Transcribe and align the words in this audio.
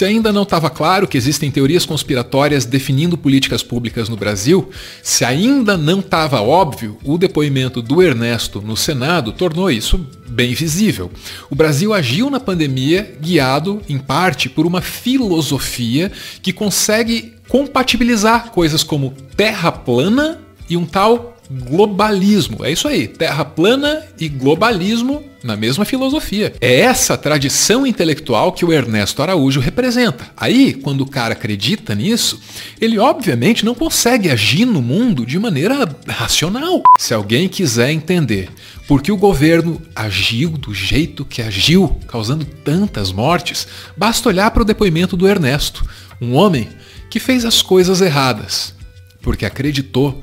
Se 0.00 0.06
ainda 0.06 0.32
não 0.32 0.44
estava 0.44 0.70
claro 0.70 1.06
que 1.06 1.18
existem 1.18 1.50
teorias 1.50 1.84
conspiratórias 1.84 2.64
definindo 2.64 3.18
políticas 3.18 3.62
públicas 3.62 4.08
no 4.08 4.16
Brasil, 4.16 4.70
se 5.02 5.26
ainda 5.26 5.76
não 5.76 6.00
estava 6.00 6.40
óbvio, 6.40 6.96
o 7.04 7.18
depoimento 7.18 7.82
do 7.82 8.02
Ernesto 8.02 8.62
no 8.62 8.78
Senado 8.78 9.30
tornou 9.30 9.70
isso 9.70 10.00
bem 10.26 10.54
visível. 10.54 11.10
O 11.50 11.54
Brasil 11.54 11.92
agiu 11.92 12.30
na 12.30 12.40
pandemia 12.40 13.14
guiado, 13.20 13.82
em 13.90 13.98
parte, 13.98 14.48
por 14.48 14.64
uma 14.64 14.80
filosofia 14.80 16.10
que 16.40 16.50
consegue 16.50 17.34
compatibilizar 17.46 18.52
coisas 18.52 18.82
como 18.82 19.14
terra 19.36 19.70
plana 19.70 20.40
e 20.66 20.78
um 20.78 20.86
tal 20.86 21.36
globalismo. 21.50 22.64
É 22.64 22.70
isso 22.70 22.86
aí, 22.86 23.08
terra 23.08 23.44
plana 23.44 24.02
e 24.18 24.28
globalismo 24.28 25.24
na 25.42 25.56
mesma 25.56 25.84
filosofia. 25.84 26.52
É 26.60 26.80
essa 26.80 27.16
tradição 27.16 27.86
intelectual 27.86 28.52
que 28.52 28.64
o 28.64 28.72
Ernesto 28.72 29.22
Araújo 29.22 29.58
representa. 29.58 30.30
Aí, 30.36 30.74
quando 30.74 31.00
o 31.00 31.06
cara 31.06 31.32
acredita 31.32 31.94
nisso, 31.94 32.40
ele 32.80 32.98
obviamente 32.98 33.64
não 33.64 33.74
consegue 33.74 34.30
agir 34.30 34.64
no 34.64 34.82
mundo 34.82 35.26
de 35.26 35.38
maneira 35.38 35.88
racional. 36.06 36.82
Se 36.98 37.14
alguém 37.14 37.48
quiser 37.48 37.90
entender 37.90 38.50
por 38.86 39.02
que 39.02 39.10
o 39.10 39.16
governo 39.16 39.80
agiu 39.94 40.50
do 40.50 40.74
jeito 40.74 41.24
que 41.24 41.42
agiu, 41.42 41.96
causando 42.06 42.44
tantas 42.44 43.12
mortes, 43.12 43.66
basta 43.96 44.28
olhar 44.28 44.50
para 44.50 44.62
o 44.62 44.66
depoimento 44.66 45.16
do 45.16 45.26
Ernesto, 45.26 45.88
um 46.20 46.34
homem 46.34 46.68
que 47.08 47.18
fez 47.18 47.44
as 47.44 47.62
coisas 47.62 48.00
erradas, 48.00 48.74
porque 49.22 49.46
acreditou 49.46 50.22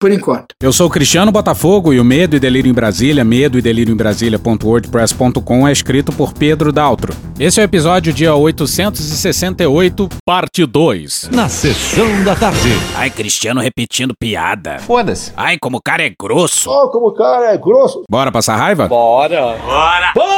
por 0.00 0.10
enquanto. 0.10 0.54
Eu 0.62 0.72
sou 0.72 0.86
o 0.86 0.90
Cristiano 0.90 1.30
Botafogo 1.30 1.92
e 1.92 2.00
o 2.00 2.04
Medo 2.04 2.34
e 2.34 2.40
Delírio 2.40 2.70
em 2.70 2.72
Brasília, 2.72 3.22
medo 3.22 3.58
e 3.58 3.62
delírio 3.62 3.92
em 3.92 3.96
Brasília.wordpress.com 3.96 5.68
é 5.68 5.72
escrito 5.72 6.10
por 6.10 6.32
Pedro 6.32 6.72
Daltro. 6.72 7.14
Esse 7.38 7.60
é 7.60 7.62
o 7.62 7.64
episódio 7.64 8.12
dia 8.12 8.34
868, 8.34 10.08
parte 10.24 10.64
2. 10.64 11.28
Na 11.30 11.50
sessão 11.50 12.24
da 12.24 12.34
tarde. 12.34 12.70
Ai, 12.94 13.10
Cristiano 13.10 13.60
repetindo 13.60 14.14
piada. 14.18 14.78
Foda-se. 14.78 15.32
Ai, 15.36 15.58
como 15.60 15.76
o 15.76 15.82
cara 15.82 16.02
é 16.02 16.12
grosso. 16.18 16.70
Oh, 16.70 16.88
como 16.88 17.08
o 17.08 17.12
cara 17.12 17.52
é 17.52 17.58
grosso. 17.58 18.02
Bora 18.10 18.32
passar 18.32 18.56
raiva? 18.56 18.88
Bora. 18.88 19.58
Bora. 19.58 20.12
Bora! 20.14 20.29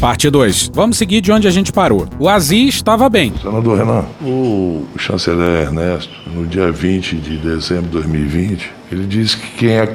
Parte 0.00 0.30
2. 0.30 0.70
Vamos 0.74 0.96
seguir 0.96 1.20
de 1.20 1.30
onde 1.30 1.46
a 1.46 1.50
gente 1.50 1.72
parou. 1.72 2.06
O 2.18 2.28
Aziz 2.28 2.76
estava 2.76 3.08
bem. 3.08 3.32
Senador 3.40 3.78
Renan, 3.78 4.04
o 4.22 4.86
chanceler 4.98 5.62
Ernesto, 5.62 6.12
no 6.34 6.46
dia 6.46 6.70
20 6.70 7.16
de 7.16 7.36
dezembro 7.38 7.84
de 7.84 7.92
2020, 7.92 8.70
ele 8.92 9.06
diz 9.06 9.34
que 9.34 9.46
quem 9.56 9.70
é, 9.70 9.88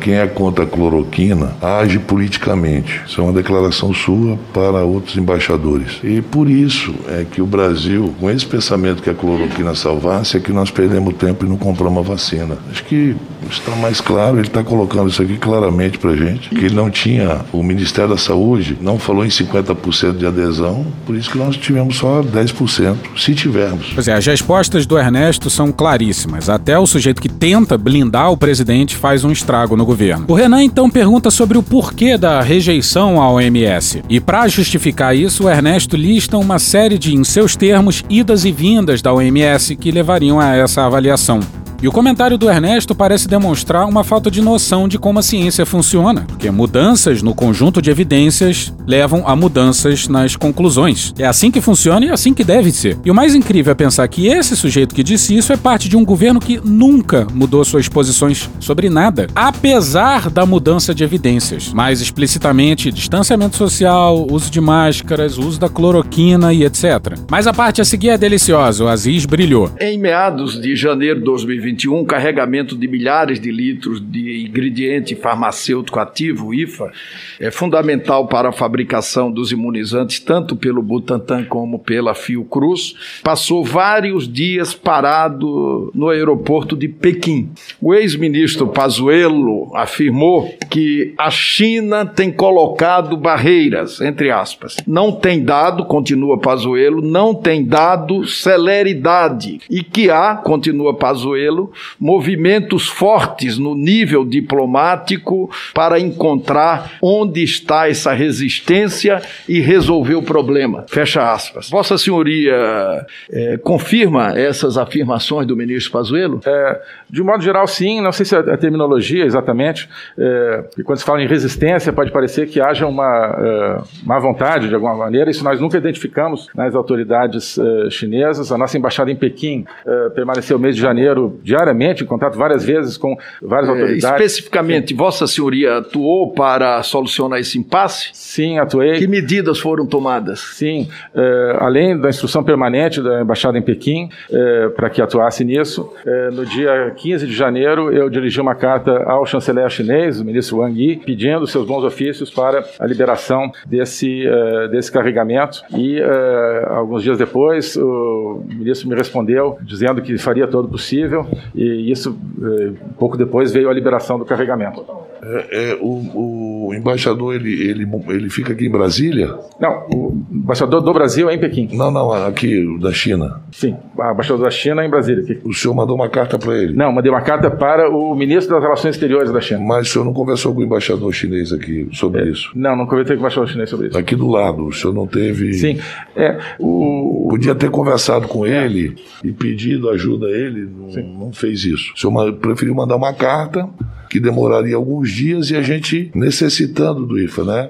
quem 0.00 0.14
é 0.14 0.26
contra 0.26 0.64
a 0.64 0.66
cloroquina 0.66 1.54
age 1.60 1.98
politicamente. 1.98 3.02
Isso 3.06 3.20
é 3.20 3.24
uma 3.24 3.32
declaração 3.32 3.92
sua 3.92 4.38
para 4.52 4.82
outros 4.82 5.16
embaixadores. 5.16 6.00
E 6.02 6.22
por 6.22 6.48
isso 6.48 6.94
é 7.08 7.24
que 7.30 7.42
o 7.42 7.46
Brasil, 7.46 8.14
com 8.18 8.30
esse 8.30 8.46
pensamento 8.46 9.02
que 9.02 9.10
a 9.10 9.14
cloroquina 9.14 9.74
salvasse, 9.74 10.38
é 10.38 10.40
que 10.40 10.52
nós 10.52 10.70
perdemos 10.70 11.14
tempo 11.14 11.44
e 11.44 11.48
não 11.48 11.56
compramos 11.56 11.98
a 11.98 12.08
vacina. 12.12 12.56
Acho 12.70 12.84
que 12.84 13.14
está 13.50 13.74
mais 13.76 14.00
claro, 14.00 14.38
ele 14.38 14.46
está 14.46 14.62
colocando 14.62 15.10
isso 15.10 15.22
aqui 15.22 15.36
claramente 15.36 15.98
para 15.98 16.16
gente, 16.16 16.48
que 16.48 16.64
ele 16.64 16.74
não 16.74 16.90
tinha, 16.90 17.40
o 17.52 17.62
Ministério 17.62 18.10
da 18.10 18.16
Saúde 18.16 18.78
não 18.80 18.98
falou 18.98 19.24
em 19.24 19.28
50% 19.28 20.16
de 20.16 20.26
adesão, 20.26 20.86
por 21.04 21.16
isso 21.16 21.30
que 21.30 21.38
nós 21.38 21.56
tivemos 21.56 21.96
só 21.96 22.22
10%, 22.22 22.96
se 23.16 23.34
tivermos. 23.34 23.92
Pois 23.94 24.08
é, 24.08 24.14
as 24.14 24.26
respostas 24.26 24.86
do 24.86 24.98
Ernesto 24.98 25.50
são 25.50 25.72
claríssimas. 25.72 26.48
Até 26.48 26.78
o 26.78 26.86
sujeito 26.86 27.20
que 27.20 27.28
tenta 27.28 27.76
blindar 27.76 28.29
o 28.30 28.36
presidente 28.36 28.96
faz 28.96 29.24
um 29.24 29.30
estrago 29.30 29.76
no 29.76 29.84
governo. 29.84 30.24
O 30.28 30.34
Renan 30.34 30.62
então 30.62 30.88
pergunta 30.88 31.30
sobre 31.30 31.58
o 31.58 31.62
porquê 31.62 32.16
da 32.16 32.40
rejeição 32.40 33.20
à 33.20 33.30
OMS. 33.30 34.02
E 34.08 34.20
para 34.20 34.48
justificar 34.48 35.16
isso, 35.16 35.48
Ernesto 35.48 35.96
lista 35.96 36.38
uma 36.38 36.58
série 36.58 36.98
de, 36.98 37.14
em 37.14 37.24
seus 37.24 37.56
termos, 37.56 38.04
idas 38.08 38.44
e 38.44 38.52
vindas 38.52 39.02
da 39.02 39.12
OMS 39.12 39.76
que 39.76 39.90
levariam 39.90 40.40
a 40.40 40.56
essa 40.56 40.84
avaliação. 40.84 41.40
E 41.82 41.88
o 41.88 41.92
comentário 41.92 42.36
do 42.36 42.50
Ernesto 42.50 42.94
parece 42.94 43.26
demonstrar 43.26 43.86
uma 43.86 44.04
falta 44.04 44.30
de 44.30 44.42
noção 44.42 44.86
de 44.86 44.98
como 44.98 45.18
a 45.18 45.22
ciência 45.22 45.64
funciona, 45.64 46.26
porque 46.28 46.50
mudanças 46.50 47.22
no 47.22 47.34
conjunto 47.34 47.80
de 47.80 47.90
evidências 47.90 48.70
levam 48.86 49.26
a 49.26 49.34
mudanças 49.34 50.06
nas 50.06 50.36
conclusões. 50.36 51.14
É 51.18 51.24
assim 51.24 51.50
que 51.50 51.62
funciona 51.62 52.04
e 52.04 52.08
é 52.10 52.12
assim 52.12 52.34
que 52.34 52.44
deve 52.44 52.70
ser. 52.70 52.98
E 53.02 53.10
o 53.10 53.14
mais 53.14 53.34
incrível 53.34 53.72
é 53.72 53.74
pensar 53.74 54.06
que 54.08 54.26
esse 54.26 54.54
sujeito 54.54 54.94
que 54.94 55.02
disse 55.02 55.34
isso 55.34 55.54
é 55.54 55.56
parte 55.56 55.88
de 55.88 55.96
um 55.96 56.04
governo 56.04 56.38
que 56.38 56.60
nunca 56.62 57.26
mudou 57.32 57.64
suas 57.64 57.88
posições 57.88 58.50
sobre 58.60 58.90
nada, 58.90 59.26
apesar 59.34 60.28
da 60.28 60.44
mudança 60.44 60.94
de 60.94 61.02
evidências. 61.02 61.72
Mais 61.72 62.02
explicitamente, 62.02 62.92
distanciamento 62.92 63.56
social, 63.56 64.26
uso 64.30 64.50
de 64.50 64.60
máscaras, 64.60 65.38
uso 65.38 65.58
da 65.58 65.70
cloroquina 65.70 66.52
e 66.52 66.62
etc. 66.62 67.16
Mas 67.30 67.46
a 67.46 67.54
parte 67.54 67.80
a 67.80 67.86
seguir 67.86 68.10
é 68.10 68.18
deliciosa, 68.18 68.84
o 68.84 68.88
Aziz 68.88 69.24
brilhou. 69.24 69.70
Em 69.80 69.98
meados 69.98 70.60
de 70.60 70.76
janeiro 70.76 71.20
de 71.20 71.24
2020, 71.24 71.69
2021, 71.70 72.04
carregamento 72.04 72.76
de 72.76 72.88
milhares 72.88 73.40
de 73.40 73.50
litros 73.50 74.00
de 74.00 74.46
ingrediente 74.46 75.14
farmacêutico 75.14 75.98
ativo, 75.98 76.52
IFA, 76.52 76.92
é 77.38 77.50
fundamental 77.50 78.26
para 78.26 78.48
a 78.48 78.52
fabricação 78.52 79.30
dos 79.30 79.52
imunizantes, 79.52 80.20
tanto 80.20 80.56
pelo 80.56 80.82
Butantan 80.82 81.44
como 81.44 81.78
pela 81.78 82.14
Fiocruz, 82.14 82.94
passou 83.22 83.64
vários 83.64 84.30
dias 84.30 84.74
parado 84.74 85.90
no 85.94 86.08
aeroporto 86.08 86.76
de 86.76 86.88
Pequim. 86.88 87.50
O 87.80 87.94
ex-ministro 87.94 88.68
Pazuello 88.68 89.74
afirmou 89.74 90.54
que 90.70 91.14
a 91.18 91.30
China 91.30 92.04
tem 92.04 92.30
colocado 92.30 93.16
barreiras, 93.16 94.00
entre 94.00 94.30
aspas. 94.30 94.76
Não 94.86 95.12
tem 95.12 95.42
dado, 95.42 95.84
continua 95.84 96.38
Pazuello, 96.38 97.02
não 97.02 97.34
tem 97.34 97.64
dado 97.64 98.26
celeridade 98.26 99.60
e 99.70 99.82
que 99.82 100.10
há, 100.10 100.34
continua 100.36 100.94
Pazuello, 100.94 101.59
movimentos 101.98 102.88
fortes 102.88 103.58
no 103.58 103.74
nível 103.74 104.24
diplomático 104.24 105.50
para 105.74 105.98
encontrar 105.98 106.92
onde 107.02 107.42
está 107.42 107.88
essa 107.88 108.12
resistência 108.12 109.22
e 109.48 109.60
resolver 109.60 110.14
o 110.14 110.22
problema. 110.22 110.84
Fecha 110.88 111.32
aspas. 111.32 111.70
Vossa 111.70 111.98
Senhoria 111.98 113.06
é, 113.30 113.56
confirma 113.58 114.38
essas 114.38 114.76
afirmações 114.76 115.46
do 115.46 115.56
ministro 115.56 115.92
Pazuello? 115.92 116.40
É, 116.44 116.80
de 117.08 117.22
modo 117.22 117.42
geral, 117.42 117.66
sim. 117.66 118.00
Não 118.00 118.12
sei 118.12 118.24
se 118.26 118.36
a, 118.36 118.56
terminologia 118.56 119.24
exatamente. 119.24 119.88
É, 120.18 120.64
quando 120.84 120.98
se 120.98 121.04
fala 121.04 121.22
em 121.22 121.26
resistência, 121.26 121.92
pode 121.92 122.10
parecer 122.12 122.46
que 122.48 122.60
haja 122.60 122.86
uma 122.86 123.36
é, 123.38 123.82
má 124.04 124.18
vontade 124.18 124.68
de 124.68 124.74
alguma 124.74 124.94
maneira. 124.94 125.30
Isso 125.30 125.44
nós 125.44 125.60
nunca 125.60 125.78
identificamos 125.78 126.48
nas 126.54 126.74
autoridades 126.74 127.58
é, 127.58 127.90
chinesas. 127.90 128.52
A 128.52 128.58
nossa 128.58 128.76
embaixada 128.76 129.10
em 129.10 129.16
Pequim 129.16 129.64
é, 129.86 130.08
permaneceu 130.10 130.56
o 130.56 130.60
mês 130.60 130.76
de 130.76 130.82
janeiro 130.82 131.40
diariamente, 131.50 132.04
em 132.04 132.06
contato 132.06 132.38
várias 132.38 132.64
vezes 132.64 132.96
com 132.96 133.16
várias 133.42 133.68
é, 133.68 133.72
autoridades. 133.72 134.04
Especificamente, 134.04 134.90
Sim. 134.90 134.96
Vossa 134.96 135.26
Senhoria 135.26 135.78
atuou 135.78 136.32
para 136.32 136.82
solucionar 136.82 137.40
esse 137.40 137.58
impasse? 137.58 138.10
Sim, 138.12 138.58
atuei. 138.58 138.98
Que 138.98 139.06
medidas 139.06 139.58
foram 139.58 139.84
tomadas? 139.84 140.40
Sim, 140.40 140.88
é, 141.14 141.56
além 141.58 141.98
da 141.98 142.08
instrução 142.08 142.44
permanente 142.44 143.02
da 143.02 143.20
Embaixada 143.20 143.58
em 143.58 143.62
Pequim 143.62 144.08
é, 144.30 144.68
para 144.68 144.88
que 144.88 145.02
atuasse 145.02 145.44
nisso, 145.44 145.92
é, 146.06 146.30
no 146.30 146.46
dia 146.46 146.92
15 146.96 147.26
de 147.26 147.34
janeiro 147.34 147.92
eu 147.92 148.08
dirigi 148.08 148.40
uma 148.40 148.54
carta 148.54 149.02
ao 149.04 149.26
chanceler 149.26 149.68
chinês, 149.68 150.20
o 150.20 150.24
ministro 150.24 150.58
Wang 150.58 150.80
Yi, 150.80 150.96
pedindo 150.98 151.46
seus 151.46 151.66
bons 151.66 151.82
ofícios 151.82 152.30
para 152.30 152.64
a 152.78 152.86
liberação 152.86 153.50
desse, 153.66 154.24
é, 154.26 154.68
desse 154.68 154.92
carregamento 154.92 155.62
e 155.76 155.98
é, 155.98 156.66
alguns 156.68 157.02
dias 157.02 157.18
depois 157.18 157.76
o 157.76 158.42
ministro 158.46 158.88
me 158.88 158.94
respondeu 158.94 159.58
dizendo 159.62 160.00
que 160.00 160.16
faria 160.16 160.46
todo 160.46 160.66
o 160.66 160.68
possível 160.68 161.26
e 161.54 161.90
isso, 161.90 162.18
eh, 162.42 162.72
pouco 162.98 163.16
depois, 163.16 163.52
veio 163.52 163.68
a 163.68 163.72
liberação 163.72 164.18
do 164.18 164.24
carregamento. 164.24 164.84
É, 165.22 165.72
é, 165.72 165.78
o, 165.80 166.68
o 166.68 166.74
embaixador, 166.74 167.34
ele, 167.34 167.52
ele, 167.68 167.86
ele 168.08 168.30
fica 168.30 168.52
aqui 168.52 168.66
em 168.66 168.70
Brasília? 168.70 169.34
Não, 169.60 169.86
o 169.94 170.22
embaixador 170.32 170.80
do 170.80 170.92
Brasil 170.94 171.28
é 171.28 171.34
em 171.34 171.38
Pequim. 171.38 171.68
Não, 171.74 171.90
não, 171.90 172.10
aqui, 172.12 172.78
da 172.80 172.92
China. 172.92 173.42
Sim, 173.52 173.76
o 173.96 174.10
embaixador 174.10 174.44
da 174.44 174.50
China 174.50 174.82
é 174.82 174.86
em 174.86 174.90
Brasília. 174.90 175.22
Aqui. 175.22 175.38
O 175.44 175.52
senhor 175.52 175.74
mandou 175.74 175.94
uma 175.94 176.08
carta 176.08 176.38
para 176.38 176.56
ele? 176.56 176.72
Não, 176.74 176.90
mandei 176.90 177.12
uma 177.12 177.20
carta 177.20 177.50
para 177.50 177.90
o 177.90 178.14
ministro 178.14 178.54
das 178.54 178.62
Relações 178.62 178.94
Exteriores 178.94 179.30
da 179.30 179.40
China. 179.40 179.60
Mas 179.60 179.88
o 179.88 179.92
senhor 179.92 180.04
não 180.04 180.14
conversou 180.14 180.54
com 180.54 180.60
o 180.60 180.64
embaixador 180.64 181.12
chinês 181.12 181.52
aqui 181.52 181.88
sobre 181.92 182.22
é, 182.22 182.28
isso? 182.28 182.50
Não, 182.54 182.74
não 182.74 182.86
conversei 182.86 183.16
com 183.16 183.20
o 183.20 183.24
embaixador 183.24 183.48
chinês 183.48 183.68
sobre 183.68 183.88
isso. 183.88 183.98
Aqui 183.98 184.16
do 184.16 184.28
lado, 184.28 184.66
o 184.66 184.72
senhor 184.72 184.94
não 184.94 185.06
teve... 185.06 185.52
Sim, 185.52 185.78
é, 186.16 186.38
o... 186.58 187.28
Podia 187.30 187.54
ter 187.54 187.70
conversado 187.70 188.26
com 188.26 188.46
ele 188.46 188.96
e 189.22 189.32
pedido 189.32 189.88
ajuda 189.90 190.26
a 190.26 190.30
ele, 190.30 190.66
não, 190.66 190.90
não 191.20 191.32
fez 191.32 191.64
isso. 191.64 191.92
O 191.94 191.98
senhor 191.98 192.32
preferiu 192.34 192.74
mandar 192.74 192.96
uma 192.96 193.12
carta 193.12 193.68
que 194.08 194.18
demoraria 194.18 194.74
alguns 194.74 195.10
dias 195.12 195.50
e 195.50 195.56
a 195.56 195.62
gente 195.62 196.10
necessitando 196.14 197.06
do 197.06 197.18
IFA, 197.18 197.44
né? 197.44 197.68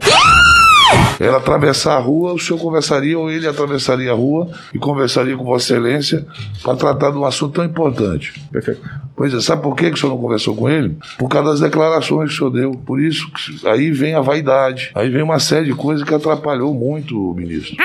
Ela 1.21 1.37
atravessar 1.37 1.97
a 1.97 1.99
rua, 1.99 2.33
o 2.33 2.39
senhor 2.39 2.59
conversaria 2.59 3.19
ou 3.19 3.31
ele 3.31 3.47
atravessaria 3.47 4.11
a 4.11 4.15
rua 4.15 4.51
e 4.73 4.79
conversaria 4.79 5.37
com 5.37 5.45
Vossa 5.45 5.75
Excelência 5.75 6.27
para 6.63 6.75
tratar 6.77 7.11
de 7.11 7.19
um 7.19 7.27
assunto 7.27 7.55
tão 7.55 7.65
importante. 7.65 8.33
Perfeito. 8.51 8.81
Pois 9.15 9.35
é, 9.35 9.41
sabe 9.41 9.63
por 9.63 9.77
que, 9.77 9.87
o 9.87 9.97
senhor 9.97 10.13
não 10.13 10.21
conversou 10.21 10.57
com 10.57 10.69
ele? 10.69 10.97
Por 11.19 11.29
causa 11.29 11.51
das 11.51 11.61
declarações 11.61 12.31
que 12.31 12.37
o 12.37 12.39
senhor 12.39 12.51
deu. 12.51 12.73
Por 12.73 13.01
isso, 13.01 13.31
aí 13.67 13.91
vem 13.91 14.15
a 14.15 14.21
vaidade, 14.23 14.91
aí 14.95 15.11
vem 15.11 15.23
uma 15.23 15.39
série 15.39 15.67
de 15.67 15.75
coisas 15.75 16.09
que 16.09 16.15
atrapalhou 16.15 16.73
muito 16.73 17.31
o 17.31 17.35
ministro. 17.35 17.77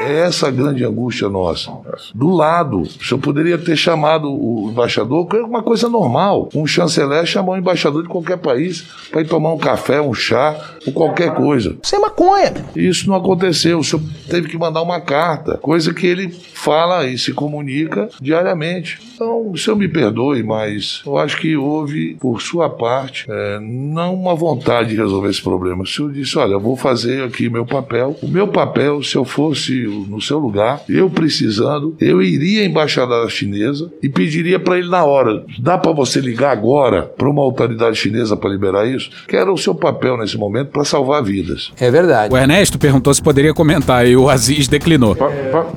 É 0.00 0.20
essa 0.20 0.48
a 0.48 0.50
grande 0.50 0.84
angústia 0.84 1.28
nossa. 1.28 1.72
Do 2.14 2.30
lado, 2.30 2.82
o 2.82 3.04
senhor 3.04 3.20
poderia 3.20 3.58
ter 3.58 3.76
chamado 3.76 4.30
o 4.30 4.70
embaixador, 4.70 5.26
que 5.26 5.36
é 5.36 5.42
uma 5.42 5.62
coisa 5.62 5.88
normal. 5.88 6.48
Um 6.54 6.66
chanceler 6.66 7.26
chamar 7.26 7.52
um 7.52 7.58
embaixador 7.58 8.02
de 8.02 8.08
qualquer 8.08 8.38
país 8.38 8.86
para 9.10 9.20
ir 9.20 9.28
tomar 9.28 9.52
um 9.52 9.58
café, 9.58 10.00
um 10.00 10.14
chá, 10.14 10.56
ou 10.86 10.92
qualquer 10.92 11.34
coisa. 11.34 11.76
Isso 11.82 11.96
é 11.96 11.98
maconha. 11.98 12.54
Isso 12.76 13.08
não 13.08 13.16
aconteceu. 13.16 13.78
O 13.78 13.84
senhor 13.84 14.02
teve 14.28 14.48
que 14.48 14.56
mandar 14.56 14.82
uma 14.82 15.00
carta, 15.00 15.58
coisa 15.58 15.92
que 15.92 16.06
ele 16.06 16.30
fala 16.30 17.06
e 17.06 17.18
se 17.18 17.32
comunica 17.32 18.08
diariamente. 18.20 19.07
Então, 19.20 19.50
o 19.50 19.58
senhor 19.58 19.76
me 19.76 19.88
perdoe, 19.88 20.44
mas 20.44 21.02
eu 21.04 21.18
acho 21.18 21.38
que 21.38 21.56
houve, 21.56 22.16
por 22.20 22.40
sua 22.40 22.70
parte, 22.70 23.26
é, 23.28 23.58
não 23.60 24.14
uma 24.14 24.32
vontade 24.32 24.90
de 24.90 24.96
resolver 24.96 25.28
esse 25.28 25.42
problema. 25.42 25.82
O 25.82 25.86
senhor 25.86 26.12
disse: 26.12 26.38
olha, 26.38 26.52
eu 26.52 26.60
vou 26.60 26.76
fazer 26.76 27.24
aqui 27.24 27.50
meu 27.50 27.66
papel. 27.66 28.16
O 28.22 28.28
meu 28.28 28.46
papel, 28.46 29.02
se 29.02 29.16
eu 29.16 29.24
fosse 29.24 29.72
no 30.08 30.20
seu 30.20 30.38
lugar, 30.38 30.82
eu 30.88 31.10
precisando, 31.10 31.96
eu 32.00 32.22
iria 32.22 32.62
à 32.62 32.64
embaixada 32.64 33.28
chinesa 33.28 33.90
e 34.00 34.08
pediria 34.08 34.60
para 34.60 34.78
ele 34.78 34.88
na 34.88 35.04
hora: 35.04 35.44
dá 35.58 35.76
para 35.76 35.90
você 35.90 36.20
ligar 36.20 36.52
agora 36.52 37.02
para 37.02 37.28
uma 37.28 37.42
autoridade 37.42 37.96
chinesa 37.96 38.36
para 38.36 38.50
liberar 38.50 38.86
isso? 38.86 39.10
Que 39.26 39.34
era 39.34 39.52
o 39.52 39.58
seu 39.58 39.74
papel 39.74 40.16
nesse 40.16 40.38
momento 40.38 40.68
para 40.68 40.84
salvar 40.84 41.24
vidas. 41.24 41.72
É 41.80 41.90
verdade. 41.90 42.32
O 42.32 42.36
Ernesto 42.36 42.78
perguntou 42.78 43.12
se 43.12 43.20
poderia 43.20 43.52
comentar 43.52 44.06
e 44.06 44.16
o 44.16 44.28
Aziz 44.30 44.68
declinou. 44.68 45.16
Po- 45.16 45.28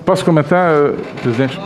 posso 0.06 0.24
comentar, 0.24 0.92
presidente? 1.24 1.58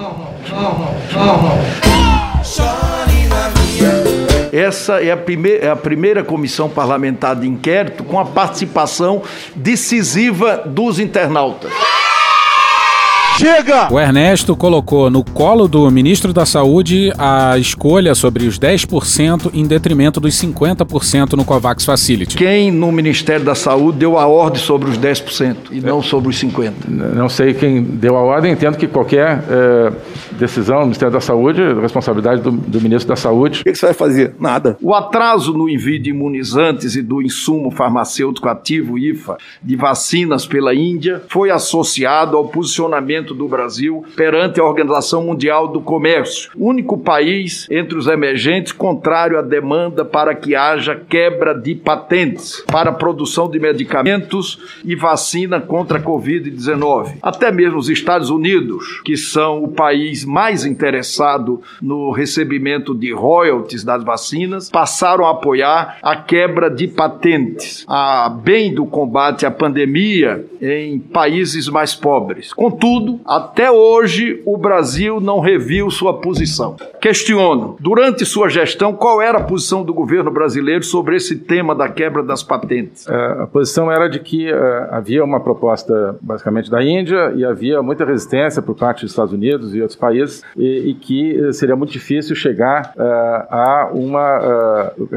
Essa 4.54 5.02
é 5.04 5.12
a, 5.12 5.18
prime- 5.18 5.58
é 5.62 5.70
a 5.70 5.76
primeira 5.76 6.24
comissão 6.24 6.70
parlamentar 6.70 7.36
de 7.36 7.48
inquérito 7.48 8.04
com 8.04 8.20
a 8.20 8.26
participação 8.26 9.22
decisiva 9.56 10.64
dos 10.66 11.00
internautas. 11.00 11.72
Chega! 13.38 13.92
O 13.92 14.00
Ernesto 14.00 14.56
colocou 14.56 15.10
no 15.10 15.22
colo 15.22 15.68
do 15.68 15.92
ministro 15.92 16.32
da 16.32 16.46
Saúde 16.46 17.12
a 17.18 17.58
escolha 17.58 18.16
sobre 18.16 18.46
os 18.46 18.58
10% 18.58 19.52
em 19.54 19.66
detrimento 19.68 20.22
dos 20.22 20.36
50% 20.36 21.34
no 21.34 21.44
COVAX 21.44 21.84
Facility. 21.84 22.38
Quem 22.38 22.72
no 22.72 22.94
Ministério 22.94 23.44
da 23.44 23.54
Saúde 23.54 23.98
deu 23.98 24.18
a 24.18 24.26
ordem 24.26 24.62
sobre 24.62 24.90
os 24.90 24.98
10% 24.98 25.56
e 25.72 25.82
não 25.82 26.02
sobre 26.02 26.30
os 26.30 26.42
50%? 26.42 26.88
Não 26.88 27.28
sei 27.28 27.54
quem 27.54 27.84
deu 27.84 28.16
a 28.16 28.22
ordem, 28.22 28.54
entendo 28.54 28.78
que 28.78 28.88
qualquer 28.88 29.44
eh, 29.50 29.92
decisão 30.40 30.80
do 30.80 30.86
Ministério 30.86 31.14
da 31.14 31.20
Saúde 31.20 31.62
é 31.62 31.74
responsabilidade 31.74 32.42
do, 32.42 32.52
do 32.52 32.80
ministro 32.80 33.10
da 33.10 33.18
Saúde. 33.18 33.62
O 33.62 33.64
que, 33.66 33.74
que 33.74 33.78
você 33.78 33.88
vai 33.88 33.96
fazer? 33.96 34.34
Nada. 34.40 34.78
O 34.82 34.94
atraso 34.94 35.52
no 35.52 35.68
envio 35.68 36.02
de 36.02 36.10
imunizantes 36.10 36.96
e 36.96 37.02
do 37.02 37.22
insumo 37.22 37.70
farmacêutico 37.70 38.48
ativo 38.48 38.98
IFA 38.98 39.38
de 39.62 39.76
vacinas 39.76 40.46
pela 40.46 40.74
Índia 40.74 41.22
foi 41.28 41.52
associado 41.52 42.38
ao 42.38 42.48
posicionamento 42.48 43.25
do 43.34 43.48
Brasil 43.48 44.06
perante 44.16 44.60
a 44.60 44.64
Organização 44.64 45.24
Mundial 45.24 45.68
do 45.68 45.82
Comércio, 45.82 46.52
único 46.56 46.98
país 46.98 47.68
entre 47.70 47.98
os 47.98 48.08
emergentes 48.08 48.72
contrário 48.72 49.38
à 49.38 49.42
demanda 49.42 50.04
para 50.06 50.36
que 50.36 50.56
haja 50.56 50.96
quebra 50.96 51.54
de 51.54 51.76
patentes 51.76 52.64
para 52.68 52.90
a 52.90 52.94
produção 52.94 53.50
de 53.50 53.60
medicamentos 53.60 54.60
e 54.84 54.96
vacina 54.96 55.60
contra 55.60 55.98
a 55.98 56.02
Covid-19. 56.02 57.18
Até 57.22 57.52
mesmo 57.52 57.78
os 57.78 57.90
Estados 57.90 58.30
Unidos, 58.30 59.02
que 59.04 59.18
são 59.18 59.64
o 59.64 59.68
país 59.70 60.26
mais 60.26 60.66
interessado 60.66 61.62
no 61.82 62.12
recebimento 62.12 62.94
de 62.94 63.14
royalties 63.14 63.84
das 63.84 64.04
vacinas, 64.04 64.70
passaram 64.70 65.26
a 65.26 65.32
apoiar 65.32 65.98
a 66.02 66.16
quebra 66.16 66.70
de 66.70 66.88
patentes, 66.88 67.86
a 67.88 68.30
bem 68.30 68.74
do 68.74 68.86
combate 68.86 69.46
à 69.46 69.52
pandemia 69.52 70.46
em 70.62 71.00
países 71.00 71.68
mais 71.68 71.94
pobres. 71.94 72.54
Contudo, 72.54 73.15
até 73.26 73.72
hoje 73.72 74.42
o 74.46 74.58
Brasil 74.58 75.20
não 75.20 75.40
reviu 75.40 75.90
sua 75.90 76.20
posição. 76.20 76.76
Questiono, 77.00 77.78
durante 77.80 78.26
sua 78.26 78.50
gestão, 78.50 78.94
qual 78.94 79.22
era 79.22 79.38
a 79.38 79.44
posição 79.44 79.84
do 79.84 79.94
governo 79.94 80.32
brasileiro 80.32 80.84
sobre 80.84 81.16
esse 81.16 81.36
tema 81.36 81.76
da 81.76 81.88
quebra 81.88 82.24
das 82.24 82.42
patentes? 82.42 83.08
Eh, 83.08 83.38
a 83.42 83.48
posição 83.48 83.92
era 83.92 84.08
de 84.08 84.20
que 84.20 84.50
eh, 84.50 84.88
havia 84.92 85.24
uma 85.24 85.40
proposta 85.40 86.18
basicamente 86.22 86.70
da 86.70 86.84
Índia 86.84 87.32
e 87.36 87.46
havia 87.46 87.82
muita 87.82 88.06
resistência 88.06 88.62
por 88.62 88.76
parte 88.76 89.02
dos 89.02 89.12
Estados 89.12 89.34
Unidos 89.34 89.76
e 89.76 89.82
outros 89.82 89.98
países 89.98 90.44
e, 90.58 90.90
e 90.90 90.94
que 90.96 91.40
eh, 91.40 91.52
seria 91.52 91.76
muito 91.76 91.92
difícil 91.92 92.36
chegar 92.36 92.94
eh, 92.98 93.46
a 93.50 93.90
uma 93.94 94.16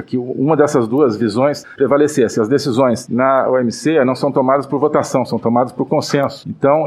que 0.07 0.17
uma 0.17 0.57
dessas 0.57 0.87
duas 0.87 1.17
visões 1.17 1.65
prevalecesse. 1.77 2.41
As 2.41 2.49
decisões 2.49 3.09
na 3.09 3.49
OMC 3.49 4.05
não 4.05 4.15
são 4.15 4.31
tomadas 4.31 4.67
por 4.67 4.79
votação, 4.79 5.25
são 5.25 5.39
tomadas 5.39 5.73
por 5.73 5.87
consenso. 5.87 6.49
Então, 6.49 6.87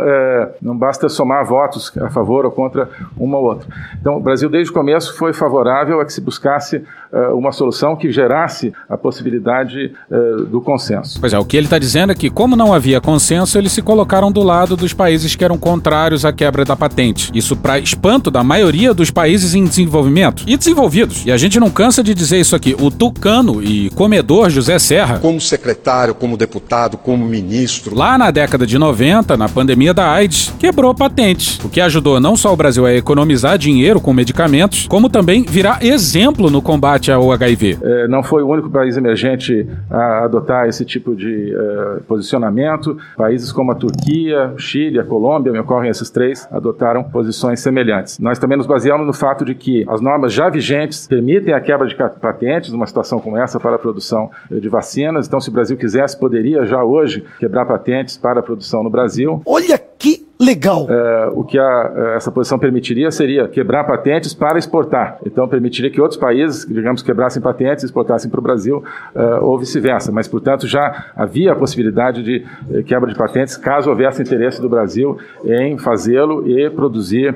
não 0.62 0.78
basta 0.78 1.01
somar 1.10 1.46
votos 1.46 1.92
a 2.00 2.10
favor 2.10 2.46
ou 2.46 2.52
contra 2.52 2.90
uma 3.18 3.38
ou 3.38 3.46
outra. 3.46 3.68
Então, 4.00 4.18
o 4.18 4.20
Brasil 4.20 4.50
desde 4.50 4.72
o 4.72 4.74
começo 4.74 5.16
foi 5.18 5.34
favorável 5.34 6.00
a 6.00 6.06
que 6.06 6.14
se 6.14 6.22
buscasse 6.22 6.84
eh, 7.14 7.28
uma 7.30 7.52
solução 7.52 7.96
que 7.96 8.12
gerasse 8.12 8.74
a 8.88 8.98
possibilidade 8.98 9.94
eh, 10.10 10.44
do 10.50 10.62
consenso. 10.62 11.20
Pois 11.20 11.34
é, 11.34 11.40
o 11.40 11.46
que 11.46 11.58
ele 11.58 11.68
está 11.68 11.78
dizendo 11.78 12.12
é 12.12 12.16
que, 12.16 12.30
como 12.30 12.56
não 12.56 12.74
havia 12.74 13.02
consenso, 13.02 13.58
eles 13.58 13.72
se 13.72 13.82
colocaram 13.82 14.32
do 14.32 14.42
lado 14.42 14.78
dos 14.78 14.94
países 14.94 15.36
que 15.36 15.44
eram 15.44 15.58
contrários 15.58 16.24
à 16.24 16.32
quebra 16.32 16.64
da 16.64 16.76
patente. 16.76 17.30
Isso 17.34 17.56
para 17.56 17.80
espanto 17.80 18.32
da 18.32 18.44
maioria 18.44 18.94
dos 18.94 19.12
países 19.12 19.54
em 19.54 19.66
desenvolvimento 19.66 20.44
e 20.48 20.56
desenvolvidos. 20.56 21.26
E 21.26 21.32
a 21.32 21.38
gente 21.38 21.60
não 21.60 21.70
cansa 21.70 22.02
de 22.02 22.14
dizer 22.14 22.40
isso 22.40 22.56
aqui. 22.56 22.76
O 22.80 22.90
tucano 22.90 23.62
e 23.62 23.90
comedor 23.92 24.50
José 24.50 24.80
Serra, 24.80 25.20
como 25.20 25.42
secretário, 25.42 26.16
como 26.16 26.38
deputado, 26.38 26.98
como 26.98 27.26
ministro. 27.26 27.96
lá 27.96 28.18
na 28.18 28.32
década 28.32 28.66
de 28.66 28.78
90, 28.78 29.36
na 29.36 29.50
pandemia 29.50 29.94
da 29.94 30.10
AIDS, 30.10 30.54
quebrou 30.60 30.91
patentes, 30.96 31.60
o 31.64 31.70
que 31.70 31.82
ajudou 31.82 32.20
não 32.20 32.36
só 32.36 32.54
o 32.54 32.56
Brasil 32.56 32.86
a 32.86 32.94
economizar 32.94 33.58
dinheiro 33.58 34.00
com 34.00 34.14
medicamentos, 34.14 34.88
como 34.88 35.10
também 35.10 35.44
virar 35.44 35.84
exemplo 35.84 36.50
no 36.50 36.62
combate 36.62 37.12
ao 37.12 37.32
HIV. 37.32 37.78
Eh, 37.82 38.08
Não 38.08 38.24
foi 38.24 38.44
o 38.44 38.48
único 38.48 38.70
país 38.70 38.98
emergente 38.98 39.68
a 39.90 40.26
adotar 40.26 40.68
esse 40.68 40.84
tipo 40.86 41.16
de 41.16 41.54
eh, 41.54 42.00
posicionamento. 42.08 42.98
Países 43.18 43.52
como 43.52 43.72
a 43.72 43.76
Turquia, 43.76 44.54
o 44.56 44.60
Chile, 44.60 45.00
a 45.00 45.04
Colômbia, 45.04 45.52
me 45.52 45.60
ocorrem 45.60 45.90
esses 45.90 46.10
três, 46.10 46.48
adotaram 46.52 47.04
posições 47.04 47.60
semelhantes. 47.60 48.20
Nós 48.20 48.40
também 48.40 48.58
nos 48.58 48.68
baseamos 48.68 49.06
no 49.06 49.14
fato 49.14 49.44
de 49.46 49.56
que 49.56 49.86
as 49.88 50.02
normas 50.02 50.34
já 50.34 50.50
vigentes 50.50 51.08
permitem 51.08 51.54
a 51.54 51.60
quebra 51.62 51.88
de 51.88 51.96
patentes 51.96 52.72
numa 52.72 52.88
situação 52.88 53.20
como 53.20 53.38
essa 53.38 53.60
para 53.60 53.76
a 53.76 53.80
produção 53.80 54.30
de 54.50 54.70
vacinas. 54.70 55.28
Então, 55.28 55.40
se 55.40 55.50
o 55.50 55.52
Brasil 55.52 55.78
quisesse, 55.78 56.20
poderia 56.20 56.66
já 56.66 56.84
hoje 56.84 57.24
quebrar 57.40 57.66
patentes 57.66 58.18
para 58.18 58.40
a 58.40 58.44
produção 58.44 58.84
no 58.84 58.90
Brasil. 58.90 59.42
Olha 59.46 59.80
que 60.02 60.26
legal. 60.40 60.88
Eh, 60.90 61.30
o 61.34 61.44
que 61.44 61.60
a- 61.60 61.92
eh, 61.96 62.16
essa 62.18 62.32
posição 62.32 62.58
permitiria 62.58 63.12
seria 63.12 63.48
quebrar 63.48 63.84
patentes 63.84 64.34
para 64.34 64.58
exportar. 64.58 65.20
Então, 65.24 65.48
permitiria 65.48 65.92
que 65.92 66.02
outros 66.02 66.20
países, 66.20 66.66
digamos, 66.68 67.04
quebrassem 67.04 67.40
patentes 67.40 67.84
e 67.84 67.86
exportassem 67.86 68.30
para 68.32 68.40
o 68.40 68.44
Brasil 68.44 68.84
eh, 69.14 69.36
ou 69.42 69.60
vice-versa. 69.60 70.12
Mas, 70.12 70.28
portanto, 70.28 70.66
já 70.68 71.06
havia 71.16 71.52
a 71.52 71.56
possibilidade 71.56 72.24
de 72.24 72.44
eh, 72.74 72.82
quebra 72.82 73.08
de 73.12 73.16
patentes 73.16 73.56
caso 73.56 73.92
houvesse 73.92 74.20
interesse 74.24 74.60
do 74.60 74.68
Brasil 74.68 75.16
em 75.46 75.78
fazê-lo 75.78 76.48
e 76.50 76.68
produzir 76.72 77.36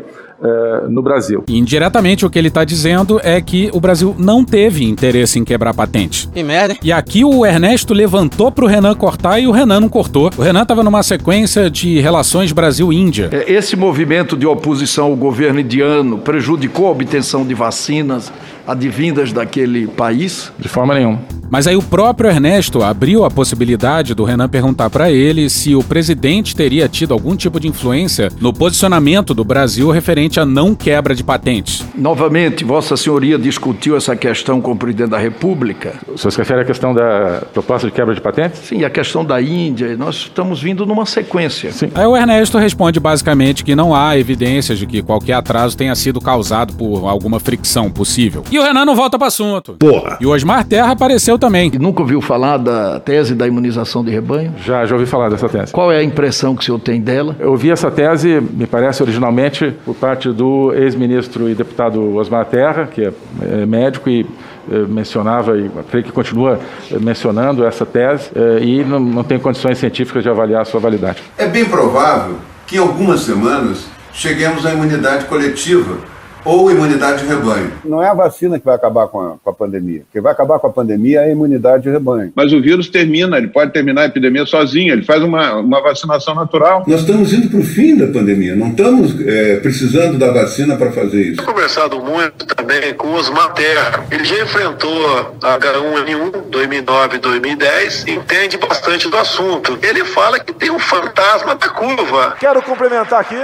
no 0.90 1.02
Brasil. 1.02 1.46
Indiretamente, 1.48 2.26
o 2.26 2.30
que 2.30 2.38
ele 2.38 2.50
está 2.50 2.66
dizendo 2.66 3.22
é 3.24 3.40
que 3.40 3.70
o 3.74 3.80
Brasil 3.80 4.14
não 4.20 4.44
teve 4.44 4.84
interesse 4.84 5.40
em 5.40 5.46
quebrar 5.46 5.74
patente. 5.74 6.28
Que 6.28 6.44
merda. 6.44 6.74
hein? 6.74 6.80
E 6.84 6.92
aqui 6.92 7.24
o 7.24 7.46
Ernesto 7.46 7.94
levantou 7.94 8.52
pro 8.52 8.68
Renan 8.68 8.94
cortar 8.96 9.40
e 9.40 9.48
o 9.48 9.52
Renan 9.52 9.80
não 9.80 9.88
cortou. 9.88 10.30
O 10.38 10.42
Renan 10.42 10.64
estava 10.64 10.84
numa 10.84 11.02
sequência 11.04 11.70
de 11.70 12.02
relações 12.02 12.52
Brasil-Índia. 12.56 13.30
É, 13.32 13.52
Esse 13.52 13.76
movimento 13.76 14.38
de 14.38 14.48
oposição 14.48 15.08
ao 15.08 15.16
governo 15.16 15.60
indiano 15.60 16.18
prejudicou 16.18 16.88
a 16.88 16.92
obtenção 16.92 17.46
de 17.46 17.54
vacinas 17.54 18.32
advindas 18.68 19.32
daquele 19.32 19.88
país? 19.88 20.52
De 20.58 20.68
forma 20.68 20.94
nenhuma. 20.94 21.20
Mas 21.50 21.68
aí 21.68 21.76
o 21.76 21.82
próprio 21.82 22.30
Ernesto 22.30 22.84
abriu 22.84 23.24
a 23.24 23.30
possibilidade 23.30 24.14
do 24.14 24.24
Renan 24.24 24.50
perguntar 24.50 24.90
para 24.90 25.12
ele 25.12 25.50
se 25.50 25.76
o 25.76 25.84
presidente 25.84 26.56
teria 26.56 26.90
tido 26.90 27.14
algum 27.14 27.36
tipo 27.36 27.60
de 27.60 27.68
influência 27.68 28.30
no 28.42 28.52
posicionamento 28.52 29.34
do 29.34 29.44
Brasil 29.44 29.92
referente 29.92 30.40
à 30.40 30.46
não 30.46 30.74
quebra 30.74 31.14
de 31.14 31.24
patentes. 31.24 31.86
Novamente, 31.96 32.64
Vossa 32.64 32.98
Senhoria 32.98 33.38
discutiu 33.38 33.96
essa 33.96 34.16
questão 34.16 34.60
com 34.60 34.72
o 34.72 34.76
presidente 34.76 35.12
da 35.12 35.18
República. 35.18 35.94
O 36.08 36.18
senhor 36.18 36.32
se 36.32 36.38
refere 36.38 36.62
à 36.62 36.66
questão 36.66 36.94
da 36.94 37.44
proposta 37.54 37.88
de 37.88 37.94
quebra 37.94 38.16
de 38.16 38.22
patentes? 38.22 38.62
Sim, 38.62 38.84
a 38.84 38.90
questão 38.90 39.24
da 39.24 39.42
Índia, 39.42 39.96
nós 39.96 40.16
estamos 40.16 40.62
vindo 40.62 40.86
numa 40.86 41.06
sequência. 41.06 41.72
Sim. 41.72 41.92
Aí 41.94 42.06
o 42.06 42.18
Ernesto 42.18 42.58
responde 42.58 43.00
basicamente 43.00 43.64
que 43.64 43.76
não 43.76 43.94
há 43.94 44.18
evidências 44.18 44.80
de 44.80 44.88
que 44.88 45.02
qualquer 45.04 45.34
atraso 45.34 45.78
tenha 45.78 45.94
sido 45.96 46.20
causado 46.20 46.74
por 46.74 47.08
alguma 47.08 47.40
fricção 47.40 47.92
possível. 47.92 48.44
E 48.56 48.58
o 48.58 48.64
Renan 48.64 48.86
não 48.86 48.96
volta 48.96 49.20
para 49.20 49.28
assunto. 49.28 49.74
Porra. 49.74 50.18
E 50.22 50.26
o 50.26 50.30
Osmar 50.30 50.64
Terra 50.64 50.94
apareceu 50.94 51.38
também. 51.38 51.70
E 51.74 51.78
nunca 51.78 52.02
ouviu 52.02 52.22
falar 52.22 52.56
da 52.56 53.02
tese 53.02 53.36
da 53.36 53.46
imunização 53.46 54.02
de 54.02 54.10
rebanho? 54.10 54.54
Já, 54.64 54.86
já 54.86 54.96
ouvi 54.96 55.06
falar 55.06 55.28
dessa 55.28 55.50
tese. 55.50 55.74
Qual 55.74 55.92
é 55.92 55.98
a 55.98 56.04
impressão 56.04 56.56
que 56.56 56.62
o 56.62 56.66
senhor 56.66 56.80
tem 56.80 57.02
dela? 57.02 57.36
Eu 57.38 57.58
vi 57.58 57.70
essa 57.70 57.92
tese, 57.92 58.40
me 58.40 58.66
parece 58.66 59.04
originalmente, 59.04 59.74
por 59.84 59.94
parte 59.94 60.32
do 60.32 60.74
ex-ministro 60.74 61.50
e 61.50 61.54
deputado 61.54 62.16
Osmar 62.16 62.46
Terra, 62.46 62.88
que 62.88 63.02
é, 63.02 63.12
é 63.42 63.66
médico 63.66 64.10
e 64.10 64.26
eh, 64.72 64.86
mencionava, 64.88 65.58
e 65.58 65.70
creio 65.92 66.06
que 66.06 66.14
continua 66.14 66.58
eh, 66.90 66.98
mencionando 66.98 67.66
essa 67.66 67.86
tese, 67.86 68.30
e 68.62 68.86
não, 68.86 69.02
não 69.02 69.24
tem 69.26 69.38
condições 69.38 69.78
científicas 69.80 70.24
de 70.24 70.30
avaliar 70.30 70.62
a 70.62 70.66
sua 70.66 70.80
validade. 70.80 71.22
É 71.38 71.46
bem 71.46 71.66
provável 71.66 72.38
que 72.66 72.78
em 72.78 72.80
algumas 72.80 73.20
semanas 73.20 73.86
cheguemos 74.14 74.66
à 74.66 74.72
imunidade 74.72 75.26
coletiva 75.26 76.15
ou 76.46 76.70
imunidade 76.72 77.24
de 77.24 77.28
rebanho. 77.28 77.72
Não 77.84 78.02
é 78.02 78.08
a 78.08 78.14
vacina 78.14 78.60
que 78.60 78.66
vai 78.66 78.76
acabar 78.76 79.08
com 79.08 79.20
a, 79.20 79.38
com 79.44 79.50
a 79.50 79.54
pandemia. 79.54 80.02
O 80.02 80.12
que 80.12 80.22
vai 80.22 80.32
acabar 80.32 80.60
com 80.60 80.68
a 80.68 80.72
pandemia 80.72 81.22
é 81.22 81.26
a 81.26 81.32
imunidade 81.32 81.84
de 81.84 81.90
rebanho. 81.90 82.32
Mas 82.36 82.54
o 82.54 82.62
vírus 82.62 82.88
termina, 82.88 83.38
ele 83.38 83.48
pode 83.48 83.74
terminar 83.74 84.04
a 84.04 84.06
epidemia 84.06 84.46
sozinho, 84.46 84.94
ele 84.94 85.04
faz 85.04 85.24
uma, 85.24 85.56
uma 85.56 85.82
vacinação 85.82 86.36
natural. 86.36 86.84
Nós 86.88 87.02
estamos 87.02 87.34
indo 87.34 87.50
para 87.50 87.60
o 87.60 87.64
fim 87.64 87.98
da 87.98 88.08
pandemia, 88.08 88.56
não 88.56 88.70
estamos 88.70 89.20
é, 89.28 89.58
precisando 89.58 90.18
da 90.18 90.32
vacina 90.32 90.78
para 90.78 90.92
fazer 90.92 91.22
isso. 91.22 91.38
Tenho 91.38 91.48
conversado 91.48 92.00
muito 92.02 92.46
também 92.46 92.94
com 92.94 93.08
o 93.08 93.16
Osmar 93.16 93.54
Terra. 93.54 94.06
Ele 94.12 94.24
já 94.24 94.44
enfrentou 94.44 95.36
a 95.42 95.58
H1N1 95.58 96.50
2009 96.52 97.18
2010 97.18 98.06
entende 98.08 98.58
bastante 98.58 99.10
do 99.10 99.18
assunto. 99.18 99.78
Ele 99.82 100.06
fala 100.06 100.40
que 100.40 100.54
tem 100.54 100.70
um 100.70 100.80
fantasma 100.80 101.56
da 101.56 101.70
curva. 101.70 102.36
Quero 102.40 102.62
complementar 102.62 103.22
aqui 103.22 103.36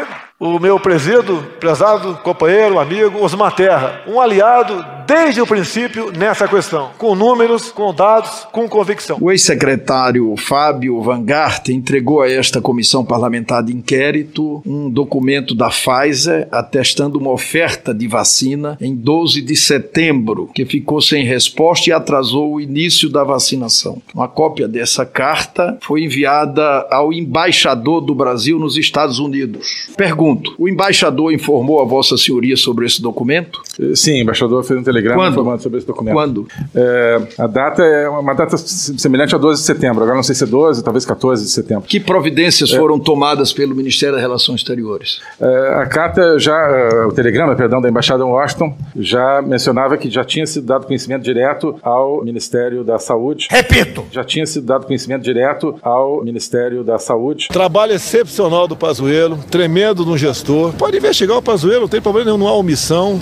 o 0.42 0.58
meu 0.58 0.80
presídio, 0.80 1.38
prezado 1.60 2.16
companheiro, 2.24 2.80
amigo 2.80 3.24
Osmar 3.24 3.56
Terra, 3.56 4.02
um 4.08 4.20
aliado 4.20 4.84
desde 5.06 5.40
o 5.40 5.46
princípio 5.46 6.12
nessa 6.12 6.48
questão, 6.48 6.90
com 6.98 7.14
números, 7.14 7.72
com 7.72 7.94
dados, 7.94 8.48
com 8.52 8.68
convicção. 8.68 9.18
O 9.22 9.30
ex-secretário 9.30 10.34
Fábio 10.38 11.00
Van 11.02 11.24
Garten 11.24 11.76
entregou 11.76 12.22
a 12.22 12.32
esta 12.32 12.60
comissão 12.60 13.06
parlamentar 13.06 13.62
de 13.62 13.76
inquérito 13.76 14.64
um 14.66 14.90
documento 14.90 15.54
da 15.54 15.70
Pfizer 15.70 16.48
atestando 16.52 17.20
uma 17.20 17.30
oferta 17.30 17.94
de 17.94 18.08
vacina 18.08 18.78
em 18.82 18.96
12 18.96 19.42
de 19.44 19.56
setembro, 19.56 20.50
que 20.56 20.66
ficou 20.66 21.02
sem 21.02 21.24
resposta 21.24 21.90
e 21.90 21.94
atrasou 21.94 22.54
o 22.54 22.62
início 22.62 23.10
da 23.10 23.24
vacinação. 23.24 24.02
Uma 24.16 24.28
cópia 24.28 24.68
dessa 24.68 25.06
carta 25.06 25.78
foi 25.82 26.04
enviada 26.04 26.88
ao 26.90 27.14
embaixador 27.14 28.02
do 28.02 28.16
Brasil 28.16 28.58
nos 28.58 28.76
Estados 28.76 29.20
Unidos. 29.20 29.92
Pergunta 29.96 30.31
Pergunto: 30.36 30.56
o 30.58 30.68
embaixador 30.68 31.34
informou 31.34 31.82
a 31.82 31.86
Vossa 31.86 32.18
Senhoria 32.18 32.56
sobre 32.58 32.86
esse 32.86 33.02
documento? 33.02 33.62
Sim, 33.96 34.14
o 34.14 34.24
embaixador 34.24 34.64
fez 34.64 34.80
um 34.80 34.84
telegrama 34.84 35.18
Quando? 35.22 35.32
informando 35.34 35.62
sobre 35.62 35.78
esse 35.80 35.88
documento. 35.88 36.14
Quando? 36.16 36.48
É, 36.76 37.22
a 37.38 37.48
data 37.48 37.84
é 37.84 38.08
uma 38.10 38.34
data 38.34 38.58
semelhante 38.58 39.36
a 39.36 39.38
12 39.38 39.62
de 39.62 39.66
setembro. 39.66 40.02
Agora 40.04 40.16
não 40.16 40.24
sei 40.24 40.36
se 40.36 40.44
é 40.44 40.48
12, 40.48 40.84
talvez 40.84 41.06
14 41.06 41.44
de 41.44 41.50
setembro. 41.50 41.84
Que 41.88 42.00
providências 42.00 42.72
É. 42.74 42.78
foram 42.78 43.00
tomadas 43.00 43.52
pelo 43.54 43.76
Ministério 43.76 44.14
das 44.16 44.22
Relações 44.22 44.62
Exteriores? 44.62 45.20
É, 45.40 45.74
a 45.82 45.86
carta 45.86 46.38
já, 46.40 47.06
o 47.08 47.12
telegrama, 47.12 47.56
perdão, 47.56 47.82
da 47.82 47.90
embaixada 47.90 48.24
em 48.24 48.28
Washington 48.28 48.76
já 48.96 49.42
mencionava 49.42 49.98
que 49.98 50.10
já 50.10 50.24
tinha 50.24 50.46
sido 50.46 50.66
dado 50.66 50.86
conhecimento 50.86 51.24
direto 51.24 51.76
ao 51.82 52.24
Ministério 52.24 52.84
da 52.84 52.98
Saúde. 53.00 53.48
Repito. 53.50 54.06
Já 54.12 54.24
tinha 54.24 54.46
sido 54.46 54.66
dado 54.66 54.86
conhecimento 54.86 55.24
direto 55.24 55.76
ao 55.82 56.24
Ministério 56.24 56.84
da 56.84 56.98
Saúde. 56.98 57.48
Trabalho 57.50 57.94
excepcional 57.94 58.68
do 58.68 58.76
Pazuello, 58.76 59.38
tremendo 59.50 60.06
no 60.12 60.18
gestor. 60.18 60.74
Pode 60.74 60.98
investigar 60.98 61.38
o 61.38 61.42
Pazuello, 61.42 61.82
não 61.82 61.88
tem 61.88 62.02
problema 62.02 62.26
nenhum, 62.26 62.38
não 62.38 62.48
há 62.48 62.54
omissão. 62.54 63.18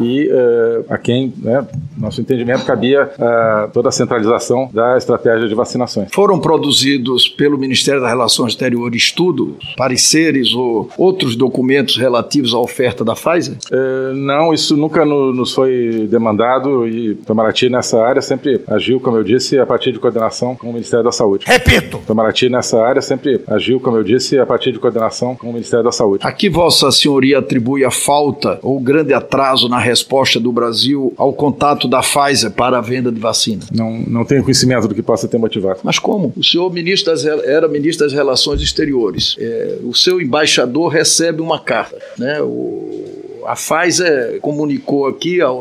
E 0.00 0.28
eh, 0.30 0.80
a 0.88 0.98
quem, 0.98 1.32
né, 1.38 1.66
nosso 1.96 2.20
entendimento, 2.20 2.64
cabia 2.64 3.10
ah, 3.18 3.68
toda 3.72 3.88
a 3.88 3.92
centralização 3.92 4.68
da 4.72 4.96
estratégia 4.98 5.48
de 5.48 5.54
vacinações. 5.54 6.08
Foram 6.12 6.38
produzidos 6.38 7.28
pelo 7.28 7.56
Ministério 7.58 8.00
das 8.00 8.10
Relações 8.10 8.52
Exteriores 8.52 9.02
estudos, 9.02 9.54
pareceres 9.76 10.54
ou 10.54 10.90
outros 10.98 11.34
documentos 11.34 11.96
relativos 11.96 12.52
à 12.54 12.58
oferta 12.58 13.04
da 13.04 13.14
Pfizer? 13.14 13.56
Eh, 13.72 14.12
não, 14.14 14.52
isso 14.52 14.76
nunca 14.76 15.04
no- 15.04 15.32
nos 15.32 15.52
foi 15.54 16.06
demandado 16.10 16.86
e 16.86 17.12
Itamaraty 17.12 17.68
nessa 17.70 18.02
área 18.02 18.20
sempre 18.20 18.60
agiu, 18.68 19.00
como 19.00 19.16
eu 19.16 19.24
disse, 19.24 19.58
a 19.58 19.64
partir 19.66 19.92
de 19.92 19.98
coordenação 19.98 20.54
com 20.54 20.68
o 20.68 20.72
Ministério 20.72 21.04
da 21.04 21.12
Saúde. 21.12 21.44
Repito. 21.46 21.98
Itamaraty 22.04 22.48
nessa 22.50 22.82
área 22.82 23.00
sempre 23.00 23.40
agiu, 23.48 23.80
como 23.80 23.96
eu 23.96 24.04
disse, 24.04 24.38
a 24.38 24.44
partir 24.44 24.72
de 24.72 24.78
coordenação 24.78 25.34
com 25.34 25.48
o 25.48 25.52
Ministério 25.52 25.84
da 25.84 25.92
Saúde. 25.92 26.01
A 26.20 26.32
que 26.32 26.48
Vossa 26.48 26.90
Senhoria 26.90 27.38
atribui 27.38 27.84
a 27.84 27.90
falta 27.90 28.58
ou 28.62 28.78
grande 28.80 29.14
atraso 29.14 29.68
na 29.68 29.78
resposta 29.78 30.38
do 30.38 30.52
Brasil 30.52 31.12
ao 31.16 31.32
contato 31.32 31.88
da 31.88 32.00
Pfizer 32.00 32.50
para 32.50 32.78
a 32.78 32.80
venda 32.80 33.10
de 33.10 33.20
vacina? 33.20 33.62
Não, 33.72 33.98
não 34.06 34.24
tenho 34.24 34.42
conhecimento 34.42 34.88
do 34.88 34.94
que 34.94 35.02
possa 35.02 35.28
ter 35.28 35.38
motivado. 35.38 35.80
Mas 35.82 35.98
como? 35.98 36.32
O 36.36 36.44
senhor 36.44 36.72
ministro 36.72 37.12
das, 37.12 37.24
era 37.24 37.68
ministro 37.68 38.06
das 38.06 38.12
Relações 38.12 38.60
Exteriores. 38.60 39.36
É, 39.38 39.78
o 39.84 39.94
seu 39.94 40.20
embaixador 40.20 40.88
recebe 40.88 41.40
uma 41.40 41.58
carta. 41.58 41.98
Né? 42.18 42.40
O, 42.42 43.42
a 43.46 43.54
Pfizer 43.54 44.38
comunicou 44.40 45.06
aqui 45.06 45.40
ao, 45.40 45.58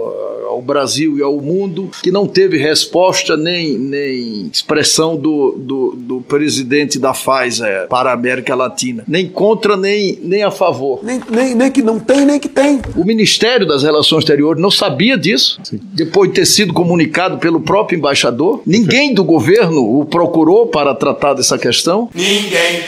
ao 0.52 0.62
Brasil 0.62 1.18
e 1.18 1.24
ao 1.24 1.40
mundo 1.40 1.90
que 2.04 2.12
não 2.12 2.28
teve 2.28 2.58
resposta 2.58 3.38
nem, 3.38 3.78
nem 3.78 4.50
expressão 4.52 5.16
do, 5.16 5.56
do, 5.58 5.96
do 5.98 6.22
presidente 6.22 7.00
da 7.00 7.14
Pfizer 7.14 7.88
para 7.88 8.12
a 8.12 8.14
América 8.14 8.54
Latina. 8.54 9.04
Nem 9.08 9.28
contra, 9.28 9.78
nem, 9.78 10.20
nem 10.22 10.44
a 10.44 10.52
favor. 10.52 11.00
Nem, 11.04 11.22
nem, 11.30 11.56
nem 11.56 11.72
que 11.72 11.82
não 11.82 12.00
tem, 12.00 12.26
nem 12.26 12.40
que 12.40 12.50
tem. 12.50 12.82
O 12.96 13.04
Ministério 13.04 13.66
das 13.66 13.84
Relações 13.84 14.24
Exteriores 14.24 14.62
não 14.62 14.72
sabia 14.72 15.18
disso. 15.18 15.60
Depois 15.72 16.30
de 16.30 16.36
ter 16.36 16.46
sido 16.46 16.74
comunicado 16.74 17.38
pelo 17.38 17.62
próprio 17.62 17.98
embaixador, 17.98 18.62
ninguém 18.66 19.14
do 19.14 19.24
governo 19.24 20.00
o 20.00 20.06
procurou 20.06 20.68
para 20.68 20.94
tratar 20.94 21.34
dessa 21.34 21.58
questão. 21.58 22.10
Ninguém. 22.14 22.82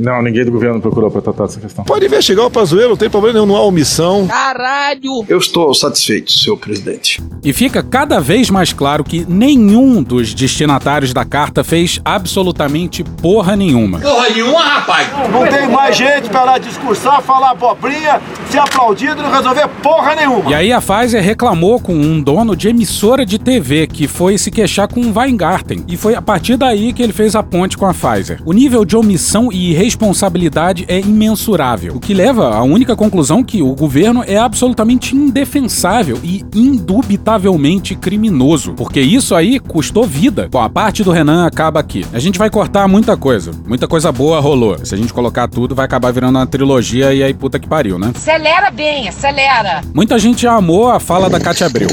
Não, 0.00 0.22
ninguém 0.22 0.44
do 0.44 0.50
governo 0.50 0.80
procurou 0.80 1.10
para 1.10 1.20
tratar 1.20 1.46
dessa 1.46 1.60
questão. 1.60 1.84
Pode 1.84 2.06
investigar 2.06 2.46
o 2.46 2.50
Pazuello, 2.50 2.90
não 2.90 2.96
tem 2.96 3.10
problema 3.10 3.34
nenhum, 3.34 3.46
não 3.46 3.56
há 3.56 3.62
omissão. 3.62 4.26
Caralho! 4.26 5.24
Eu 5.28 5.38
estou 5.38 5.72
satisfeito, 5.74 6.32
senhor 6.32 6.56
presidente. 6.56 7.22
E 7.44 7.52
fica 7.52 7.82
cada 7.82 8.20
vez 8.20 8.50
mais 8.50 8.72
claro 8.72 9.04
que 9.04 9.24
nenhum 9.28 10.02
dos 10.02 10.32
destinatários 10.34 11.12
da 11.12 11.24
carta 11.24 11.62
fez 11.62 12.00
absolutamente 12.04 13.04
porra 13.04 13.54
nenhuma. 13.54 14.00
Porra 14.00 14.28
nenhuma, 14.30 14.60
rapaz. 14.60 15.08
Não 15.30 15.46
tem 15.46 15.68
mais 15.68 15.96
gente 15.96 16.28
para 16.30 16.44
lá 16.44 16.58
discursar, 16.58 17.22
falar 17.22 17.50
abobrinha, 17.50 18.20
ser 18.50 18.58
aplaudido 18.58 19.20
e 19.20 19.22
não 19.22 19.30
resolver 19.30 19.68
porra 19.82 20.14
nenhuma. 20.16 20.50
E 20.50 20.54
aí 20.54 20.72
a 20.72 20.80
Pfizer 20.80 21.22
reclamou 21.22 21.78
com 21.78 21.94
um 21.94 22.20
dono 22.20 22.56
de 22.56 22.68
emissora 22.68 23.24
de 23.24 23.38
TV 23.38 23.86
que 23.86 24.08
foi 24.08 24.36
se 24.36 24.50
queixar 24.50 24.88
com 24.88 25.00
o 25.00 25.12
Weingarten. 25.16 25.84
E 25.86 25.96
foi 25.96 26.14
a 26.14 26.22
partir 26.22 26.56
daí 26.56 26.92
que 26.92 27.02
ele 27.02 27.12
fez 27.12 27.36
a 27.36 27.42
ponte 27.42 27.78
com 27.78 27.86
a 27.86 27.94
Pfizer. 27.94 28.40
O 28.44 28.52
nível 28.52 28.84
de 28.84 28.96
omissão 28.96 29.52
e 29.52 29.70
irresponsabilidade 29.70 30.84
é 30.88 30.98
imensurável, 30.98 31.94
o 31.94 32.00
que 32.00 32.12
leva 32.12 32.54
à 32.54 32.62
única 32.62 32.96
conclusão 32.96 33.44
que 33.44 33.62
o 33.62 33.74
governo 33.74 34.24
é 34.26 34.36
absolutamente 34.36 35.14
indefensável 35.14 36.18
e 36.22 36.44
indubitavelmente 36.54 37.94
criminoso, 37.94 38.72
porque 38.72 39.00
isso 39.00 39.34
aí 39.34 39.60
custou 39.60 40.04
vida. 40.04 40.48
Bom, 40.50 40.60
a 40.60 40.68
parte 40.68 41.04
do 41.04 41.12
Renan 41.12 41.46
acaba 41.46 41.78
aqui. 41.78 42.04
A 42.12 42.18
gente 42.18 42.38
vai 42.38 42.50
cortar 42.50 42.88
muita 42.88 43.16
coisa, 43.16 43.52
muita 43.66 43.86
coisa 43.86 44.10
boa 44.10 44.40
rolou. 44.40 44.76
Se 44.84 44.94
a 44.94 44.98
gente 44.98 45.12
colocar 45.12 45.46
tudo, 45.46 45.74
vai 45.74 45.84
acabar 45.84 46.12
virando 46.12 46.38
uma 46.38 46.46
trilogia 46.46 47.14
e 47.14 47.22
aí 47.22 47.32
puta 47.32 47.58
que 47.58 47.68
pariu, 47.68 47.98
né? 47.98 48.12
Acelera 48.40 48.70
bem, 48.70 49.06
acelera. 49.06 49.82
Muita 49.94 50.18
gente 50.18 50.46
amou 50.46 50.90
a 50.90 50.98
fala 50.98 51.28
da 51.28 51.38
Cátia 51.38 51.66
Abreu. 51.66 51.90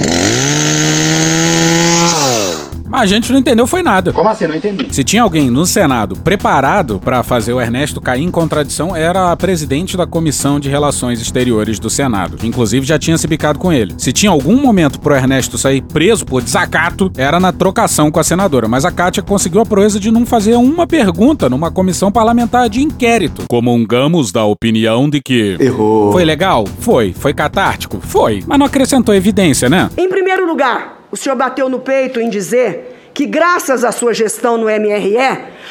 Mas 2.88 3.02
a 3.02 3.06
gente 3.06 3.32
não 3.32 3.40
entendeu 3.40 3.68
foi 3.68 3.84
nada. 3.84 4.14
Como 4.14 4.30
assim? 4.30 4.48
Não 4.48 4.56
entendi. 4.56 4.88
Se 4.94 5.04
tinha 5.04 5.24
alguém 5.24 5.50
no 5.50 5.66
Senado 5.66 6.16
preparado 6.16 7.00
para 7.00 7.24
fazer 7.24 7.54
o 7.54 7.62
Ernesto 7.62 8.02
cair 8.02 8.24
em 8.24 8.32
contradição, 8.32 8.96
era 8.96 9.32
a 9.32 9.36
presidente 9.36 9.98
da 9.98 10.08
Comissão 10.08 10.60
de 10.60 10.70
Relações 10.70 11.22
Exteriores 11.22 11.80
do 11.80 11.90
Senado, 11.90 12.38
que 12.38 12.48
inclusive 12.48 12.86
já 12.86 12.98
tinha 12.98 13.18
se 13.18 13.28
bicado 13.28 13.60
com 13.60 13.72
ele. 13.72 13.94
Se 13.98 14.14
tinha 14.14 14.32
algum 14.32 14.62
momento 14.62 15.00
pro 15.00 15.16
Ernesto 15.16 15.58
sair 15.58 15.82
preso 15.82 16.26
por 16.26 16.42
desacato, 16.42 17.12
era 17.18 17.40
na 17.40 17.52
trocação 17.52 18.10
com 18.10 18.20
a 18.20 18.24
senadora, 18.24 18.68
mas 18.68 18.86
a 18.86 18.92
Kátia 18.92 19.24
conseguiu 19.24 19.62
a 19.62 19.66
proeza 19.66 20.00
de 20.00 20.12
não 20.12 20.26
fazer 20.26 20.56
uma 20.56 20.88
pergunta 20.88 21.50
numa 21.50 21.72
comissão 21.72 22.12
parlamentar 22.12 22.70
de 22.70 22.82
inquérito. 22.82 23.46
Comungamos 23.50 24.32
da 24.32 24.46
opinião 24.46 25.10
de 25.10 25.22
que. 25.22 25.58
Errou. 25.60 26.12
Foi 26.12 26.24
legal? 26.24 26.66
Foi. 26.80 27.14
Foi 27.14 27.34
catártico? 27.34 28.00
Foi. 28.02 28.44
Mas 28.48 28.60
não 28.60 28.66
acrescentou 28.66 29.14
evidência, 29.14 29.70
né? 29.70 29.90
Em 29.98 30.10
primeiro 30.10 30.48
lugar, 30.48 30.97
o 31.12 31.18
senhor 31.18 31.36
bateu 31.36 31.70
no 31.70 31.80
peito 31.80 32.20
em 32.20 32.30
dizer 32.30 33.12
que, 33.14 33.26
graças 33.26 33.84
à 33.84 33.92
sua 33.92 34.14
gestão 34.14 34.58
no 34.58 34.66
MRE, 34.66 35.18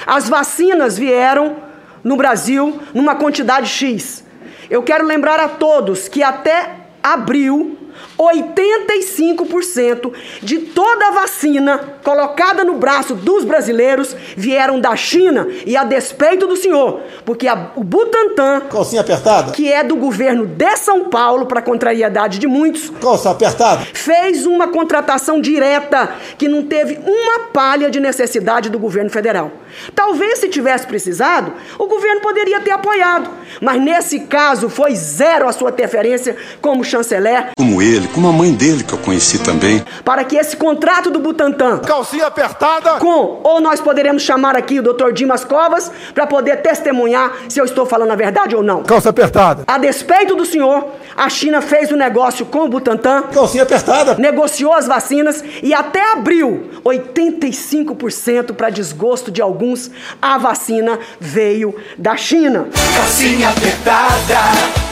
as 0.06 0.28
vacinas 0.28 0.98
vieram 0.98 1.56
no 2.02 2.16
Brasil 2.16 2.80
numa 2.94 3.14
quantidade 3.14 3.68
X. 3.68 4.24
Eu 4.68 4.82
quero 4.82 5.04
lembrar 5.04 5.38
a 5.38 5.48
todos 5.48 6.08
que 6.08 6.22
até 6.22 6.70
abril 7.02 7.75
85% 8.18 10.12
de 10.42 10.58
toda 10.58 11.08
a 11.08 11.10
vacina 11.12 11.78
colocada 12.02 12.64
no 12.64 12.74
braço 12.74 13.14
dos 13.14 13.44
brasileiros 13.44 14.16
vieram 14.36 14.80
da 14.80 14.94
China 14.96 15.46
e 15.64 15.76
a 15.76 15.84
despeito 15.84 16.46
do 16.46 16.56
senhor, 16.56 17.00
porque 17.24 17.46
a, 17.46 17.72
o 17.76 17.84
Butantan, 17.84 18.60
calcinha 18.70 19.00
apertada, 19.00 19.52
que 19.52 19.72
é 19.72 19.82
do 19.82 19.96
governo 19.96 20.46
de 20.46 20.76
São 20.76 21.08
Paulo 21.08 21.46
para 21.46 21.62
contrariedade 21.62 22.38
de 22.38 22.46
muitos, 22.46 22.90
calça 23.00 23.30
apertada, 23.30 23.86
fez 23.92 24.46
uma 24.46 24.68
contratação 24.68 25.40
direta 25.40 26.10
que 26.38 26.48
não 26.48 26.62
teve 26.62 26.98
uma 27.04 27.48
palha 27.52 27.90
de 27.90 28.00
necessidade 28.00 28.70
do 28.70 28.78
governo 28.78 29.10
federal. 29.10 29.50
Talvez 29.94 30.38
se 30.38 30.48
tivesse 30.48 30.86
precisado, 30.86 31.52
o 31.78 31.86
governo 31.86 32.20
poderia 32.20 32.60
ter 32.60 32.70
apoiado, 32.70 33.28
mas 33.60 33.80
nesse 33.80 34.20
caso 34.20 34.68
foi 34.68 34.94
zero 34.94 35.48
a 35.48 35.52
sua 35.52 35.70
interferência 35.70 36.36
como 36.60 36.84
chanceler. 36.84 37.50
Como 37.56 37.82
ele, 37.82 38.05
como 38.06 38.28
a 38.28 38.32
mãe 38.32 38.52
dele 38.52 38.82
que 38.82 38.92
eu 38.92 38.98
conheci 38.98 39.38
também. 39.38 39.84
Para 40.04 40.24
que 40.24 40.36
esse 40.36 40.56
contrato 40.56 41.10
do 41.10 41.18
Butantan, 41.18 41.78
calcinha 41.78 42.26
apertada, 42.26 42.98
com 42.98 43.40
ou 43.42 43.60
nós 43.60 43.80
poderemos 43.80 44.22
chamar 44.22 44.56
aqui 44.56 44.80
o 44.80 44.82
Dr. 44.82 45.12
Dimas 45.12 45.44
Covas 45.44 45.90
para 46.14 46.26
poder 46.26 46.62
testemunhar 46.62 47.32
se 47.48 47.60
eu 47.60 47.64
estou 47.64 47.86
falando 47.86 48.10
a 48.10 48.16
verdade 48.16 48.54
ou 48.54 48.62
não. 48.62 48.82
Calça 48.82 49.10
apertada. 49.10 49.64
A 49.66 49.78
despeito 49.78 50.34
do 50.34 50.44
senhor, 50.44 50.88
a 51.16 51.28
China 51.28 51.60
fez 51.60 51.90
o 51.90 51.96
negócio 51.96 52.46
com 52.46 52.60
o 52.60 52.68
Butantan, 52.68 53.22
calcinha 53.32 53.62
apertada, 53.62 54.16
negociou 54.18 54.72
as 54.72 54.86
vacinas 54.86 55.42
e 55.62 55.72
até 55.74 56.12
abril 56.12 56.70
85% 56.84 58.54
para 58.54 58.70
desgosto 58.70 59.30
de 59.30 59.42
alguns, 59.42 59.90
a 60.20 60.38
vacina 60.38 60.98
veio 61.20 61.74
da 61.98 62.16
China. 62.16 62.68
Calcinha 62.94 63.48
apertada. 63.50 64.85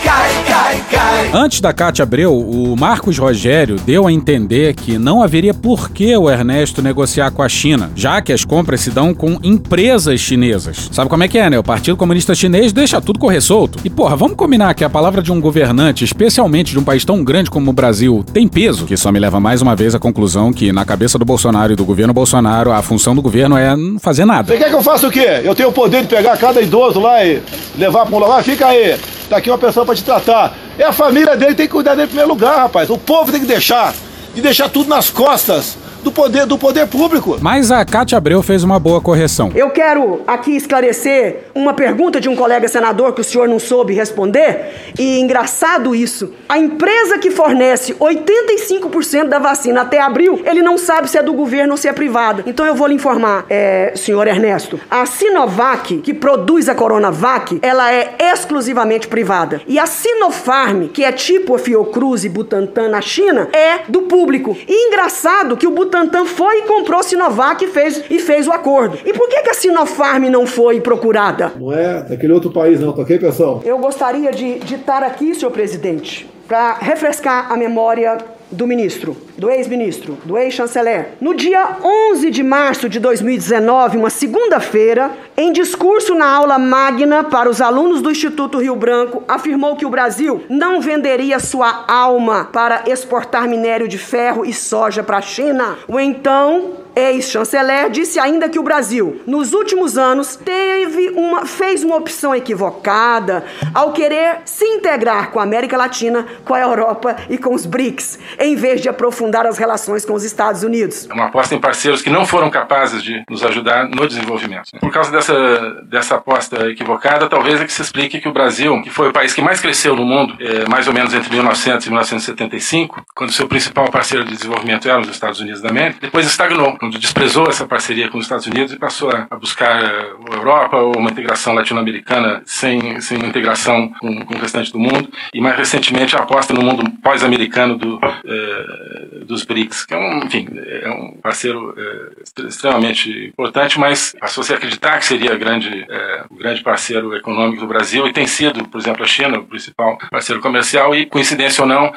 Antes 1.32 1.60
da 1.60 1.72
Cátia 1.72 2.04
Abreu, 2.04 2.32
o 2.32 2.76
Marcos 2.76 3.18
Rogério 3.18 3.76
deu 3.84 4.06
a 4.06 4.12
entender 4.12 4.72
que 4.74 4.98
não 4.98 5.20
haveria 5.20 5.52
por 5.52 5.90
que 5.90 6.16
o 6.16 6.30
Ernesto 6.30 6.80
negociar 6.80 7.32
com 7.32 7.42
a 7.42 7.48
China, 7.48 7.90
já 7.96 8.22
que 8.22 8.32
as 8.32 8.44
compras 8.44 8.82
se 8.82 8.90
dão 8.90 9.12
com 9.12 9.38
empresas 9.42 10.20
chinesas. 10.20 10.88
Sabe 10.92 11.10
como 11.10 11.24
é 11.24 11.28
que 11.28 11.36
é, 11.36 11.50
né? 11.50 11.58
O 11.58 11.62
Partido 11.64 11.96
Comunista 11.96 12.34
Chinês 12.36 12.72
deixa 12.72 13.00
tudo 13.00 13.18
correr 13.18 13.40
solto. 13.40 13.80
E 13.84 13.90
porra, 13.90 14.14
vamos 14.14 14.36
combinar 14.36 14.74
que 14.74 14.84
a 14.84 14.90
palavra 14.90 15.20
de 15.20 15.32
um 15.32 15.40
governante, 15.40 16.04
especialmente 16.04 16.70
de 16.70 16.78
um 16.78 16.84
país 16.84 17.04
tão 17.04 17.24
grande 17.24 17.50
como 17.50 17.70
o 17.70 17.74
Brasil, 17.74 18.24
tem 18.32 18.46
peso, 18.46 18.86
que 18.86 18.96
só 18.96 19.10
me 19.10 19.18
leva 19.18 19.40
mais 19.40 19.60
uma 19.60 19.74
vez 19.74 19.94
à 19.94 19.98
conclusão 19.98 20.52
que 20.52 20.72
na 20.72 20.84
cabeça 20.84 21.18
do 21.18 21.24
Bolsonaro 21.24 21.72
e 21.72 21.76
do 21.76 21.84
governo 21.84 22.14
Bolsonaro, 22.14 22.70
a 22.70 22.80
função 22.80 23.14
do 23.14 23.20
governo 23.20 23.56
é 23.56 23.74
não 23.74 23.98
fazer 23.98 24.24
nada. 24.24 24.52
Você 24.52 24.58
quer 24.58 24.68
que 24.68 24.76
eu 24.76 24.82
faça 24.82 25.08
o 25.08 25.10
quê? 25.10 25.40
Eu 25.42 25.54
tenho 25.54 25.70
o 25.70 25.72
poder 25.72 26.02
de 26.02 26.08
pegar 26.08 26.36
cada 26.36 26.60
idoso 26.60 27.00
lá 27.00 27.24
e 27.24 27.42
levar 27.76 28.06
para 28.06 28.14
um 28.14 28.20
lugar? 28.20 28.42
Fica 28.44 28.68
aí, 28.68 28.96
tá 29.28 29.38
aqui 29.38 29.50
uma 29.50 29.58
pessoa 29.58 29.84
para 29.84 29.93
te 29.94 30.04
tratar. 30.04 30.54
É 30.78 30.84
a 30.84 30.92
família 30.92 31.36
dele, 31.36 31.54
tem 31.54 31.66
que 31.66 31.72
cuidar 31.72 31.94
dele 31.94 32.04
em 32.04 32.08
primeiro 32.08 32.30
lugar, 32.30 32.58
rapaz. 32.58 32.90
O 32.90 32.98
povo 32.98 33.30
tem 33.30 33.40
que 33.40 33.46
deixar, 33.46 33.94
de 34.34 34.40
deixar 34.40 34.68
tudo 34.68 34.88
nas 34.88 35.10
costas 35.10 35.76
do 36.04 36.12
poder 36.12 36.44
do 36.44 36.58
poder 36.58 36.86
público. 36.86 37.38
Mas 37.40 37.70
a 37.72 37.82
Cátia 37.82 38.18
Abreu 38.18 38.42
fez 38.42 38.62
uma 38.62 38.78
boa 38.78 39.00
correção. 39.00 39.50
Eu 39.54 39.70
quero 39.70 40.20
aqui 40.26 40.54
esclarecer 40.54 41.46
uma 41.54 41.72
pergunta 41.72 42.20
de 42.20 42.28
um 42.28 42.36
colega 42.36 42.68
senador 42.68 43.14
que 43.14 43.22
o 43.22 43.24
senhor 43.24 43.48
não 43.48 43.58
soube 43.58 43.94
responder. 43.94 44.92
E 44.98 45.18
engraçado 45.18 45.94
isso. 45.94 46.32
A 46.46 46.58
empresa 46.58 47.18
que 47.18 47.30
fornece 47.30 47.94
85% 47.94 49.28
da 49.28 49.38
vacina 49.38 49.80
até 49.80 49.98
abril, 49.98 50.42
ele 50.44 50.60
não 50.60 50.76
sabe 50.76 51.08
se 51.08 51.16
é 51.16 51.22
do 51.22 51.32
governo 51.32 51.72
ou 51.72 51.76
se 51.78 51.88
é 51.88 51.92
privada. 51.92 52.44
Então 52.46 52.66
eu 52.66 52.74
vou 52.74 52.86
lhe 52.86 52.94
informar, 52.94 53.46
é, 53.48 53.94
senhor 53.96 54.26
Ernesto. 54.26 54.78
A 54.90 55.06
Sinovac, 55.06 55.98
que 55.98 56.12
produz 56.12 56.68
a 56.68 56.74
Coronavac, 56.74 57.58
ela 57.62 57.90
é 57.90 58.14
exclusivamente 58.20 59.08
privada. 59.08 59.62
E 59.66 59.78
a 59.78 59.86
Sinopharm, 59.86 60.88
que 60.88 61.02
é 61.02 61.12
tipo 61.12 61.54
a 61.54 61.58
Fiocruz 61.58 62.24
e 62.24 62.28
Butantan 62.28 62.90
na 62.90 63.00
China, 63.00 63.48
é 63.54 63.84
do 63.88 64.02
público. 64.02 64.54
E 64.68 64.88
engraçado 64.88 65.56
que 65.56 65.66
o 65.66 65.70
Butantan 65.70 65.93
Butantan 65.94 66.24
foi 66.24 66.58
e 66.58 66.62
comprou 66.62 66.98
a 66.98 67.02
Sinovac 67.04 67.64
e 67.64 67.68
fez, 67.68 68.02
e 68.10 68.18
fez 68.18 68.48
o 68.48 68.52
acordo. 68.52 68.98
E 69.04 69.12
por 69.12 69.28
que, 69.28 69.40
que 69.42 69.50
a 69.50 69.54
Sinopharm 69.54 70.24
não 70.24 70.44
foi 70.44 70.80
procurada? 70.80 71.52
Não 71.56 71.72
é 71.72 72.02
daquele 72.02 72.32
outro 72.32 72.50
país, 72.50 72.80
não, 72.80 72.92
tá 72.92 73.02
ok, 73.02 73.16
pessoal? 73.16 73.62
Eu 73.64 73.78
gostaria 73.78 74.32
de, 74.32 74.58
de 74.58 74.74
estar 74.74 75.04
aqui, 75.04 75.32
senhor 75.36 75.52
presidente, 75.52 76.28
para 76.48 76.74
refrescar 76.74 77.52
a 77.52 77.56
memória 77.56 78.18
do 78.50 78.66
ministro, 78.66 79.16
do 79.36 79.50
ex-ministro, 79.50 80.18
do 80.24 80.38
ex-chanceler. 80.38 81.12
No 81.20 81.34
dia 81.34 81.78
11 81.82 82.30
de 82.30 82.42
março 82.42 82.88
de 82.88 83.00
2019, 83.00 83.96
uma 83.96 84.10
segunda-feira, 84.10 85.10
em 85.36 85.52
discurso 85.52 86.14
na 86.14 86.26
aula 86.26 86.58
magna 86.58 87.24
para 87.24 87.48
os 87.48 87.60
alunos 87.60 88.00
do 88.00 88.10
Instituto 88.10 88.58
Rio 88.58 88.76
Branco, 88.76 89.22
afirmou 89.26 89.76
que 89.76 89.86
o 89.86 89.90
Brasil 89.90 90.44
não 90.48 90.80
venderia 90.80 91.38
sua 91.38 91.84
alma 91.88 92.48
para 92.52 92.84
exportar 92.86 93.48
minério 93.48 93.88
de 93.88 93.98
ferro 93.98 94.44
e 94.44 94.52
soja 94.52 95.02
para 95.02 95.18
a 95.18 95.22
China. 95.22 95.76
O 95.88 95.98
então 95.98 96.83
ex-chanceler 96.96 97.90
disse 97.90 98.18
ainda 98.18 98.48
que 98.48 98.58
o 98.58 98.62
Brasil, 98.62 99.20
nos 99.26 99.52
últimos 99.52 99.98
anos, 99.98 100.36
teve 100.36 101.10
uma, 101.10 101.46
fez 101.46 101.82
uma 101.82 101.96
opção 101.96 102.34
equivocada 102.34 103.44
ao 103.74 103.92
querer 103.92 104.42
se 104.44 104.64
integrar 104.64 105.30
com 105.30 105.40
a 105.40 105.42
América 105.42 105.76
Latina, 105.76 106.26
com 106.44 106.54
a 106.54 106.60
Europa 106.60 107.16
e 107.28 107.38
com 107.38 107.54
os 107.54 107.66
BRICS, 107.66 108.18
em 108.38 108.54
vez 108.54 108.80
de 108.80 108.88
aprofundar 108.88 109.46
as 109.46 109.58
relações 109.58 110.04
com 110.04 110.14
os 110.14 110.24
Estados 110.24 110.62
Unidos. 110.62 111.08
É 111.10 111.14
uma 111.14 111.26
aposta 111.26 111.54
em 111.54 111.60
parceiros 111.60 112.02
que 112.02 112.10
não 112.10 112.26
foram 112.26 112.50
capazes 112.50 113.02
de 113.02 113.24
nos 113.28 113.42
ajudar 113.44 113.88
no 113.88 114.06
desenvolvimento. 114.06 114.70
Por 114.78 114.92
causa 114.92 115.10
dessa, 115.10 115.82
dessa 115.84 116.14
aposta 116.16 116.70
equivocada, 116.70 117.28
talvez 117.28 117.60
é 117.60 117.64
que 117.64 117.72
se 117.72 117.82
explique 117.82 118.20
que 118.20 118.28
o 118.28 118.32
Brasil, 118.32 118.80
que 118.82 118.90
foi 118.90 119.08
o 119.08 119.12
país 119.12 119.34
que 119.34 119.42
mais 119.42 119.60
cresceu 119.60 119.96
no 119.96 120.04
mundo, 120.04 120.36
é, 120.40 120.68
mais 120.68 120.86
ou 120.86 120.94
menos 120.94 121.12
entre 121.14 121.30
1900 121.30 121.86
e 121.86 121.90
1975, 121.90 123.04
quando 123.14 123.32
seu 123.32 123.48
principal 123.48 123.90
parceiro 123.90 124.24
de 124.24 124.32
desenvolvimento 124.32 124.88
era 124.88 125.00
os 125.00 125.08
Estados 125.08 125.40
Unidos 125.40 125.60
da 125.60 125.70
América, 125.70 125.98
depois 126.00 126.26
estagnou 126.26 126.76
quando 126.84 126.98
desprezou 126.98 127.48
essa 127.48 127.66
parceria 127.66 128.10
com 128.10 128.18
os 128.18 128.26
Estados 128.26 128.46
Unidos 128.46 128.72
e 128.74 128.78
passou 128.78 129.10
a, 129.10 129.26
buscar 129.36 129.82
a 129.82 130.34
Europa 130.34 130.76
ou 130.76 130.98
uma 130.98 131.10
integração 131.10 131.54
latino-americana 131.54 132.42
sem, 132.44 133.00
sem 133.00 133.18
integração 133.18 133.88
com, 134.00 134.24
com, 134.26 134.34
o 134.34 134.38
restante 134.38 134.70
do 134.70 134.78
mundo 134.78 135.08
e 135.32 135.40
mais 135.40 135.56
recentemente 135.56 136.14
a 136.14 136.20
aposta 136.20 136.52
no 136.52 136.62
mundo 136.62 136.84
pós-americano 137.02 137.78
do, 137.78 137.98
eh, 138.04 139.24
dos 139.24 139.44
BRICS, 139.44 139.86
que 139.86 139.94
é 139.94 139.96
um, 139.96 140.18
enfim, 140.24 140.46
é 140.54 140.90
um 140.90 141.18
parceiro 141.22 141.74
eh, 141.76 142.42
extremamente 142.46 143.28
importante, 143.28 143.80
mas 143.80 144.14
passou 144.20 144.42
a 144.42 144.44
se 144.44 144.52
acreditar 144.52 144.98
que 144.98 145.06
seria 145.06 145.34
grande, 145.36 145.86
eh, 145.88 146.24
o 146.28 146.34
grande 146.34 146.62
parceiro 146.62 147.16
econômico 147.16 147.60
do 147.60 147.66
Brasil 147.66 148.06
e 148.06 148.12
tem 148.12 148.26
sido, 148.26 148.68
por 148.68 148.78
exemplo, 148.78 149.02
a 149.02 149.06
China, 149.06 149.38
o 149.38 149.46
principal 149.46 149.96
parceiro 150.10 150.42
comercial 150.42 150.94
e, 150.94 151.06
coincidência 151.06 151.62
ou 151.62 151.68
não, 151.68 151.92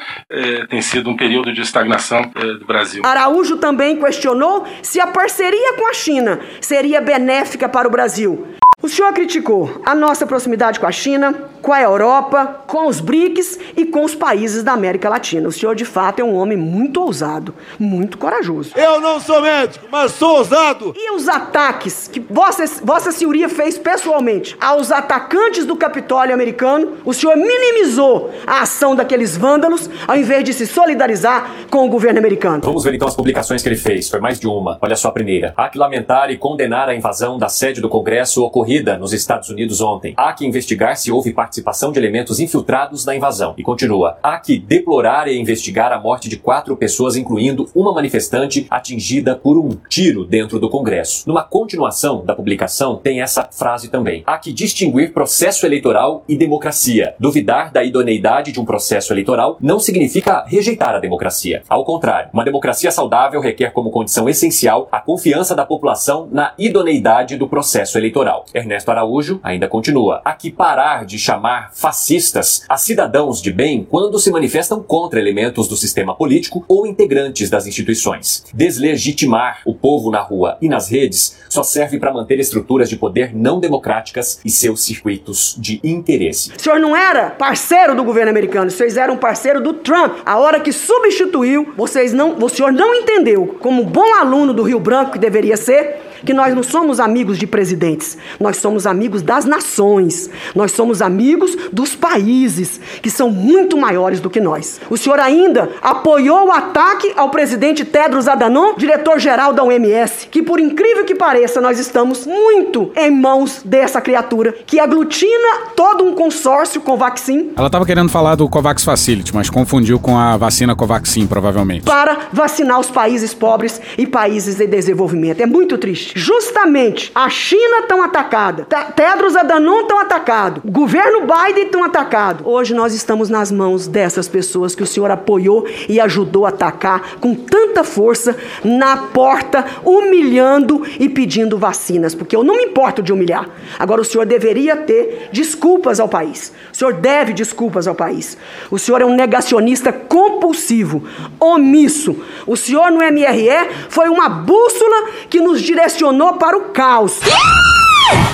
tem 0.68 0.80
sido 0.80 1.10
um 1.10 1.16
período 1.16 1.52
de 1.52 1.60
estagnação 1.60 2.22
do 2.58 2.64
Brasil. 2.64 3.02
Araújo 3.04 3.56
também 3.56 3.96
questionou 3.96 4.66
se 4.82 5.00
a 5.00 5.06
parceria 5.06 5.74
com 5.74 5.86
a 5.88 5.92
China 5.92 6.40
seria 6.60 7.00
benéfica 7.00 7.68
para 7.68 7.88
o 7.88 7.90
Brasil. 7.90 8.46
O 8.80 8.88
senhor 8.88 9.12
criticou 9.12 9.82
a 9.84 9.92
nossa 9.92 10.24
proximidade 10.24 10.78
com 10.78 10.86
a 10.86 10.92
China, 10.92 11.34
com 11.60 11.72
a 11.72 11.82
Europa, 11.82 12.62
com 12.64 12.86
os 12.86 13.00
BRICS 13.00 13.58
e 13.76 13.84
com 13.84 14.04
os 14.04 14.14
países 14.14 14.62
da 14.62 14.70
América 14.70 15.08
Latina. 15.08 15.48
O 15.48 15.52
senhor, 15.52 15.74
de 15.74 15.84
fato, 15.84 16.20
é 16.20 16.24
um 16.24 16.36
homem 16.36 16.56
muito 16.56 17.02
ousado, 17.02 17.52
muito 17.76 18.16
corajoso. 18.16 18.70
Eu 18.76 19.00
não 19.00 19.18
sou 19.18 19.42
médico, 19.42 19.84
mas 19.90 20.12
sou 20.12 20.36
ousado. 20.36 20.94
E 20.96 21.10
os 21.10 21.28
ataques 21.28 22.06
que 22.06 22.20
Vossa, 22.20 22.64
Vossa 22.84 23.10
Senhoria 23.10 23.48
fez 23.48 23.76
pessoalmente 23.76 24.56
aos 24.60 24.92
atacantes 24.92 25.66
do 25.66 25.74
Capitólio 25.74 26.32
americano, 26.32 26.98
o 27.04 27.12
senhor 27.12 27.36
minimizou 27.36 28.30
a 28.46 28.62
ação 28.62 28.94
daqueles 28.94 29.36
vândalos, 29.36 29.90
ao 30.06 30.16
invés 30.16 30.44
de 30.44 30.52
se 30.52 30.68
solidarizar 30.68 31.50
com 31.68 31.84
o 31.84 31.88
governo 31.88 32.20
americano. 32.20 32.62
Vamos 32.62 32.84
ver 32.84 32.94
então 32.94 33.08
as 33.08 33.16
publicações 33.16 33.60
que 33.60 33.68
ele 33.68 33.74
fez. 33.74 34.08
Foi 34.08 34.20
mais 34.20 34.38
de 34.38 34.46
uma. 34.46 34.78
Olha 34.80 34.94
só 34.94 35.08
a 35.08 35.12
primeira. 35.12 35.52
Há 35.56 35.68
que 35.68 35.76
lamentar 35.76 36.30
e 36.30 36.38
condenar 36.38 36.88
a 36.88 36.94
invasão 36.94 37.36
da 37.38 37.48
sede 37.48 37.80
do 37.80 37.88
Congresso 37.88 38.44
ocorrida 38.44 38.67
nos 38.98 39.12
Estados 39.14 39.48
Unidos 39.48 39.80
ontem. 39.80 40.12
Há 40.16 40.32
que 40.32 40.46
investigar 40.46 40.96
se 40.96 41.10
houve 41.10 41.32
participação 41.32 41.90
de 41.90 41.98
elementos 41.98 42.38
infiltrados 42.38 43.06
na 43.06 43.16
invasão. 43.16 43.54
E 43.56 43.62
continua. 43.62 44.18
Há 44.22 44.38
que 44.38 44.58
deplorar 44.58 45.26
e 45.26 45.38
investigar 45.38 45.90
a 45.90 45.98
morte 45.98 46.28
de 46.28 46.36
quatro 46.36 46.76
pessoas, 46.76 47.16
incluindo 47.16 47.68
uma 47.74 47.92
manifestante 47.92 48.66
atingida 48.68 49.34
por 49.34 49.56
um 49.56 49.70
tiro 49.88 50.24
dentro 50.24 50.60
do 50.60 50.68
Congresso. 50.68 51.26
Numa 51.26 51.42
continuação 51.42 52.24
da 52.24 52.34
publicação, 52.34 52.96
tem 52.96 53.22
essa 53.22 53.48
frase 53.50 53.88
também. 53.88 54.22
Há 54.26 54.36
que 54.36 54.52
distinguir 54.52 55.12
processo 55.12 55.64
eleitoral 55.64 56.24
e 56.28 56.36
democracia. 56.36 57.14
Duvidar 57.18 57.72
da 57.72 57.82
idoneidade 57.82 58.52
de 58.52 58.60
um 58.60 58.64
processo 58.64 59.12
eleitoral 59.12 59.56
não 59.60 59.80
significa 59.80 60.44
rejeitar 60.46 60.94
a 60.94 61.00
democracia. 61.00 61.62
Ao 61.68 61.84
contrário, 61.84 62.30
uma 62.34 62.44
democracia 62.44 62.90
saudável 62.90 63.40
requer 63.40 63.72
como 63.72 63.90
condição 63.90 64.28
essencial 64.28 64.88
a 64.92 65.00
confiança 65.00 65.54
da 65.54 65.64
população 65.64 66.28
na 66.30 66.52
idoneidade 66.58 67.36
do 67.36 67.48
processo 67.48 67.96
eleitoral. 67.96 68.44
Ernesto 68.58 68.90
Araújo 68.90 69.40
ainda 69.42 69.66
continua. 69.66 70.20
Há 70.24 70.34
que 70.34 70.50
parar 70.50 71.04
de 71.04 71.18
chamar 71.18 71.38
chamar 71.48 71.70
fascistas 71.72 72.64
a 72.68 72.76
cidadãos 72.76 73.40
de 73.40 73.52
bem 73.52 73.86
quando 73.88 74.18
se 74.18 74.30
manifestam 74.30 74.82
contra 74.82 75.20
elementos 75.20 75.68
do 75.68 75.76
sistema 75.76 76.14
político 76.14 76.64
ou 76.68 76.86
integrantes 76.86 77.48
das 77.48 77.66
instituições. 77.66 78.44
Deslegitimar 78.52 79.60
o 79.64 79.74
povo 79.74 80.10
na 80.10 80.20
rua 80.20 80.58
e 80.60 80.68
nas 80.68 80.90
redes 80.90 81.38
só 81.48 81.62
serve 81.62 81.98
para 81.98 82.12
manter 82.12 82.38
estruturas 82.38 82.88
de 82.88 82.96
poder 82.96 83.34
não 83.34 83.60
democráticas 83.60 84.40
e 84.44 84.50
seus 84.50 84.84
circuitos 84.84 85.56
de 85.58 85.80
interesse. 85.82 86.52
O 86.56 86.60
senhor 86.60 86.80
não 86.80 86.96
era 86.96 87.30
parceiro 87.30 87.94
do 87.94 88.04
governo 88.04 88.30
americano, 88.30 88.70
vocês 88.70 88.96
eram 88.96 89.16
parceiro 89.16 89.62
do 89.62 89.72
Trump. 89.72 90.18
A 90.26 90.38
hora 90.38 90.60
que 90.60 90.72
substituiu, 90.72 91.72
vocês 91.76 92.12
não, 92.12 92.36
o 92.36 92.48
senhor 92.48 92.72
não 92.72 92.94
entendeu, 92.94 93.56
como 93.60 93.84
bom 93.84 94.14
aluno 94.14 94.52
do 94.52 94.62
Rio 94.62 94.80
Branco 94.80 95.12
que 95.12 95.18
deveria 95.18 95.56
ser, 95.56 96.07
que 96.24 96.32
nós 96.32 96.54
não 96.54 96.62
somos 96.62 97.00
amigos 97.00 97.38
de 97.38 97.46
presidentes, 97.46 98.16
nós 98.38 98.56
somos 98.58 98.86
amigos 98.86 99.22
das 99.22 99.44
nações, 99.44 100.30
nós 100.54 100.72
somos 100.72 101.02
amigos 101.02 101.56
dos 101.72 101.94
países, 101.94 102.80
que 103.02 103.10
são 103.10 103.30
muito 103.30 103.76
maiores 103.76 104.20
do 104.20 104.30
que 104.30 104.40
nós. 104.40 104.80
O 104.90 104.96
senhor 104.96 105.20
ainda 105.20 105.70
apoiou 105.82 106.48
o 106.48 106.52
ataque 106.52 107.12
ao 107.16 107.30
presidente 107.30 107.84
Tedros 107.84 108.28
Adhanom, 108.28 108.74
diretor-geral 108.76 109.52
da 109.52 109.62
OMS, 109.62 110.28
que 110.30 110.42
por 110.42 110.60
incrível 110.60 111.04
que 111.04 111.14
pareça, 111.14 111.60
nós 111.60 111.78
estamos 111.78 112.26
muito 112.26 112.92
em 112.96 113.10
mãos 113.10 113.62
dessa 113.64 114.00
criatura, 114.00 114.54
que 114.66 114.78
aglutina 114.78 115.68
todo 115.76 116.04
um 116.04 116.14
consórcio 116.14 116.80
com 116.80 116.96
vaccin. 116.96 117.50
Ela 117.56 117.66
estava 117.66 117.86
querendo 117.86 118.08
falar 118.08 118.34
do 118.34 118.48
Covax 118.48 118.84
Facility, 118.84 119.34
mas 119.34 119.50
confundiu 119.50 119.98
com 119.98 120.16
a 120.16 120.36
vacina 120.36 120.74
Covaxin, 120.74 121.26
provavelmente. 121.26 121.84
Para 121.84 122.28
vacinar 122.32 122.78
os 122.80 122.90
países 122.90 123.34
pobres 123.34 123.80
e 123.96 124.06
países 124.06 124.60
em 124.60 124.68
desenvolvimento. 124.68 125.40
É 125.40 125.46
muito 125.46 125.78
triste. 125.78 126.07
Justamente 126.14 127.10
a 127.14 127.28
China 127.28 127.82
tão 127.82 128.02
atacada, 128.02 128.66
Tedros 128.94 129.36
Adhanom 129.36 129.84
tão 129.86 129.98
atacado, 129.98 130.62
o 130.64 130.70
governo 130.70 131.20
Biden 131.20 131.68
tão 131.68 131.84
atacado. 131.84 132.48
Hoje 132.48 132.74
nós 132.74 132.94
estamos 132.94 133.28
nas 133.28 133.52
mãos 133.52 133.86
dessas 133.86 134.28
pessoas 134.28 134.74
que 134.74 134.82
o 134.82 134.86
senhor 134.86 135.10
apoiou 135.10 135.66
e 135.88 136.00
ajudou 136.00 136.46
a 136.46 136.48
atacar 136.48 137.16
com 137.20 137.34
tanta 137.34 137.84
força 137.84 138.36
na 138.64 138.96
porta, 138.96 139.64
humilhando 139.84 140.82
e 140.98 141.08
pedindo 141.08 141.58
vacinas, 141.58 142.14
porque 142.14 142.34
eu 142.34 142.44
não 142.44 142.56
me 142.56 142.64
importo 142.64 143.02
de 143.02 143.12
humilhar. 143.12 143.48
Agora 143.78 144.00
o 144.00 144.04
senhor 144.04 144.26
deveria 144.26 144.76
ter 144.76 145.28
desculpas 145.32 146.00
ao 146.00 146.08
país. 146.08 146.52
O 146.72 146.76
senhor 146.76 146.94
deve 146.94 147.32
desculpas 147.32 147.86
ao 147.86 147.94
país. 147.94 148.36
O 148.70 148.78
senhor 148.78 149.00
é 149.00 149.04
um 149.04 149.14
negacionista 149.14 149.92
compulsivo, 149.92 151.04
omisso. 151.38 152.16
O 152.46 152.56
senhor 152.56 152.90
no 152.90 152.98
MRE 152.98 153.68
foi 153.88 154.08
uma 154.08 154.28
bússola 154.28 155.08
que 155.28 155.40
nos 155.40 155.60
direcionou 155.60 155.97
para 156.38 156.56
o 156.56 156.70
caos, 156.70 157.18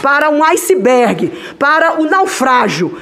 para 0.02 0.28
um 0.28 0.44
iceberg, 0.44 1.28
para 1.58 2.00
o 2.00 2.04
naufrágio. 2.04 3.00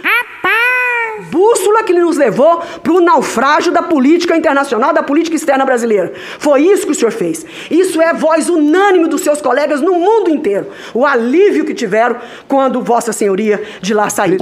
Bússola 1.32 1.82
que 1.82 1.94
nos 1.94 2.18
levou 2.18 2.60
para 2.82 2.92
o 2.92 3.00
naufrágio 3.00 3.72
da 3.72 3.82
política 3.82 4.36
internacional, 4.36 4.92
da 4.92 5.02
política 5.02 5.34
externa 5.34 5.64
brasileira. 5.64 6.12
Foi 6.38 6.60
isso 6.60 6.84
que 6.84 6.92
o 6.92 6.94
senhor 6.94 7.10
fez. 7.10 7.46
Isso 7.70 8.02
é 8.02 8.12
voz 8.12 8.50
unânime 8.50 9.08
dos 9.08 9.22
seus 9.22 9.40
colegas 9.40 9.80
no 9.80 9.94
mundo 9.94 10.28
inteiro. 10.28 10.66
O 10.92 11.06
alívio 11.06 11.64
que 11.64 11.72
tiveram 11.72 12.16
quando 12.46 12.82
Vossa 12.82 13.14
Senhoria 13.14 13.62
de 13.80 13.94
lá 13.94 14.10
saiu. 14.10 14.36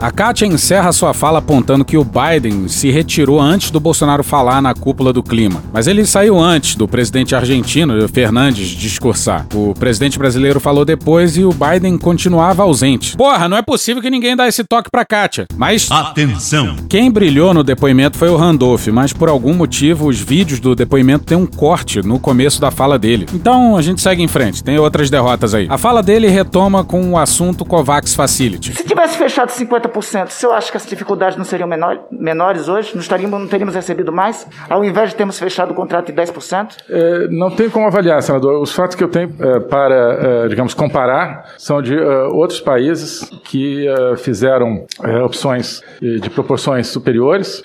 A 0.00 0.10
Kátia 0.10 0.46
encerra 0.46 0.90
sua 0.90 1.12
fala 1.12 1.40
apontando 1.40 1.84
que 1.84 1.98
o 1.98 2.04
Biden 2.04 2.66
se 2.66 2.90
retirou 2.90 3.38
antes 3.38 3.70
do 3.70 3.78
Bolsonaro 3.78 4.24
falar 4.24 4.62
na 4.62 4.72
cúpula 4.72 5.12
do 5.12 5.22
clima. 5.22 5.62
Mas 5.70 5.86
ele 5.86 6.06
saiu 6.06 6.38
antes 6.38 6.76
do 6.76 6.88
presidente 6.88 7.34
argentino, 7.34 8.08
Fernandes, 8.08 8.68
discursar. 8.68 9.46
O 9.54 9.74
presidente 9.74 10.18
brasileiro 10.18 10.60
falou 10.60 10.84
depois 10.84 11.36
e 11.36 11.44
o 11.44 11.50
Biden 11.50 11.98
continuava 11.98 12.62
ausente. 12.62 13.14
Porra, 13.18 13.50
não 13.50 13.56
é 13.58 13.62
possível 13.62 14.00
que 14.00 14.08
ninguém 14.08 14.34
dá 14.34 14.48
esse 14.48 14.64
toque 14.64 14.90
pra 14.90 15.04
Kátia. 15.04 15.46
Mas. 15.56 15.88
Atenção! 16.10 16.76
Quem 16.88 17.10
brilhou 17.10 17.52
no 17.52 17.64
depoimento 17.64 18.16
foi 18.16 18.28
o 18.28 18.36
Randolph, 18.36 18.86
mas 18.88 19.12
por 19.12 19.28
algum 19.28 19.52
motivo 19.52 20.06
os 20.06 20.20
vídeos 20.20 20.60
do 20.60 20.74
depoimento 20.74 21.24
têm 21.24 21.36
um 21.36 21.46
corte 21.46 22.00
no 22.00 22.20
começo 22.20 22.60
da 22.60 22.70
fala 22.70 22.96
dele. 22.96 23.26
Então 23.34 23.76
a 23.76 23.82
gente 23.82 24.00
segue 24.00 24.22
em 24.22 24.28
frente, 24.28 24.62
tem 24.62 24.78
outras 24.78 25.10
derrotas 25.10 25.52
aí. 25.52 25.66
A 25.68 25.76
fala 25.76 26.02
dele 26.02 26.28
retoma 26.28 26.84
com 26.84 27.12
o 27.12 27.18
assunto 27.18 27.64
Covax 27.64 28.14
Facility. 28.14 28.74
Se 28.74 28.84
tivesse 28.84 29.18
fechado 29.18 29.50
50%, 29.50 30.28
você 30.28 30.46
acha 30.46 30.70
que 30.70 30.76
as 30.76 30.86
dificuldades 30.86 31.36
não 31.36 31.44
seriam 31.44 31.68
menor, 31.68 31.98
menores 32.10 32.68
hoje? 32.68 32.92
Não, 32.94 33.00
estaríamos, 33.00 33.40
não 33.40 33.48
teríamos 33.48 33.74
recebido 33.74 34.12
mais? 34.12 34.46
Ao 34.70 34.84
invés 34.84 35.10
de 35.10 35.16
termos 35.16 35.38
fechado 35.38 35.72
o 35.72 35.74
contrato 35.74 36.06
de 36.06 36.12
10%? 36.12 36.68
É, 36.88 37.28
não 37.28 37.50
tem 37.50 37.68
como 37.68 37.86
avaliar, 37.86 38.22
senador. 38.22 38.62
Os 38.62 38.72
fatos 38.72 38.94
que 38.94 39.02
eu 39.02 39.08
tenho 39.08 39.34
é, 39.40 39.60
para, 39.60 40.44
é, 40.44 40.48
digamos, 40.48 40.72
comparar 40.72 41.54
são 41.58 41.82
de 41.82 41.96
é, 41.96 42.22
outros 42.32 42.60
países 42.60 43.28
que 43.44 43.88
é, 43.88 44.16
fizeram 44.16 44.86
é, 45.02 45.18
opções 45.22 45.82
de 46.00 46.30
proporções 46.30 46.86
superiores 46.88 47.62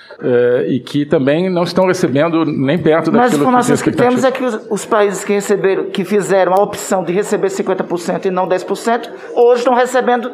e 0.66 0.80
que 0.80 1.04
também 1.04 1.50
não 1.50 1.64
estão 1.64 1.86
recebendo 1.86 2.44
nem 2.44 2.78
perto 2.78 3.10
daquilo 3.10 3.50
Mas 3.50 3.82
que, 3.82 3.90
que 3.90 3.96
temos 3.96 4.24
é 4.24 4.30
que 4.30 4.42
os, 4.42 4.58
os, 4.70 4.84
países 4.84 5.24
que 5.24 5.32
receberam, 5.32 5.84
que 5.90 6.04
fizeram 6.04 6.52
a 6.52 6.62
opção 6.62 7.04
de 7.04 7.12
receber 7.12 7.48
50% 7.48 8.26
e 8.26 8.30
não 8.30 8.48
10%, 8.48 9.08
hoje 9.34 9.58
estão 9.60 9.74
recebendo 9.74 10.30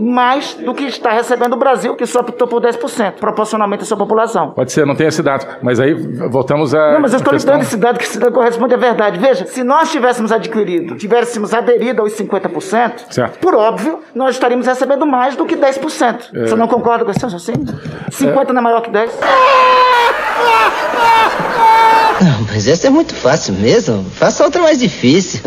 mais 0.00 0.54
do 0.54 0.74
que 0.74 0.84
está 0.84 1.10
recebendo 1.12 1.54
o 1.54 1.56
Brasil, 1.56 1.94
que 1.94 2.06
só 2.06 2.20
optou 2.20 2.48
por 2.48 2.60
10%, 2.62 3.12
proporcionalmente 3.14 3.82
à 3.82 3.86
sua 3.86 3.96
população. 3.96 4.50
Pode 4.50 4.72
ser, 4.72 4.86
não 4.86 4.94
tem 4.94 5.06
esse 5.06 5.22
dado. 5.22 5.46
Mas 5.62 5.78
aí 5.78 5.94
voltamos 5.94 6.74
a. 6.74 6.92
Não, 6.92 7.00
mas 7.00 7.12
eu 7.12 7.18
estou 7.18 7.32
questão... 7.32 7.54
lhe 7.54 7.60
dando 7.60 7.66
esse 7.68 7.76
dado 7.76 7.98
que 7.98 8.04
esse 8.04 8.18
dado 8.18 8.32
corresponde 8.32 8.74
à 8.74 8.78
verdade. 8.78 9.18
Veja, 9.18 9.46
se 9.46 9.62
nós 9.62 9.90
tivéssemos 9.90 10.32
adquirido, 10.32 10.96
tivéssemos 10.96 11.52
aderido 11.52 12.02
aos 12.02 12.12
50%, 12.12 12.92
certo. 13.10 13.38
por 13.38 13.54
óbvio, 13.54 14.00
nós 14.14 14.34
estaríamos 14.34 14.66
recebendo 14.66 15.06
mais 15.06 15.36
do 15.36 15.44
que 15.44 15.56
10%. 15.56 16.30
É... 16.34 16.46
Você 16.46 16.56
não 16.56 16.68
concorda 16.68 17.04
com 17.04 17.10
isso 17.10 17.26
assim? 17.26 17.52
50 18.10 18.50
é... 18.50 18.52
não 18.52 18.60
é 18.60 18.64
maior 18.64 18.80
que 18.80 18.90
10%? 18.90 19.08
Não, 22.22 22.46
mas 22.52 22.68
essa 22.68 22.86
é 22.86 22.90
muito 22.90 23.14
fácil 23.14 23.54
mesmo. 23.54 24.04
Faça 24.10 24.44
outra 24.44 24.60
mais 24.60 24.78
difícil. 24.78 25.40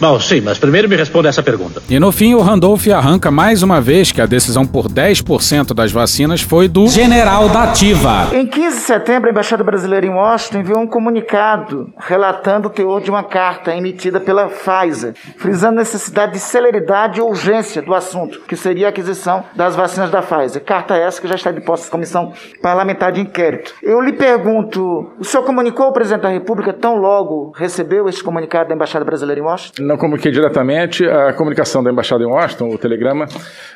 Bom, 0.00 0.20
sim, 0.20 0.40
mas 0.40 0.58
primeiro 0.58 0.88
me 0.88 0.96
responda 0.96 1.28
essa 1.28 1.42
pergunta. 1.42 1.82
E 1.88 1.98
no 1.98 2.12
fim, 2.12 2.34
o 2.34 2.40
Randolph 2.40 2.86
arranca 2.88 3.30
mais 3.30 3.62
uma 3.62 3.80
vez 3.80 4.12
que 4.12 4.20
a 4.20 4.26
decisão 4.26 4.66
por 4.66 4.88
10% 4.88 5.72
das 5.72 5.90
vacinas 5.90 6.42
foi 6.42 6.68
do 6.68 6.86
general 6.86 7.48
da 7.48 7.64
Ativa. 7.64 8.28
Em 8.32 8.46
15 8.46 8.76
de 8.76 8.82
setembro, 8.82 9.28
a 9.28 9.32
Embaixada 9.32 9.64
Brasileira 9.64 10.06
em 10.06 10.10
Washington 10.10 10.58
enviou 10.58 10.80
um 10.80 10.86
comunicado 10.86 11.92
relatando 11.98 12.68
o 12.68 12.70
teor 12.70 13.00
de 13.00 13.10
uma 13.10 13.22
carta 13.22 13.74
emitida 13.74 14.20
pela 14.20 14.48
Pfizer, 14.48 15.14
frisando 15.38 15.76
a 15.76 15.82
necessidade 15.82 16.32
de 16.32 16.38
celeridade 16.38 17.18
e 17.18 17.22
urgência 17.22 17.80
do 17.80 17.94
assunto, 17.94 18.40
que 18.46 18.56
seria 18.56 18.86
a 18.86 18.90
aquisição 18.90 19.44
das 19.54 19.74
vacinas 19.74 20.10
da 20.10 20.20
Pfizer. 20.20 20.62
Carta 20.62 20.94
essa 20.94 21.20
que 21.20 21.28
já 21.28 21.34
está 21.34 21.50
de 21.50 21.60
posse 21.62 21.84
da 21.84 21.90
Comissão 21.90 22.32
Parlamentar 22.60 23.12
de 23.12 23.20
Inquérito. 23.20 23.74
Eu 23.82 24.00
lhe 24.00 24.12
pergunto, 24.12 25.12
o 25.18 25.24
senhor 25.24 25.44
comunicou 25.44 25.86
ao 25.86 25.92
presidente 25.92 26.22
da 26.22 26.28
República 26.28 26.72
tão 26.72 26.96
logo 26.96 27.52
recebeu 27.56 28.08
este 28.08 28.22
comunicado 28.22 28.68
da 28.68 28.74
Embaixada 28.74 29.04
Brasileira 29.04 29.40
em 29.40 29.44
Washington? 29.44 29.82
Não 29.86 29.96
comuniquei 29.96 30.32
diretamente. 30.32 31.04
A 31.06 31.32
comunicação 31.32 31.82
da 31.82 31.90
embaixada 31.90 32.22
em 32.22 32.26
Washington, 32.26 32.68
o 32.68 32.78
telegrama, 32.78 33.26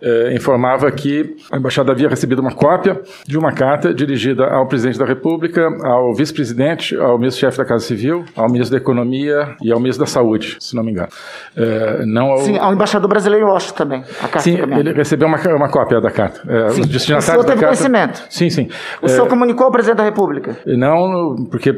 eh, 0.02 0.32
informava 0.34 0.90
que 0.90 1.36
a 1.50 1.56
embaixada 1.56 1.92
havia 1.92 2.08
recebido 2.08 2.40
uma 2.40 2.52
cópia 2.52 3.00
de 3.26 3.38
uma 3.38 3.52
carta 3.52 3.94
dirigida 3.94 4.44
ao 4.46 4.66
presidente 4.66 4.98
da 4.98 5.04
República, 5.04 5.68
ao 5.82 6.14
vice-presidente, 6.14 6.96
ao 6.96 7.18
ministro-chefe 7.18 7.58
da 7.58 7.64
Casa 7.64 7.84
Civil, 7.84 8.24
ao 8.36 8.50
ministro 8.50 8.76
da 8.76 8.82
Economia 8.82 9.54
e 9.62 9.72
ao 9.72 9.78
ministro 9.78 10.04
da 10.04 10.10
Saúde, 10.10 10.56
se 10.60 10.74
não 10.74 10.82
me 10.82 10.92
engano. 10.92 11.08
Eh, 11.56 12.04
não 12.06 12.32
ao... 12.32 12.38
Sim, 12.38 12.58
ao 12.58 12.72
embaixador 12.72 13.08
brasileiro 13.08 13.46
em 13.46 13.50
Washington 13.50 13.76
também. 13.76 14.04
A 14.20 14.28
carta 14.28 14.40
sim, 14.40 14.56
também. 14.56 14.80
ele 14.80 14.92
recebeu 14.92 15.28
uma, 15.28 15.38
uma 15.54 15.68
cópia 15.68 16.00
da 16.00 16.10
carta. 16.10 16.42
Eh, 16.48 16.70
sim. 16.70 16.82
O 16.82 16.98
senhor 16.98 17.20
teve 17.20 17.60
carta... 17.60 17.66
conhecimento? 17.66 18.26
Sim, 18.28 18.50
sim. 18.50 18.68
O 19.00 19.08
senhor 19.08 19.28
comunicou 19.28 19.66
ao 19.66 19.72
presidente 19.72 19.98
da 19.98 20.04
República? 20.04 20.56
Não, 20.66 21.36
porque 21.50 21.74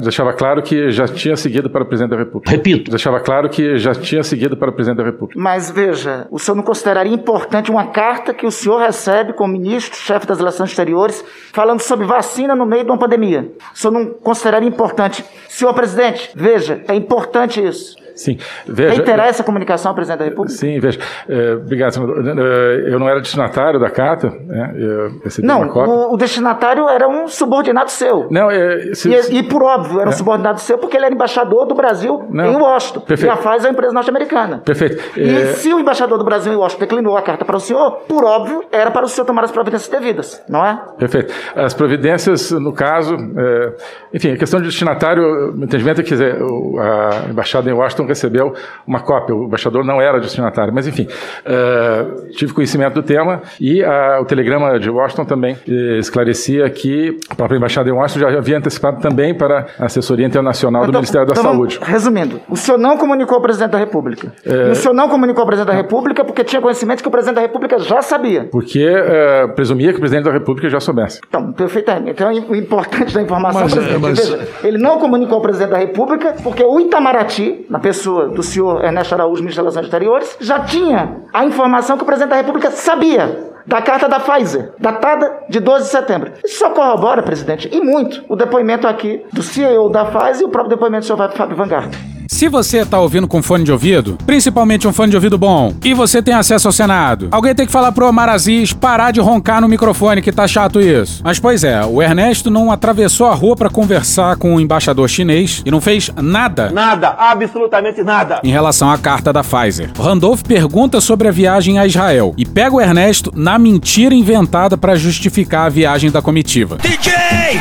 deixava 0.00 0.32
claro 0.32 0.62
que 0.62 0.90
já 0.90 1.06
tinha 1.06 1.36
seguido 1.36 1.70
para 1.70 1.82
o 1.82 1.86
presidente 1.86 2.10
da 2.10 2.18
República. 2.18 2.50
Repito. 2.50 2.90
Deixava 2.90 3.20
claro 3.20 3.48
que 3.48 3.67
já 3.76 3.94
tinha 3.94 4.22
seguido 4.22 4.56
para 4.56 4.70
o 4.70 4.72
presidente 4.72 4.98
da 4.98 5.04
República. 5.04 5.40
Mas 5.40 5.70
veja, 5.70 6.26
o 6.30 6.38
senhor 6.38 6.56
não 6.56 6.62
consideraria 6.62 7.12
importante 7.12 7.70
uma 7.70 7.88
carta 7.88 8.32
que 8.32 8.46
o 8.46 8.50
senhor 8.50 8.78
recebe 8.78 9.32
como 9.32 9.52
ministro, 9.52 9.98
chefe 9.98 10.26
das 10.26 10.38
relações 10.38 10.70
exteriores, 10.70 11.24
falando 11.52 11.80
sobre 11.80 12.06
vacina 12.06 12.54
no 12.54 12.64
meio 12.64 12.84
de 12.84 12.90
uma 12.90 12.98
pandemia? 12.98 13.52
O 13.74 13.78
senhor 13.78 13.92
não 13.92 14.06
consideraria 14.06 14.68
importante? 14.68 15.24
Senhor 15.48 15.74
presidente, 15.74 16.30
veja, 16.34 16.82
é 16.88 16.94
importante 16.94 17.62
isso. 17.62 17.96
Sim, 18.18 18.36
veja. 18.66 18.94
Reiterar 18.96 19.28
essa 19.28 19.44
comunicação 19.44 19.90
ao 19.90 19.94
presidente 19.94 20.18
da 20.18 20.24
República? 20.24 20.58
Sim, 20.58 20.80
veja. 20.80 20.98
É, 21.28 21.52
obrigado, 21.52 21.92
senador. 21.92 22.16
É, 22.26 22.92
eu 22.92 22.98
não 22.98 23.08
era 23.08 23.20
destinatário 23.20 23.78
da 23.78 23.88
carta, 23.88 24.28
né? 24.28 24.74
Eu 24.76 25.20
recebi 25.22 25.46
não, 25.46 25.62
uma 25.62 25.68
cópia. 25.68 25.94
O, 25.94 26.14
o 26.14 26.16
destinatário 26.16 26.88
era 26.88 27.08
um 27.08 27.28
subordinado 27.28 27.90
seu. 27.90 28.26
Não, 28.28 28.50
é, 28.50 28.92
se, 28.92 29.08
e, 29.08 29.38
e, 29.38 29.42
por 29.44 29.62
óbvio, 29.62 30.00
era 30.00 30.10
um 30.10 30.12
é. 30.12 30.16
subordinado 30.16 30.58
seu 30.60 30.76
porque 30.78 30.96
ele 30.96 31.06
era 31.06 31.14
embaixador 31.14 31.64
do 31.64 31.76
Brasil 31.76 32.26
não, 32.28 32.52
em 32.52 32.56
Washington. 32.56 33.00
Perfeito. 33.00 33.32
E 33.32 33.32
a 33.32 33.36
faz 33.36 33.64
a 33.64 33.70
empresa 33.70 33.92
norte-americana. 33.92 34.58
Perfeito. 34.64 35.00
E 35.16 35.28
é... 35.28 35.46
se 35.52 35.72
o 35.72 35.78
embaixador 35.78 36.18
do 36.18 36.24
Brasil 36.24 36.52
em 36.52 36.56
Washington 36.56 36.80
declinou 36.80 37.16
a 37.16 37.22
carta 37.22 37.44
para 37.44 37.56
o 37.56 37.60
senhor, 37.60 38.00
por 38.08 38.24
óbvio, 38.24 38.64
era 38.72 38.90
para 38.90 39.04
o 39.04 39.08
senhor 39.08 39.26
tomar 39.26 39.44
as 39.44 39.52
providências 39.52 39.88
devidas, 39.88 40.42
não 40.48 40.66
é? 40.66 40.76
Perfeito. 40.98 41.32
As 41.54 41.72
providências, 41.72 42.50
no 42.50 42.72
caso, 42.72 43.14
é, 43.14 43.72
enfim, 44.12 44.32
a 44.32 44.36
questão 44.36 44.60
de 44.60 44.66
destinatário, 44.66 45.54
o 45.54 45.64
entendimento 45.64 46.00
é 46.00 46.04
que 46.04 46.14
a 46.14 47.30
embaixada 47.30 47.70
em 47.70 47.72
Washington 47.72 48.07
recebeu 48.08 48.52
uma 48.86 49.00
cópia. 49.00 49.34
O 49.34 49.44
embaixador 49.44 49.84
não 49.84 50.00
era 50.00 50.18
destinatário. 50.20 50.72
Mas, 50.74 50.86
enfim, 50.86 51.06
uh, 51.06 52.30
tive 52.32 52.52
conhecimento 52.52 52.94
do 52.94 53.02
tema 53.02 53.42
e 53.60 53.82
uh, 53.82 54.20
o 54.20 54.24
telegrama 54.24 54.78
de 54.78 54.90
Washington 54.90 55.24
também 55.24 55.54
uh, 55.66 55.98
esclarecia 55.98 56.68
que 56.70 57.16
a 57.28 57.34
própria 57.34 57.56
embaixada 57.56 57.88
em 57.88 57.92
Washington 57.92 58.30
já 58.30 58.38
havia 58.38 58.58
antecipado 58.58 59.00
também 59.00 59.34
para 59.34 59.66
a 59.78 59.86
assessoria 59.86 60.26
internacional 60.26 60.82
do 60.82 60.88
Então- 60.90 61.00
Ministério 61.00 61.26
da 61.26 61.32
então 61.32 61.42
Saúde. 61.52 61.78
Resumindo, 61.82 62.40
o 62.48 62.56
senhor 62.56 62.78
não 62.78 62.96
comunicou 62.96 63.36
ao 63.36 63.42
presidente 63.42 63.70
da 63.72 63.78
República. 63.78 64.32
É. 64.44 64.68
E 64.68 64.70
o 64.70 64.74
senhor 64.74 64.94
não 64.94 65.08
comunicou 65.08 65.42
ao 65.42 65.46
presidente 65.46 65.68
da 65.72 65.76
República 65.76 66.24
porque 66.24 66.42
tinha 66.44 66.60
conhecimento 66.60 67.02
que 67.02 67.08
o 67.08 67.10
presidente 67.10 67.36
da 67.36 67.42
República 67.42 67.78
já 67.78 68.02
sabia. 68.02 68.44
Porque 68.50 68.84
uh, 68.88 69.48
presumia 69.54 69.90
que 69.90 69.96
o 69.96 70.00
presidente 70.00 70.24
da 70.24 70.32
República 70.32 70.68
já 70.68 70.80
soubesse. 70.80 71.20
Então, 71.28 71.52
perfeitamente. 71.52 72.10
Então, 72.10 72.32
o 72.48 72.54
importante 72.56 73.14
da 73.14 73.22
informação, 73.22 73.62
Mas, 73.62 73.72
presidente, 73.74 73.96
é, 73.96 73.98
mas- 73.98 74.18
veja, 74.28 74.48
ele 74.64 74.78
não 74.78 74.98
comunicou 74.98 75.36
ao 75.36 75.42
presidente 75.42 75.70
da 75.70 75.78
República 75.78 76.34
porque 76.42 76.62
o 76.62 76.80
Itamaraty, 76.80 77.66
na 77.68 77.78
pessoa 77.78 77.97
do 78.04 78.42
senhor 78.42 78.84
Ernesto 78.84 79.14
Araújo, 79.14 79.42
ministro 79.42 79.64
das 79.64 79.74
Relações 79.74 79.86
Exteriores, 79.86 80.36
já 80.40 80.60
tinha 80.60 81.16
a 81.32 81.44
informação 81.44 81.96
que 81.96 82.02
o 82.02 82.06
presidente 82.06 82.30
da 82.30 82.36
República 82.36 82.70
sabia 82.70 83.48
da 83.66 83.82
carta 83.82 84.08
da 84.08 84.18
Pfizer, 84.18 84.72
datada 84.78 85.40
de 85.48 85.60
12 85.60 85.84
de 85.84 85.90
setembro. 85.90 86.32
Isso 86.44 86.58
só 86.58 86.70
corrobora, 86.70 87.22
presidente, 87.22 87.68
e 87.70 87.80
muito, 87.80 88.24
o 88.28 88.34
depoimento 88.34 88.88
aqui 88.88 89.24
do 89.32 89.42
CEO 89.42 89.90
da 89.90 90.06
Pfizer 90.06 90.42
e 90.42 90.44
o 90.44 90.48
próprio 90.48 90.70
depoimento 90.70 91.02
do 91.02 91.06
senhor 91.06 91.30
Fábio 91.32 91.56
Vanguard. 91.56 92.17
Se 92.30 92.46
você 92.46 92.84
tá 92.84 93.00
ouvindo 93.00 93.26
com 93.26 93.42
fone 93.42 93.64
de 93.64 93.72
ouvido, 93.72 94.18
principalmente 94.26 94.86
um 94.86 94.92
fone 94.92 95.08
de 95.08 95.16
ouvido 95.16 95.38
bom, 95.38 95.72
e 95.82 95.94
você 95.94 96.20
tem 96.20 96.34
acesso 96.34 96.68
ao 96.68 96.72
Senado, 96.72 97.28
alguém 97.30 97.54
tem 97.54 97.64
que 97.64 97.72
falar 97.72 97.90
pro 97.90 98.06
Omar 98.06 98.28
Aziz 98.28 98.70
parar 98.70 99.12
de 99.12 99.18
roncar 99.18 99.62
no 99.62 99.68
microfone, 99.68 100.20
que 100.20 100.30
tá 100.30 100.46
chato 100.46 100.78
isso. 100.78 101.22
Mas 101.24 101.38
pois 101.40 101.64
é, 101.64 101.82
o 101.86 102.02
Ernesto 102.02 102.50
não 102.50 102.70
atravessou 102.70 103.28
a 103.28 103.34
rua 103.34 103.56
pra 103.56 103.70
conversar 103.70 104.36
com 104.36 104.54
o 104.54 104.60
embaixador 104.60 105.08
chinês 105.08 105.62
e 105.64 105.70
não 105.70 105.80
fez 105.80 106.10
nada 106.20 106.68
Nada, 106.70 107.16
absolutamente 107.18 108.02
nada. 108.02 108.40
em 108.44 108.50
relação 108.50 108.90
à 108.90 108.98
carta 108.98 109.32
da 109.32 109.42
Pfizer. 109.42 109.90
Randolph 109.98 110.42
pergunta 110.42 111.00
sobre 111.00 111.28
a 111.28 111.32
viagem 111.32 111.78
a 111.78 111.86
Israel 111.86 112.34
e 112.36 112.44
pega 112.44 112.76
o 112.76 112.80
Ernesto 112.80 113.32
na 113.34 113.58
mentira 113.58 114.14
inventada 114.14 114.76
pra 114.76 114.96
justificar 114.96 115.64
a 115.64 115.70
viagem 115.70 116.10
da 116.10 116.20
comitiva. 116.20 116.76
DJ, 116.76 117.58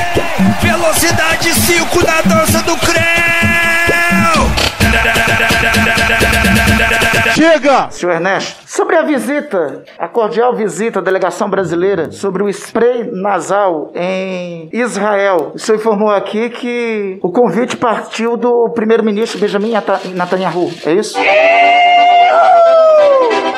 velocidade 0.61 1.53
5 1.53 2.05
na 2.05 2.21
dança 2.21 2.61
do 2.63 2.75
Creu. 2.75 3.46
Chega! 7.37 7.91
Senhor 7.91 8.13
Ernesto, 8.13 8.63
sobre 8.65 8.95
a 8.95 9.03
visita, 9.03 9.83
a 9.99 10.07
cordial 10.07 10.55
visita 10.55 10.97
à 10.97 11.01
delegação 11.03 11.47
brasileira 11.47 12.11
sobre 12.11 12.41
o 12.41 12.49
spray 12.49 13.11
nasal 13.11 13.91
em 13.93 14.67
Israel, 14.73 15.51
o 15.53 15.59
senhor 15.59 15.77
informou 15.77 16.09
aqui 16.09 16.49
que 16.49 17.19
o 17.21 17.31
convite 17.31 17.77
partiu 17.77 18.37
do 18.37 18.71
primeiro-ministro 18.71 19.39
Benjamin 19.39 19.69
Neta- 19.73 20.01
Netanyahu, 20.15 20.71
é 20.83 20.93
isso? 20.93 21.15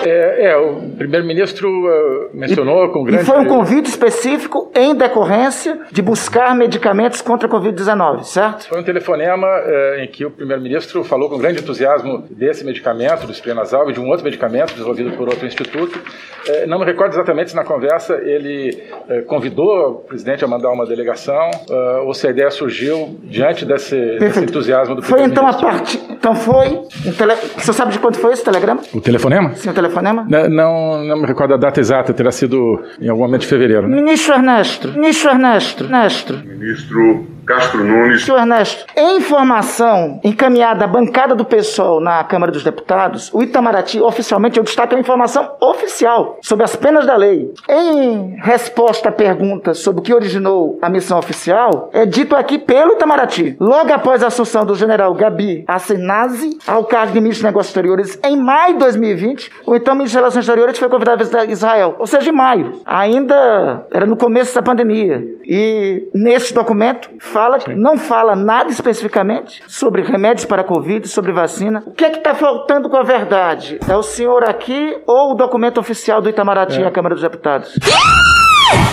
É, 0.05 0.49
é, 0.51 0.57
o 0.57 0.95
primeiro-ministro 0.97 1.67
uh, 1.67 2.29
mencionou 2.33 2.89
com 2.89 3.01
E 3.01 3.11
grande... 3.11 3.25
foi 3.25 3.39
um 3.39 3.45
convite 3.45 3.87
específico 3.89 4.71
em 4.75 4.95
decorrência 4.95 5.79
de 5.91 6.01
buscar 6.01 6.55
medicamentos 6.55 7.21
contra 7.21 7.47
a 7.47 7.51
Covid-19, 7.51 8.23
certo? 8.23 8.67
Foi 8.67 8.79
um 8.79 8.83
telefonema 8.83 9.47
eh, 9.47 10.03
em 10.03 10.07
que 10.07 10.25
o 10.25 10.31
primeiro-ministro 10.31 11.03
falou 11.03 11.29
com 11.29 11.37
grande 11.37 11.61
entusiasmo 11.61 12.23
desse 12.29 12.65
medicamento, 12.65 13.25
do 13.25 13.33
spray 13.33 13.53
nasal, 13.53 13.89
e 13.89 13.93
de 13.93 13.99
um 13.99 14.07
outro 14.07 14.23
medicamento 14.23 14.71
desenvolvido 14.73 15.11
por 15.17 15.27
outro 15.27 15.45
instituto. 15.45 15.99
Eh, 16.47 16.65
não 16.65 16.79
me 16.79 16.85
recordo 16.85 17.13
exatamente 17.13 17.49
se 17.51 17.55
na 17.55 17.63
conversa 17.63 18.15
ele 18.23 18.81
eh, 19.09 19.21
convidou 19.21 19.89
o 19.91 19.95
presidente 19.95 20.43
a 20.45 20.47
mandar 20.47 20.69
uma 20.71 20.85
delegação 20.85 21.49
eh, 21.69 22.01
ou 22.05 22.13
se 22.13 22.27
a 22.27 22.29
ideia 22.29 22.49
surgiu 22.49 23.17
diante 23.23 23.65
desse, 23.65 23.95
desse 24.17 24.39
entusiasmo 24.39 24.95
do 24.95 25.01
Foi 25.01 25.21
então 25.23 25.45
a 25.47 25.53
primeiro-ministro. 25.53 25.99
partir. 25.99 26.13
Então 26.13 26.35
foi. 26.35 26.67
Um 26.67 27.13
tele... 27.13 27.33
O 27.33 27.61
senhor 27.61 27.73
sabe 27.73 27.91
de 27.91 27.99
quanto 27.99 28.17
foi 28.19 28.33
esse 28.33 28.43
telegrama? 28.43 28.81
O 28.93 29.01
telefonema? 29.01 29.53
Sim, 29.55 29.69
o 29.69 29.73
telefonema? 29.73 29.88
Não, 30.29 30.49
não, 30.49 31.03
não 31.03 31.17
me 31.21 31.25
recordo 31.25 31.53
a 31.53 31.57
data 31.57 31.79
exata, 31.79 32.13
terá 32.13 32.31
sido 32.31 32.57
em 33.01 33.09
algum 33.09 33.23
momento 33.23 33.41
de 33.41 33.47
fevereiro. 33.47 33.87
Né? 33.87 33.95
Ministro 33.95 34.35
Ernesto, 34.35 34.91
ministro 34.93 35.31
Ernesto, 35.31 35.83
Ernesto. 35.83 36.33
Ministro 36.45 37.27
Castro 37.49 37.83
Nunes. 37.83 38.25
Senhor 38.25 38.37
Ernesto, 38.37 38.85
em 38.95 39.17
informação 39.17 40.19
encaminhada 40.23 40.85
à 40.85 40.87
bancada 40.87 41.33
do 41.33 41.43
PSOL 41.43 41.99
na 41.99 42.23
Câmara 42.23 42.51
dos 42.51 42.63
Deputados, 42.63 43.33
o 43.33 43.41
Itamaraty, 43.41 43.99
oficialmente, 43.99 44.59
eu 44.59 44.63
destaco 44.63 44.93
a 44.93 44.99
informação 44.99 45.55
oficial 45.59 46.37
sobre 46.43 46.63
as 46.63 46.75
penas 46.75 47.07
da 47.07 47.15
lei. 47.15 47.51
Em 47.67 48.35
resposta 48.39 49.09
à 49.09 49.11
pergunta 49.11 49.73
sobre 49.73 50.01
o 50.01 50.03
que 50.03 50.13
originou 50.13 50.77
a 50.79 50.91
missão 50.91 51.17
oficial, 51.17 51.89
é 51.91 52.05
dito 52.05 52.35
aqui 52.35 52.59
pelo 52.59 52.93
Itamaraty. 52.93 53.57
Logo 53.59 53.91
após 53.91 54.21
a 54.21 54.27
assunção 54.27 54.63
do 54.63 54.75
general 54.75 55.11
Gabi 55.15 55.65
Assenazi 55.67 56.59
ao 56.67 56.83
cargo 56.83 57.13
de 57.13 57.19
ministro 57.19 57.41
dos 57.41 57.51
Negócios 57.51 57.71
Exteriores 57.71 58.19
em 58.23 58.37
maio 58.37 58.73
de 58.73 58.79
2020, 58.81 59.51
o 59.65 59.75
então 59.75 59.95
ministro 59.95 60.21
das 60.21 60.35
Relações 60.35 60.45
Exteriores 60.45 60.77
foi 60.77 60.87
convidado 60.87 61.15
a 61.15 61.17
visitar 61.17 61.49
Israel, 61.49 61.95
ou 61.97 62.05
seja, 62.05 62.29
em 62.29 62.33
maio. 62.33 62.73
Ainda 62.85 63.87
era 63.91 64.05
no 64.05 64.15
começo 64.15 64.53
da 64.53 64.61
pandemia. 64.61 65.39
E 65.43 66.07
nesse 66.13 66.53
documento 66.53 67.09
fala, 67.39 67.57
não 67.75 67.97
fala 67.97 68.35
nada 68.35 68.69
especificamente 68.69 69.63
sobre 69.67 70.01
remédios 70.01 70.45
para 70.45 70.61
a 70.61 70.65
Covid, 70.65 71.07
sobre 71.07 71.31
vacina. 71.31 71.81
O 71.85 71.91
que 71.91 72.03
é 72.03 72.09
que 72.09 72.17
está 72.17 72.35
faltando 72.35 72.89
com 72.89 72.97
a 72.97 73.03
verdade? 73.03 73.79
É 73.87 73.95
o 73.95 74.03
senhor 74.03 74.43
aqui 74.43 74.97
ou 75.07 75.31
o 75.31 75.35
documento 75.35 75.79
oficial 75.79 76.21
do 76.21 76.27
Itamaraty 76.29 76.81
É. 76.83 76.87
à 76.87 76.91
Câmara 76.91 77.15
dos 77.15 77.21
Deputados? 77.23 77.73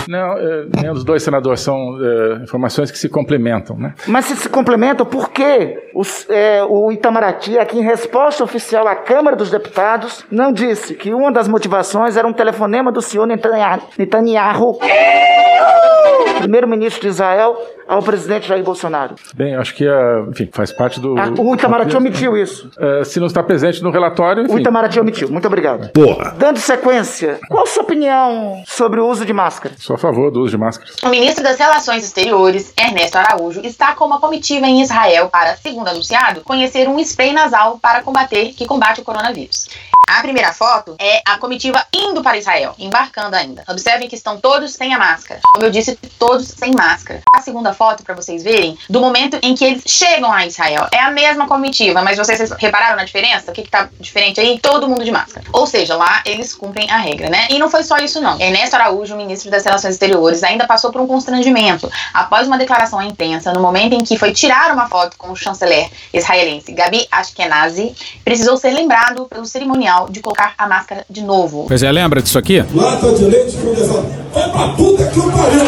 Não, 0.07 0.35
nenhum 0.81 0.93
dos 0.93 1.03
dois 1.03 1.21
senadores 1.21 1.59
são 1.59 1.75
eh, 1.75 2.39
informações 2.41 2.89
que 2.89 2.97
se 2.97 3.09
complementam, 3.09 3.75
né? 3.77 3.93
Mas 4.07 4.23
se 4.25 4.37
se 4.37 4.47
complementam, 4.49 5.05
por 5.05 5.29
que 5.29 5.77
os- 5.93 6.25
é, 6.29 6.63
o 6.63 6.89
Itamaraty, 6.93 7.59
aqui 7.59 7.77
em 7.77 7.83
resposta 7.83 8.41
oficial 8.41 8.87
à 8.87 8.95
Câmara 8.95 9.35
dos 9.35 9.51
Deputados, 9.51 10.25
não 10.31 10.53
disse 10.53 10.93
que 10.95 11.13
uma 11.13 11.29
das 11.31 11.49
motivações 11.49 12.15
era 12.15 12.25
um 12.25 12.31
telefonema 12.31 12.89
do 12.93 13.01
senhor 13.01 13.25
Netanyahu, 13.27 13.81
Netanyahu 13.97 14.79
primeiro-ministro 16.39 17.01
de 17.01 17.07
Israel, 17.07 17.57
ao 17.87 18.01
presidente 18.01 18.47
Jair 18.47 18.63
Bolsonaro? 18.63 19.15
Bem, 19.33 19.55
acho 19.55 19.73
que, 19.73 19.85
eh, 19.85 20.25
enfim, 20.29 20.49
faz 20.51 20.71
parte 20.71 20.99
do... 20.99 21.17
Ah, 21.17 21.31
o 21.37 21.55
Itamaraty 21.55 21.95
omitiu 21.95 22.37
isso. 22.37 22.69
Eh, 22.77 23.03
se 23.03 23.19
não 23.19 23.27
está 23.27 23.41
presente 23.41 23.81
no 23.81 23.89
relatório, 23.89 24.43
enfim... 24.43 24.55
O 24.55 24.59
Itamaraty 24.59 24.99
omitiu. 24.99 25.29
Muito 25.29 25.47
obrigado. 25.47 25.89
Porra! 25.91 26.35
Dando 26.37 26.59
sequência, 26.59 27.39
qual 27.49 27.63
a 27.63 27.67
sua 27.67 27.83
opinião 27.83 28.61
sobre 28.65 28.99
o 28.99 29.07
uso 29.07 29.25
de 29.25 29.33
máscara? 29.33 29.75
Sou 29.77 29.95
a 29.95 29.99
favor 29.99 30.31
do 30.31 30.41
uso 30.41 30.51
de 30.51 30.57
máscaras. 30.57 30.95
O 31.03 31.09
ministro 31.09 31.43
das 31.43 31.57
Relações 31.57 32.03
Exteriores, 32.03 32.73
Ernesto 32.77 33.17
Araújo, 33.17 33.61
está 33.63 33.95
com 33.95 34.05
uma 34.05 34.19
comitiva 34.19 34.65
em 34.65 34.81
Israel 34.81 35.29
para, 35.29 35.55
segundo 35.55 35.87
anunciado, 35.87 36.41
conhecer 36.41 36.87
um 36.87 36.99
spray 36.99 37.31
nasal 37.33 37.79
para 37.81 38.01
combater 38.01 38.53
que 38.53 38.65
combate 38.65 39.01
o 39.01 39.03
coronavírus. 39.03 39.67
A 40.07 40.21
primeira 40.21 40.53
foto 40.53 40.95
é 40.97 41.21
a 41.25 41.37
comitiva 41.37 41.85
indo 41.93 42.23
para 42.23 42.37
Israel, 42.37 42.73
embarcando 42.79 43.35
ainda. 43.35 43.65
Observem 43.67 44.07
que 44.07 44.15
estão 44.15 44.37
todos 44.37 44.71
sem 44.71 44.93
a 44.93 44.97
máscara. 44.97 45.41
Como 45.53 45.65
eu 45.65 45.69
disse, 45.69 45.97
todos 46.17 46.47
sem 46.47 46.71
máscara. 46.73 47.21
A 47.35 47.41
segunda 47.41 47.73
foto, 47.73 48.03
para 48.03 48.15
vocês 48.15 48.41
verem, 48.41 48.77
do 48.89 49.01
momento 49.01 49.37
em 49.43 49.53
que 49.53 49.65
eles 49.65 49.83
chegam 49.85 50.31
a 50.31 50.45
Israel. 50.45 50.87
É 50.93 51.01
a 51.01 51.11
mesma 51.11 51.45
comitiva, 51.45 52.01
mas 52.01 52.17
vocês 52.17 52.51
repararam 52.51 52.95
na 52.95 53.03
diferença? 53.03 53.51
O 53.51 53.53
que, 53.53 53.63
que 53.63 53.69
tá 53.69 53.89
diferente 53.99 54.39
aí? 54.39 54.57
Todo 54.59 54.87
mundo 54.87 55.03
de 55.03 55.11
máscara. 55.11 55.45
Ou 55.51 55.67
seja, 55.67 55.97
lá 55.97 56.21
eles 56.25 56.53
cumprem 56.55 56.89
a 56.89 56.97
regra, 56.97 57.29
né? 57.29 57.47
E 57.49 57.59
não 57.59 57.69
foi 57.69 57.83
só 57.83 57.97
isso, 57.97 58.21
não. 58.21 58.39
Ernesto 58.39 58.77
Araújo, 58.77 59.13
ministro 59.13 59.51
das 59.51 59.65
Relações 59.65 59.95
Exteriores, 59.95 60.41
ainda 60.41 60.65
passou 60.65 60.89
por 60.89 61.01
um 61.01 61.07
constrangimento 61.07 61.91
após 62.13 62.47
uma 62.47 62.57
declaração 62.57 62.97
à 62.97 63.05
imprensa 63.05 63.51
no 63.51 63.59
momento 63.59 63.93
em 63.93 64.03
que 64.03 64.17
foi 64.17 64.31
tirar 64.31 64.71
uma 64.71 64.87
foto 64.87 65.17
com 65.17 65.31
o 65.31 65.35
chanceler 65.35 65.89
israelense 66.13 66.71
Gabi 66.71 67.05
Ashkenazi, 67.11 67.93
precisou 68.23 68.55
ser 68.55 68.69
lembrado 68.69 69.25
pelo 69.25 69.45
cerimonial 69.45 69.96
de 70.09 70.19
colocar 70.21 70.53
a 70.57 70.67
máscara 70.67 71.03
de 71.09 71.21
novo. 71.21 71.65
Pois 71.67 71.81
é, 71.83 71.91
lembra 71.91 72.21
disso 72.21 72.37
aqui? 72.37 72.63
Lata 72.73 73.11
de 73.13 73.25
leite 73.25 73.57
condensado. 73.57 74.05
Vai 74.33 74.51
pra 74.51 74.69
puta 74.69 75.05
que 75.07 75.17
eu 75.17 75.31
pariu, 75.31 75.63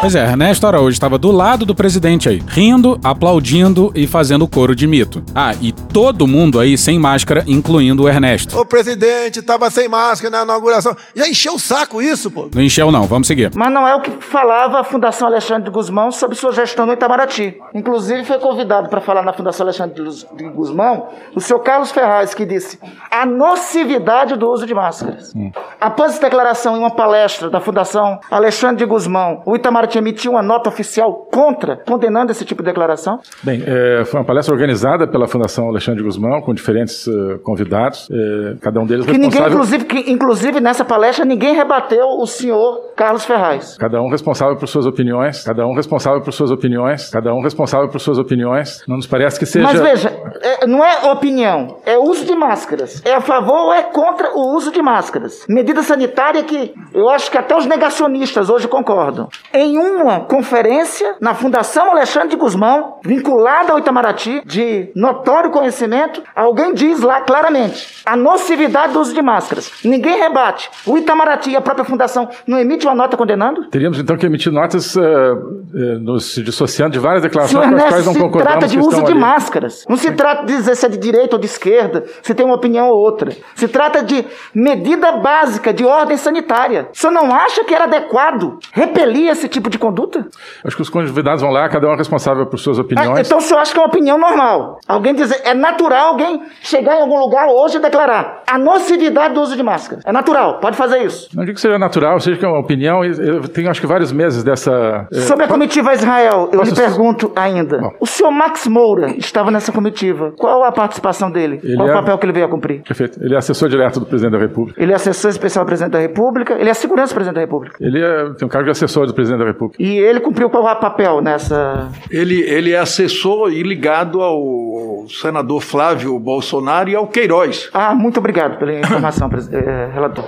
Pois 0.00 0.14
é, 0.14 0.22
Ernesto 0.22 0.66
Araújo 0.66 0.94
estava 0.94 1.18
do 1.18 1.30
lado 1.30 1.66
do 1.66 1.74
presidente 1.74 2.26
aí, 2.26 2.42
rindo, 2.48 2.98
aplaudindo 3.04 3.92
e 3.94 4.06
fazendo 4.06 4.48
coro 4.48 4.74
de 4.74 4.86
mito. 4.86 5.22
Ah, 5.34 5.52
e 5.60 5.72
todo 5.72 6.26
mundo 6.26 6.58
aí 6.58 6.78
sem 6.78 6.98
máscara, 6.98 7.44
incluindo 7.46 8.04
o 8.04 8.08
Ernesto. 8.08 8.58
O 8.58 8.64
presidente 8.64 9.42
tava 9.42 9.68
sem 9.68 9.90
máscara 9.90 10.38
na 10.38 10.42
inauguração. 10.44 10.96
Já 11.14 11.28
encheu 11.28 11.56
o 11.56 11.58
saco 11.58 12.00
isso, 12.00 12.30
pô. 12.30 12.48
Não 12.54 12.62
encheu 12.62 12.90
não, 12.90 13.02
vamos 13.02 13.28
seguir. 13.28 13.50
Mas 13.54 13.70
não 13.70 13.86
é 13.86 13.94
o 13.94 14.00
que 14.00 14.10
falava 14.24 14.80
a 14.80 14.84
Fundação 14.84 15.28
Alexandre 15.28 15.64
de 15.64 15.70
Guzmão 15.70 16.10
sobre 16.10 16.34
sua 16.34 16.52
gestão 16.52 16.86
no 16.86 16.94
Itamaraty. 16.94 17.58
Inclusive, 17.74 18.24
foi 18.24 18.38
convidado 18.38 18.88
para 18.88 19.02
falar 19.02 19.22
na 19.22 19.34
Fundação 19.34 19.66
Alexandre 19.66 20.02
de 20.34 20.48
Guzmão 20.48 21.08
o 21.36 21.42
senhor 21.42 21.60
Carlos 21.60 21.90
Ferraz, 21.90 22.32
que 22.32 22.46
disse 22.46 22.78
a 23.10 23.26
nocividade 23.26 24.34
do 24.34 24.48
uso 24.48 24.66
de 24.66 24.74
máscaras. 24.74 25.34
Após 25.78 26.12
essa 26.12 26.22
declaração 26.22 26.74
em 26.74 26.80
uma 26.80 26.90
palestra 26.90 27.50
da 27.50 27.60
Fundação 27.60 28.18
Alexandre 28.30 28.78
de 28.78 28.86
Guzmão, 28.86 29.42
o 29.44 29.54
Itamaraty 29.54 29.89
Itamaraty 29.90 29.98
emitiu 29.98 30.32
uma 30.32 30.42
nota 30.42 30.68
oficial 30.68 31.26
contra, 31.30 31.76
condenando 31.76 32.30
esse 32.30 32.44
tipo 32.44 32.62
de 32.62 32.68
declaração? 32.68 33.18
Bem, 33.42 33.62
é, 33.66 34.04
foi 34.04 34.20
uma 34.20 34.26
palestra 34.26 34.54
organizada 34.54 35.06
pela 35.06 35.26
Fundação 35.26 35.68
Alexandre 35.68 36.02
Guzmão, 36.02 36.40
com 36.40 36.54
diferentes 36.54 37.06
uh, 37.06 37.38
convidados, 37.42 38.08
é, 38.10 38.56
cada 38.60 38.80
um 38.80 38.86
deles 38.86 39.06
que 39.06 39.12
ninguém, 39.12 39.30
responsável... 39.30 39.52
inclusive, 39.52 39.84
que, 39.84 40.12
inclusive, 40.12 40.60
nessa 40.60 40.84
palestra, 40.84 41.24
ninguém 41.24 41.54
rebateu 41.54 42.06
o 42.06 42.26
senhor 42.26 42.92
Carlos 42.96 43.24
Ferraz. 43.24 43.76
Cada 43.78 44.00
um 44.00 44.10
responsável 44.10 44.56
por 44.56 44.68
suas 44.68 44.86
opiniões, 44.86 45.44
cada 45.44 45.66
um 45.66 45.74
responsável 45.74 46.20
por 46.22 46.32
suas 46.32 46.50
opiniões, 46.50 47.10
cada 47.10 47.32
um 47.34 47.42
responsável 47.42 47.88
por 47.88 48.00
suas 48.00 48.18
opiniões. 48.18 48.82
Não 48.86 48.96
nos 48.96 49.06
parece 49.06 49.38
que 49.38 49.46
seja... 49.46 49.66
Mas 49.66 49.80
veja, 49.80 50.08
é, 50.42 50.66
não 50.66 50.84
é 50.84 51.10
opinião, 51.10 51.78
é 51.84 51.98
uso 51.98 52.24
de 52.24 52.34
máscaras. 52.34 53.02
É 53.04 53.14
a 53.14 53.20
favor 53.20 53.66
ou 53.66 53.74
é 53.74 53.82
contra 53.82 54.32
o 54.34 54.54
uso 54.54 54.70
de 54.70 54.82
máscaras. 54.82 55.44
Medida 55.48 55.82
sanitária 55.82 56.42
que 56.42 56.72
eu 56.94 57.08
acho 57.08 57.30
que 57.30 57.38
até 57.38 57.56
os 57.56 57.66
negacionistas 57.66 58.50
hoje 58.50 58.68
concordam. 58.68 59.28
Em 59.52 59.78
uma 59.80 60.20
conferência 60.20 61.16
na 61.20 61.34
Fundação 61.34 61.90
Alexandre 61.90 62.30
de 62.30 62.36
Guzmão, 62.36 62.98
vinculada 63.02 63.72
ao 63.72 63.78
Itamaraty, 63.78 64.42
de 64.44 64.90
notório 64.94 65.50
conhecimento, 65.50 66.22
alguém 66.34 66.74
diz 66.74 67.00
lá 67.00 67.20
claramente 67.22 68.02
a 68.04 68.16
nocividade 68.16 68.92
do 68.92 69.00
uso 69.00 69.14
de 69.14 69.22
máscaras. 69.22 69.72
Ninguém 69.84 70.18
rebate. 70.18 70.70
O 70.86 70.98
Itamaraty 70.98 71.50
e 71.50 71.56
a 71.56 71.60
própria 71.60 71.84
Fundação 71.84 72.28
não 72.46 72.58
emite 72.58 72.86
uma 72.86 72.94
nota 72.94 73.16
condenando? 73.16 73.68
Teríamos 73.70 73.98
então 73.98 74.16
que 74.16 74.26
emitir 74.26 74.52
notas 74.52 74.94
uh, 74.96 75.00
uh, 75.00 75.98
nos 76.00 76.34
dissociando 76.34 76.92
de 76.92 76.98
várias 76.98 77.22
declarações 77.22 77.64
Senhor 77.64 77.78
com 77.78 77.84
as 77.84 77.88
quais 77.88 78.06
não 78.06 78.12
se 78.12 78.18
concordamos. 78.18 78.58
trata 78.58 78.68
de 78.68 78.78
uso 78.78 79.04
de 79.04 79.12
ali. 79.12 79.20
máscaras. 79.20 79.84
Não 79.88 79.96
se 79.96 80.12
trata 80.12 80.44
de 80.44 80.56
dizer 80.56 80.76
se 80.76 80.86
é 80.86 80.88
de 80.88 80.98
direita 80.98 81.36
ou 81.36 81.40
de 81.40 81.46
esquerda, 81.46 82.04
se 82.22 82.34
tem 82.34 82.44
uma 82.44 82.54
opinião 82.54 82.88
ou 82.88 82.98
outra. 82.98 83.32
Se 83.54 83.68
trata 83.68 84.02
de 84.02 84.24
medida 84.54 85.12
básica 85.12 85.72
de 85.72 85.84
ordem 85.84 86.16
sanitária. 86.16 86.88
O 86.92 86.96
senhor 86.96 87.12
não 87.12 87.34
acha 87.34 87.64
que 87.64 87.74
era 87.74 87.84
adequado 87.84 88.58
repelir 88.72 89.30
esse 89.30 89.48
tipo 89.48 89.69
de 89.70 89.78
conduta? 89.78 90.26
Acho 90.64 90.76
que 90.76 90.82
os 90.82 90.90
convidados 90.90 91.40
vão 91.42 91.50
lá, 91.50 91.68
cada 91.68 91.88
um 91.88 91.92
é 91.92 91.96
responsável 91.96 92.46
por 92.46 92.58
suas 92.58 92.78
Ah, 92.78 92.82
opiniões. 92.82 93.26
então 93.26 93.38
o 93.38 93.40
senhor 93.40 93.60
acha 93.60 93.72
que 93.72 93.78
é 93.78 93.82
uma 93.82 93.88
opinião 93.88 94.18
normal? 94.18 94.78
Alguém 94.86 95.14
dizer, 95.14 95.40
é 95.44 95.54
natural 95.54 96.08
alguém 96.08 96.42
chegar 96.62 96.96
em 96.96 97.02
algum 97.02 97.18
lugar 97.18 97.46
hoje 97.48 97.78
e 97.78 97.80
declarar 97.80 98.42
a 98.50 98.58
nocividade 98.58 99.34
do 99.34 99.40
uso 99.40 99.56
de 99.56 99.62
máscara. 99.62 100.00
É 100.04 100.12
natural, 100.12 100.58
pode 100.60 100.76
fazer 100.76 100.98
isso. 101.04 101.28
Não 101.34 101.44
digo 101.44 101.54
que 101.54 101.60
seja 101.60 101.78
natural, 101.78 102.18
seja 102.20 102.38
que 102.38 102.44
é 102.44 102.48
uma 102.48 102.58
opinião. 102.60 103.04
Eu 103.04 103.42
tenho 103.48 103.70
acho 103.70 103.80
que 103.80 103.86
vários 103.86 104.12
meses 104.12 104.42
dessa. 104.42 105.06
eh, 105.12 105.20
Sobre 105.20 105.44
a 105.44 105.48
comitiva 105.48 105.92
Israel, 105.92 106.48
eu 106.52 106.58
Posso- 106.60 106.70
lhe 106.74 106.76
pergunto 106.80 107.32
ainda. 107.36 107.80
O 108.00 108.06
senhor 108.06 108.30
Max 108.30 108.66
Moura 108.66 109.10
estava 109.16 109.50
nessa 109.50 109.72
comitiva. 109.72 110.32
Qual 110.36 110.64
a 110.64 110.72
participação 110.72 111.30
dele? 111.30 111.60
Ele 111.62 111.76
Qual 111.76 111.88
o 111.88 111.90
é- 111.90 111.94
papel 111.94 112.18
que 112.18 112.26
ele 112.26 112.32
veio 112.32 112.46
a 112.46 112.48
cumprir? 112.48 112.82
Perfeito. 112.82 113.18
Ele 113.22 113.34
é 113.34 113.38
assessor 113.38 113.68
direto 113.68 114.00
do 114.00 114.06
presidente 114.06 114.32
da 114.32 114.38
República. 114.38 114.82
Ele 114.82 114.92
é 114.92 114.94
assessor 114.94 115.30
especial 115.30 115.64
do 115.64 115.68
presidente 115.68 115.92
da 115.92 115.98
República, 115.98 116.54
ele 116.54 116.68
é 116.70 116.74
segurança 116.74 117.12
do 117.12 117.14
presidente 117.14 117.34
da 117.36 117.40
República. 117.40 117.76
Ele 117.80 118.00
é- 118.02 118.30
tem 118.34 118.46
um 118.46 118.48
cargo 118.48 118.64
de 118.64 118.70
assessor 118.72 119.06
do 119.06 119.14
presidente 119.14 119.40
da 119.40 119.46
República. 119.46 119.59
E 119.78 119.98
ele 119.98 120.20
cumpriu 120.20 120.48
qual 120.48 120.64
papel 120.76 121.20
nessa. 121.20 121.90
Ele, 122.10 122.40
ele 122.42 122.72
é 122.72 122.78
assessor 122.78 123.52
e 123.52 123.62
ligado 123.62 124.20
ao 124.22 125.06
senador 125.08 125.60
Flávio 125.60 126.18
Bolsonaro 126.18 126.88
e 126.88 126.94
ao 126.94 127.06
Queiroz. 127.06 127.68
Ah, 127.72 127.94
muito 127.94 128.18
obrigado 128.18 128.58
pela 128.58 128.72
informação, 128.72 129.28
eh, 129.52 129.90
relator. 129.92 130.24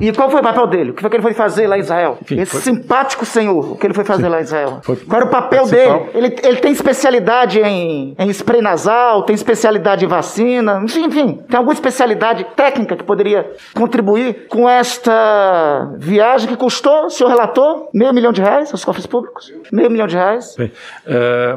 E 0.00 0.12
qual 0.12 0.30
foi 0.30 0.40
o 0.40 0.42
papel 0.42 0.66
dele? 0.66 0.90
O 0.90 0.94
que 0.94 1.00
foi 1.00 1.10
que 1.10 1.16
ele 1.16 1.22
foi 1.22 1.34
fazer 1.34 1.66
lá 1.66 1.76
em 1.76 1.80
Israel? 1.80 2.18
Esse 2.30 2.46
foi- 2.52 2.60
simpático 2.60 3.24
senhor, 3.24 3.72
o 3.72 3.76
que 3.76 3.86
ele 3.86 3.94
foi 3.94 4.04
fazer 4.04 4.28
lá 4.28 4.38
em 4.40 4.42
Israel? 4.44 4.78
Foi- 4.82 4.96
Qual 4.96 5.16
era 5.20 5.26
o 5.26 5.30
papel 5.30 5.66
dele? 5.66 6.02
Ele, 6.14 6.36
ele 6.42 6.56
tem 6.58 6.72
especialidade 6.72 7.60
em, 7.60 8.14
em 8.18 8.30
spray 8.30 8.60
nasal, 8.62 9.22
tem 9.24 9.34
especialidade 9.34 10.04
em 10.04 10.08
vacina, 10.08 10.80
enfim, 10.84 11.04
enfim, 11.06 11.40
tem 11.48 11.56
alguma 11.56 11.72
especialidade 11.72 12.46
técnica 12.54 12.96
que 12.96 13.04
poderia 13.04 13.50
contribuir 13.74 14.46
com 14.48 14.68
esta 14.68 15.90
viagem 15.98 16.48
que 16.48 16.56
custou, 16.56 17.10
senhor 17.10 17.28
relator, 17.30 17.88
meio 17.92 18.12
milhão 18.12 18.32
de 18.32 18.40
reais 18.40 18.70
aos 18.72 18.84
cofres 18.84 19.06
públicos? 19.06 19.52
Meio 19.72 19.90
milhão 19.90 20.06
de 20.06 20.16
reais? 20.16 20.54
Bem, 20.56 20.70
eh, 21.06 21.56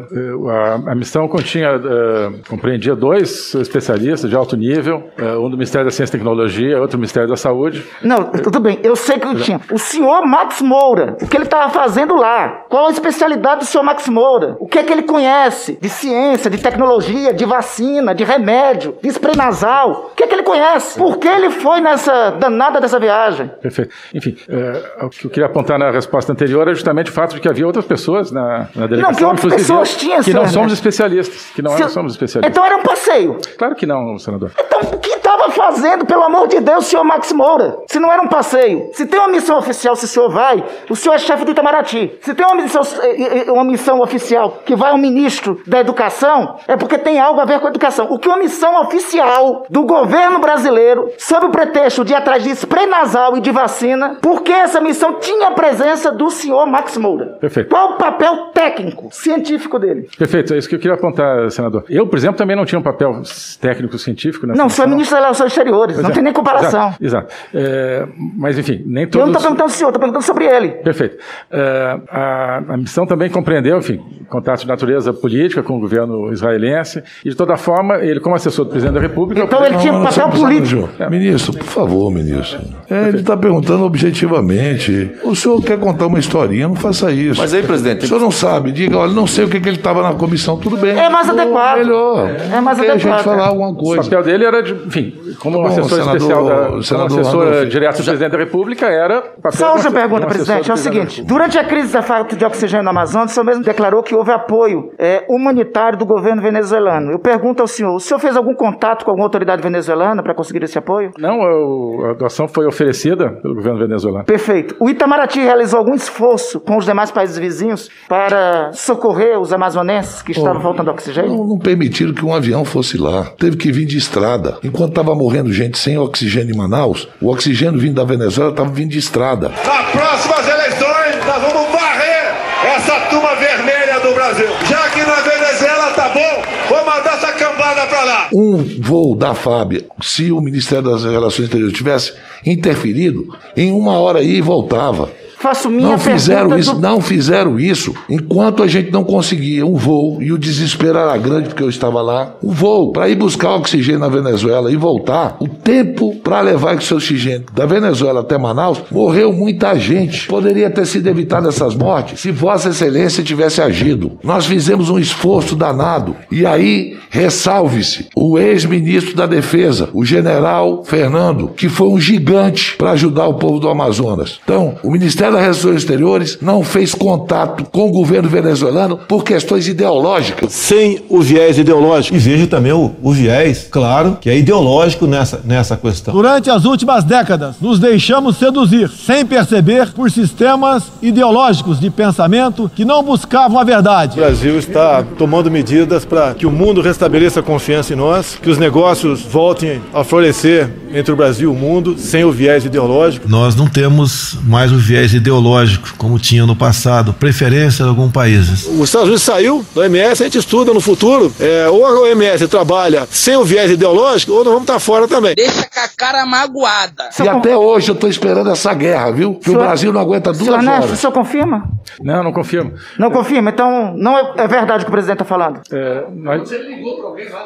a, 0.88 0.92
a 0.92 0.96
missão 0.96 1.28
continha, 1.28 1.70
eh, 1.70 2.30
compreendia 2.50 2.96
dois 2.96 3.54
especialistas 3.56 4.30
de 4.30 4.36
alto 4.36 4.56
nível, 4.58 5.10
eh, 5.18 5.36
um 5.38 5.50
do 5.50 5.58
Ministério 5.58 5.86
da 5.86 5.92
Ciência 5.92 6.16
e 6.16 6.18
Tecnologia, 6.18 6.80
outro 6.80 6.98
do 6.98 7.02
Ministério 7.02 7.30
da 7.30 7.36
Saúde. 7.36 7.84
Não, 8.02 8.31
tudo 8.44 8.60
bem, 8.60 8.80
eu 8.84 8.96
sei 8.96 9.20
que 9.20 9.28
eu 9.28 9.36
tinha. 9.36 9.60
O 9.72 9.78
senhor 9.78 10.26
Max 10.26 10.62
Moura, 10.62 11.16
o 11.22 11.28
que 11.28 11.36
ele 11.38 11.44
estava 11.46 11.70
fazendo 11.72 12.16
lá? 12.16 12.64
Qual 12.70 12.88
a 12.88 12.92
especialidade 12.92 13.60
do 13.62 13.66
senhor 13.66 13.84
Max 13.84 14.08
Moura? 14.08 14.56
O 14.60 14.68
que 14.68 14.80
é 14.80 14.84
que 14.84 14.92
ele 14.94 15.04
conhece 15.04 15.78
de 15.82 15.90
ciência, 15.90 16.50
de 16.50 16.58
tecnologia, 16.58 17.34
de 17.34 17.46
vacina, 17.46 18.14
de 18.16 18.24
remédio, 18.24 18.96
de 19.02 19.10
spray 19.10 19.36
nasal? 19.36 20.10
O 20.12 20.16
que 20.16 20.24
é 20.24 20.28
que 20.28 20.34
ele 20.36 20.44
conhece? 20.44 20.98
Por 20.98 21.18
que 21.18 21.28
ele 21.28 21.50
foi 21.50 21.82
nessa 21.82 22.32
danada 22.32 22.80
dessa 22.80 23.00
viagem? 23.00 23.50
Perfeito. 23.62 23.94
Enfim, 24.14 24.36
eh, 24.50 25.06
o 25.06 25.10
que 25.10 25.26
eu 25.26 25.32
queria 25.32 25.46
apontar 25.48 25.78
na 25.80 25.92
resposta 25.92 26.32
anterior 26.32 26.68
é 26.68 26.74
justamente 26.74 27.10
o 27.10 27.14
fato 27.14 27.36
de 27.36 27.42
que 27.42 27.50
havia 27.50 27.66
outras 27.66 27.86
pessoas 27.86 28.32
na, 28.32 28.68
na 28.76 28.88
delegação, 28.88 29.16
que 29.16 29.24
outras 29.26 29.54
pessoas 29.56 29.96
tinham, 29.96 30.22
que 30.22 30.34
não 30.34 30.48
somos 30.48 30.74
especialistas, 30.74 31.52
que 31.56 31.62
não, 31.62 31.72
Se- 31.72 31.82
não 31.82 31.90
somos 31.90 32.14
especialistas. 32.14 32.52
Então 32.52 32.66
era 32.66 32.78
um 32.78 32.84
passeio. 32.84 33.38
Claro 33.58 33.76
que 33.76 33.86
não, 33.86 34.18
senador. 34.18 34.52
Então, 34.60 34.80
que 35.00 35.10
estava 35.10 35.31
fazendo, 35.62 36.06
pelo 36.06 36.24
amor 36.24 36.48
de 36.48 36.60
Deus, 36.60 36.88
o 36.88 36.90
senhor 36.90 37.04
Max 37.04 37.32
Moura? 37.32 37.78
Se 37.88 38.00
não 38.00 38.12
era 38.12 38.22
um 38.22 38.28
passeio. 38.28 38.90
Se 38.94 39.06
tem 39.06 39.20
uma 39.20 39.28
missão 39.28 39.58
oficial, 39.58 39.96
se 39.96 40.06
o 40.06 40.08
senhor 40.08 40.30
vai, 40.30 40.64
o 40.90 40.96
senhor 40.96 41.14
é 41.14 41.20
chefe 41.20 41.46
do 41.46 41.52
Itamaraty. 41.52 42.18
Se 42.22 42.34
tem 42.34 42.46
uma 42.46 42.56
missão, 42.56 42.82
eh, 43.04 43.46
eh, 43.48 43.52
uma 43.52 43.64
missão 43.64 44.02
oficial 44.02 44.62
que 44.66 44.76
vai 44.76 44.92
um 44.92 44.98
ministro 44.98 45.62
da 45.68 45.80
educação, 45.80 46.58
é 46.68 46.76
porque 46.76 46.98
tem 46.98 47.20
algo 47.20 47.40
a 47.40 47.46
ver 47.46 47.60
com 47.60 47.68
a 47.68 47.70
educação. 47.70 48.08
O 48.10 48.18
que 48.18 48.28
uma 48.28 48.38
missão 48.38 48.82
oficial 48.82 49.66
do 49.70 49.84
governo 49.84 50.40
brasileiro, 50.40 51.12
sob 51.18 51.46
o 51.46 51.52
pretexto 51.52 52.04
de 52.04 52.14
ir 52.14 52.16
atrás 52.16 52.44
de 52.44 52.50
spray 52.52 52.88
nasal 52.88 53.38
e 53.38 53.42
de 53.42 53.52
vacina, 53.52 54.18
porque 54.22 54.52
essa 54.52 54.82
missão 54.82 55.20
tinha 55.20 55.50
a 55.50 55.52
presença 55.52 56.12
do 56.12 56.30
senhor 56.32 56.66
Max 56.66 56.98
Moura. 56.98 57.38
Perfeito. 57.40 57.70
Qual 57.70 57.94
o 57.94 57.98
papel 57.98 58.48
técnico, 58.54 59.10
científico 59.12 59.78
dele? 59.78 60.10
Perfeito, 60.18 60.54
é 60.54 60.58
isso 60.58 60.68
que 60.68 60.76
eu 60.76 60.80
queria 60.80 60.96
apontar, 60.96 61.52
senador. 61.52 61.84
Eu, 61.88 62.08
por 62.08 62.18
exemplo, 62.18 62.38
também 62.38 62.56
não 62.56 62.66
tinha 62.66 62.80
um 62.80 62.84
papel 62.84 63.22
técnico-científico 63.60 64.48
nessa 64.48 64.58
Não, 64.58 64.68
o 64.68 64.70
senhor 64.70 64.88
é 64.88 64.90
ministro 64.90 65.16
das 65.16 65.24
Relações 65.24 65.51
Exteriores, 65.52 65.96
Pois 65.96 66.04
não 66.04 66.12
é, 66.12 66.14
tem 66.14 66.24
nem 66.24 66.34
comparação. 66.34 66.68
Exato, 67.00 67.04
exato. 67.06 67.34
É, 67.54 68.08
mas, 68.38 68.58
enfim, 68.58 68.82
nem 68.86 69.04
Eu 69.04 69.10
todos... 69.10 69.28
não 69.28 69.34
estou 69.34 69.42
perguntando 69.44 69.70
o 69.70 69.74
senhor, 69.74 69.90
estou 69.90 70.00
perguntando 70.00 70.26
sobre 70.26 70.46
ele. 70.46 70.70
Perfeito. 70.70 71.18
É, 71.52 72.00
a, 72.10 72.64
a 72.70 72.78
missão 72.78 73.06
também 73.06 73.30
compreendeu, 73.30 73.78
enfim, 73.78 74.00
contatos 74.30 74.62
de 74.64 74.68
natureza 74.68 75.14
política 75.14 75.62
com 75.62 75.78
o 75.78 75.80
governo 75.80 76.32
israelense 76.32 77.04
e, 77.26 77.30
de 77.30 77.36
toda 77.36 77.56
forma, 77.58 77.98
ele, 77.98 78.20
como 78.20 78.36
assessor 78.36 78.66
do 78.66 78.72
presidente 78.72 78.96
da 78.96 79.02
República... 79.02 79.44
Então 79.44 79.66
ele 79.66 79.78
tinha 79.78 79.92
Não, 79.94 80.04
papel 80.04 80.30
político. 80.30 80.90
Ministro, 81.10 81.54
por 81.54 81.64
favor, 81.66 82.12
ministro. 82.12 82.60
É, 82.90 83.08
ele 83.10 83.18
está 83.20 83.36
perguntando 83.38 83.84
objetivamente. 83.86 85.12
O 85.24 85.36
senhor 85.36 85.62
quer 85.64 85.80
contar 85.80 86.08
uma 86.08 86.20
historinha, 86.20 86.68
não 86.68 86.76
faça 86.76 87.12
isso. 87.12 87.40
Mas 87.42 87.54
aí, 87.54 87.64
presidente- 87.64 88.06
O 88.06 88.08
senhor 88.08 88.20
não 88.20 88.32
sabe, 88.32 88.72
diga, 88.72 88.98
olha, 88.98 89.12
não 89.14 89.28
sei 89.28 89.46
o 89.46 89.50
que, 89.50 89.60
que 89.60 89.68
ele 89.70 89.78
estava 89.78 90.02
na 90.02 90.14
comissão, 90.14 90.58
tudo 90.58 90.78
bem. 90.78 90.98
É 90.98 91.10
mais 91.10 91.30
adequado. 91.30 91.78
Melhor. 91.80 92.30
É 92.30 92.62
mais 92.62 92.78
Porque 92.78 92.92
a 92.92 92.94
adequado. 92.96 93.18
gente 93.18 93.24
falar 93.24 93.48
alguma 93.48 93.70
O 93.70 93.76
coisa. 93.76 94.04
papel 94.04 94.24
dele 94.24 94.46
era, 94.46 94.62
de, 94.64 94.74
enfim, 94.88 95.14
como 95.42 95.58
bom, 95.60 95.68
assessor 95.68 95.90
senador- 96.00 96.16
especial, 96.18 96.46
da, 96.46 96.82
senador 96.84 97.20
assessor 97.20 97.46
Randolph. 97.46 97.68
direto 97.70 97.98
do 97.98 98.04
presidente 98.06 98.32
da 98.32 98.38
República, 98.38 98.86
era 98.88 99.24
o 99.44 99.52
Só 99.52 99.70
um- 99.72 99.76
outra 99.76 99.92
pergunta, 99.92 100.28
presidente. 100.28 100.70
É 100.70 100.74
o 100.74 100.78
seguinte: 100.78 101.24
durante 101.24 101.58
a 101.58 101.64
crise 101.64 101.94
da 101.94 102.02
falta 102.02 102.36
de 102.36 102.46
oxigênio 102.46 102.84
no 102.84 102.90
Amazonas, 102.90 103.32
o 103.32 103.34
senhor 103.34 103.46
mesmo 103.46 103.64
declarou 103.64 104.04
que 104.04 104.14
houve 104.16 104.32
apoio 104.32 104.92
é, 105.00 105.26
humanitário 105.30 105.98
do 105.98 106.06
governo 106.06 106.42
venezuelano. 106.42 107.12
Eu 107.12 107.20
pergunto 107.20 107.62
ao 107.62 107.68
senhor: 107.68 107.96
o 107.96 108.00
senhor 108.00 108.20
fez 108.20 108.36
algum 108.38 108.54
contato 108.54 109.04
com 109.04 109.12
alguma 109.12 109.26
autoridade 109.26 109.62
venezuelana 109.62 110.22
para 110.22 110.34
conseguir 110.36 110.64
esse 110.64 110.78
apoio? 110.78 111.12
Não, 111.18 111.40
o- 111.40 112.06
a 112.12 112.14
doação 112.14 112.48
foi 112.48 112.66
oferecida 112.68 113.30
pelo 113.42 113.56
governo 113.56 113.80
venezuelano. 113.80 114.26
Perfeito. 114.26 114.76
O 114.80 114.90
Itamaraty 114.90 115.40
realizou 115.40 115.80
algum 115.80 115.96
esforço 115.96 116.60
com 116.60 116.78
os 116.78 116.86
demais 116.86 117.12
países 117.12 117.38
vizinhos 117.38 117.90
para 118.08 118.72
socorrer 118.74 119.40
os 119.40 119.52
amazonenses 119.54 120.22
que 120.22 120.32
estavam 120.32 120.62
faltando 120.62 120.92
oxigênio? 120.92 121.32
Não, 121.32 121.48
não 121.48 121.58
permitiram 121.58 122.14
que 122.14 122.24
um 122.26 122.34
avião 122.34 122.64
fosse 122.66 122.98
lá. 122.98 123.26
Teve 123.38 123.58
que 123.58 123.72
vir 123.72 123.86
de 123.86 123.98
estrada. 123.98 124.58
Enquanto 124.64 124.90
estava 124.90 125.16
morrendo 125.16 125.31
gente 125.52 125.78
sem 125.78 125.98
oxigênio 125.98 126.54
em 126.54 126.58
Manaus, 126.58 127.08
o 127.22 127.30
oxigênio 127.30 127.80
vindo 127.80 127.96
da 127.96 128.04
Venezuela 128.04 128.52
estava 128.52 128.70
vindo 128.70 128.92
de 128.92 129.00
estrada. 129.00 129.50
Nas 129.50 129.90
próximas 129.92 130.48
eleições, 130.48 131.26
nós 131.26 131.42
vamos 131.42 131.72
varrer 131.72 132.36
essa 132.76 133.00
turma 133.10 133.36
vermelha 133.36 134.00
do 134.00 134.14
Brasil. 134.14 134.48
Já 134.70 134.90
que 134.90 135.00
na 135.00 135.16
Venezuela 135.16 135.92
tá 135.92 136.10
bom, 136.10 136.44
vou 136.70 136.86
mandar 136.86 137.14
essa 137.18 137.32
cambada 137.34 137.86
pra 137.88 138.04
lá. 138.04 138.28
Um 138.34 138.58
voo 138.82 139.16
da 139.16 139.34
FAB, 139.34 139.86
se 140.02 140.32
o 140.32 140.42
Ministério 140.42 140.90
das 140.90 141.04
Relações 141.04 141.46
Exteriores 141.46 141.76
tivesse 141.76 142.14
interferido, 142.46 143.28
em 143.56 143.72
uma 143.72 144.00
hora 144.00 144.20
aí 144.20 144.42
voltava. 144.42 145.10
Faço 145.42 145.70
minha 145.70 145.90
Não 145.90 145.98
fizeram 145.98 146.58
isso, 146.58 146.74
do- 146.76 146.80
não 146.82 147.02
fizeram 147.02 147.60
isso 147.60 147.94
enquanto 148.10 148.62
a 148.64 148.68
gente 148.68 148.92
não 148.92 149.04
conseguia 149.04 149.66
um 149.66 149.76
voo 149.76 150.22
e 150.22 150.32
o 150.32 150.38
desespero 150.38 150.98
era 150.98 151.18
grande 151.18 151.50
porque 151.50 151.64
eu 151.64 151.70
estava 151.70 152.02
lá. 152.02 152.36
Um 152.44 152.52
voo 152.52 152.92
para 152.92 153.10
ir 153.10 153.16
buscar 153.16 153.56
oxigênio 153.56 154.00
na 154.00 154.08
Venezuela 154.08 154.72
e 154.72 154.76
voltar. 154.76 155.38
O 155.40 155.48
tempo 155.48 156.16
para 156.24 156.42
levar 156.42 156.76
esse 156.76 156.94
oxigênio 156.94 157.46
da 157.54 157.66
Venezuela 157.66 158.22
até 158.22 158.38
Manaus 158.38 158.82
morreu 158.92 159.34
muita 159.34 159.76
gente. 159.78 160.28
Poderia 160.28 160.70
ter 160.70 160.86
sido 160.86 161.08
evitado 161.08 161.48
essas 161.50 161.76
mortes 161.76 162.20
se 162.22 162.32
Vossa 162.32 162.70
Excelência 162.70 163.24
tivesse 163.24 163.62
agido. 163.62 164.20
Nós 164.24 164.46
fizemos 164.46 164.90
um 164.90 165.00
esforço 165.00 165.56
danado 165.56 166.16
e 166.32 166.46
aí 166.46 166.98
ressalve-se 167.10 168.08
o 168.16 168.38
ex-ministro 168.38 169.16
da 169.16 169.26
Defesa, 169.26 169.90
o 169.94 170.04
General 170.06 170.84
Fernando, 170.84 171.50
que 171.50 171.68
foi 171.70 171.88
um 171.88 172.00
gigante 172.00 172.76
para 172.78 172.92
ajudar 172.92 173.28
o 173.28 173.36
povo 173.36 173.60
do 173.60 173.70
Amazonas. 173.70 174.40
Então, 174.44 174.76
o 174.84 174.92
Ministério 174.92 175.31
das 175.32 175.42
Relações 175.42 175.78
Exteriores 175.78 176.38
não 176.42 176.64
fez 176.64 176.94
contato 176.94 177.66
com 177.72 177.88
o 177.88 177.92
governo 177.92 178.30
venezuelano 178.30 178.98
por 179.08 179.24
questões 179.24 179.68
ideológicas. 179.68 180.52
Sem 180.52 181.04
o 181.10 181.22
viés 181.22 181.58
ideológico. 181.58 182.16
E 182.16 182.20
vejo 182.20 182.48
também 182.48 182.72
o, 182.72 182.92
o 183.02 183.12
viés, 183.12 183.68
claro, 183.70 184.18
que 184.20 184.30
é 184.30 184.38
ideológico 184.38 185.08
nessa, 185.08 185.42
nessa 185.44 185.78
questão. 185.78 186.14
Durante 186.14 186.50
as 186.50 186.66
últimas 186.66 187.04
décadas, 187.04 187.56
nos 187.62 187.80
deixamos 187.80 188.38
seduzir, 188.38 188.90
sem 188.90 189.26
perceber, 189.26 189.92
por 189.94 190.10
sistemas 190.12 190.84
ideológicos 191.02 191.80
de 191.80 191.90
pensamento 191.90 192.70
que 192.76 192.86
não 192.86 193.04
buscavam 193.04 193.60
a 193.60 193.64
verdade. 193.64 194.20
O 194.20 194.22
Brasil 194.22 194.58
está 194.58 195.04
tomando 195.18 195.50
medidas 195.52 196.06
para 196.06 196.34
que 196.34 196.46
o 196.46 196.52
mundo 196.52 196.82
restabeleça 196.82 197.42
confiança 197.42 197.94
em 197.94 197.96
nós, 197.96 198.38
que 198.42 198.50
os 198.50 198.58
negócios 198.58 199.22
voltem 199.22 199.82
a 199.94 200.04
florescer 200.04 200.81
entre 200.94 201.12
o 201.12 201.16
Brasil 201.16 201.50
e 201.52 201.56
o 201.56 201.58
mundo, 201.58 201.98
sem 201.98 202.24
o 202.24 202.32
viés 202.32 202.66
ideológico. 202.66 203.28
Nós 203.30 203.56
não 203.56 203.68
temos 203.68 204.38
mais 204.44 204.72
o 204.72 204.78
viés 204.78 205.14
ideológico 205.14 205.94
como 205.98 206.18
tinha 206.20 206.46
no 206.46 206.56
passado, 206.56 207.14
preferência 207.14 207.84
de 207.84 207.90
alguns 207.90 208.12
países. 208.12 208.66
Os 208.68 208.82
Estados 208.90 209.08
Unidos 209.08 209.24
saiu 209.24 209.66
da 209.76 209.82
OMS, 209.82 210.22
a 210.22 210.26
gente 210.26 210.38
estuda 210.38 210.74
no 210.74 210.82
futuro, 210.82 211.32
é, 211.40 211.68
ou 211.70 211.86
a 211.86 212.00
OMS 212.02 212.48
trabalha 212.48 213.08
sem 213.10 213.36
o 213.36 213.44
viés 213.44 213.72
ideológico, 213.72 214.32
ou 214.34 214.40
nós 214.40 214.48
vamos 214.54 214.62
estar 214.64 214.80
fora 214.80 215.08
também. 215.08 215.36
Deixa 215.36 215.64
com 215.64 215.80
a 215.80 215.88
cara 215.96 216.26
magoada. 216.26 217.10
E 217.24 217.28
até 217.28 217.56
hoje 217.58 217.90
eu 217.90 217.96
estou 217.96 218.10
esperando 218.10 218.50
essa 218.50 218.74
guerra, 218.74 219.12
viu? 219.12 219.36
Que 219.36 219.50
o 219.50 219.54
Senhor- 219.54 219.64
Brasil 219.64 219.94
não 219.94 220.02
aguenta 220.02 220.32
duas 220.32 220.44
Senhor 220.46 220.56
Ernesto, 220.58 220.82
o 220.82 220.86
horas. 220.88 221.00
senhor 221.00 221.14
confirma? 221.14 221.64
Não, 222.02 222.24
não 222.24 222.32
confirmo. 222.34 222.74
Não 222.98 223.12
confirma? 223.12 223.50
Então, 223.50 223.94
não 223.98 224.18
é, 224.18 224.34
é 224.38 224.48
verdade 224.48 224.84
o 224.84 224.86
que 224.86 224.90
o 224.90 224.92
presidente 224.92 225.22
está 225.22 225.26
falando? 225.26 225.62
É, 225.72 226.04
nós- 226.16 226.42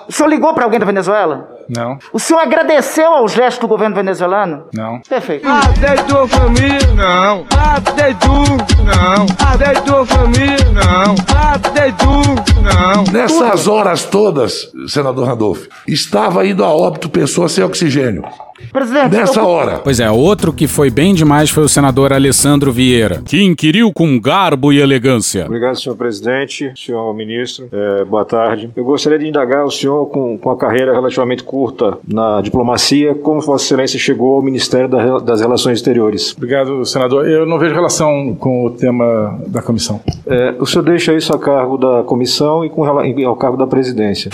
O 0.08 0.12
senhor 0.12 0.30
ligou 0.30 0.54
para 0.54 0.64
alguém 0.64 0.80
da 0.80 0.86
Venezuela? 0.86 1.50
Não, 1.68 1.98
O 2.14 2.20
senhor 2.20 2.40
agradeceu 2.40 3.08
ao 3.12 3.28
gesto 3.36 3.62
do 3.62 3.68
governo 3.68 3.96
venezuelano? 3.96 4.68
não. 4.74 5.02
Perfeito. 5.02 5.44
Cadê 5.46 6.02
tua 6.04 6.28
família? 6.28 6.88
Não. 6.96 7.44
Cadê 7.46 8.14
tu? 8.16 8.84
Não. 8.84 9.26
Cadê 9.36 9.82
tua 9.82 10.06
família? 10.06 10.58
Não. 10.72 11.16
Cadê 11.16 11.92
tu? 11.94 12.62
Não. 12.62 13.04
Nessas 13.12 13.68
horas 13.68 14.06
todas, 14.06 14.72
senador 14.88 15.28
Randolph, 15.28 15.66
estava 15.88 16.46
indo 16.48 16.64
a 16.64 16.70
óbito 16.70 17.10
pessoas 17.10 17.52
sem 17.52 17.64
oxigênio. 17.64 18.24
Presidente, 18.72 19.10
Nessa 19.16 19.40
eu- 19.40 19.48
hora. 19.48 19.80
Pois 19.80 20.00
é, 20.00 20.10
outro 20.10 20.52
que 20.54 20.68
foi 20.68 20.90
bem 20.90 21.14
demais 21.14 21.50
foi 21.50 21.64
o 21.64 21.70
senador 21.70 22.14
Alessandro 22.14 22.72
Vieira, 22.72 23.22
que 23.26 23.42
inquiriu 23.44 23.92
com 23.94 24.20
garbo 24.20 24.72
e 24.72 24.80
elegância. 24.80 25.46
Obrigado, 25.46 25.80
senhor 25.80 25.96
presidente, 25.96 26.72
senhor 26.76 27.14
ministro. 27.14 27.68
É, 27.72 28.04
boa 28.06 28.24
tarde. 28.26 28.70
Eu 28.76 28.84
gostaria 28.86 29.20
de 29.20 29.28
indagar 29.28 29.66
o 29.66 29.72
senhor, 29.72 30.06
com, 30.08 30.38
com 30.38 30.50
a 30.50 30.58
carreira 30.58 30.94
relativamente 30.94 31.44
curta 31.44 31.98
na 32.08 32.42
diplomacia, 32.42 33.14
como 33.16 33.42
Vossa 33.42 33.66
Excelência 33.66 34.00
chegou 34.00 34.36
ao 34.36 34.42
Ministério 34.42 34.88
da- 34.88 35.20
das 35.20 35.42
Relações 35.42 35.80
Exteriores. 35.80 36.34
Obrigado, 36.36 36.86
senador. 36.86 37.28
Eu 37.28 37.46
não 37.46 37.60
vejo 37.60 37.74
relação 37.76 38.36
com 38.40 38.66
o 38.66 38.72
tema 38.72 39.40
da 39.48 39.62
comissão. 39.62 40.00
É, 40.26 40.56
o 40.60 40.66
senhor 40.66 40.84
deixa 40.84 41.14
isso 41.14 41.34
a 41.34 41.40
cargo 41.40 41.78
da 41.78 42.04
comissão 42.04 42.64
e, 42.66 42.70
com, 42.70 42.84
e 43.04 43.24
ao 43.24 43.36
cargo 43.36 43.58
da 43.58 43.68
presidência. 43.68 44.32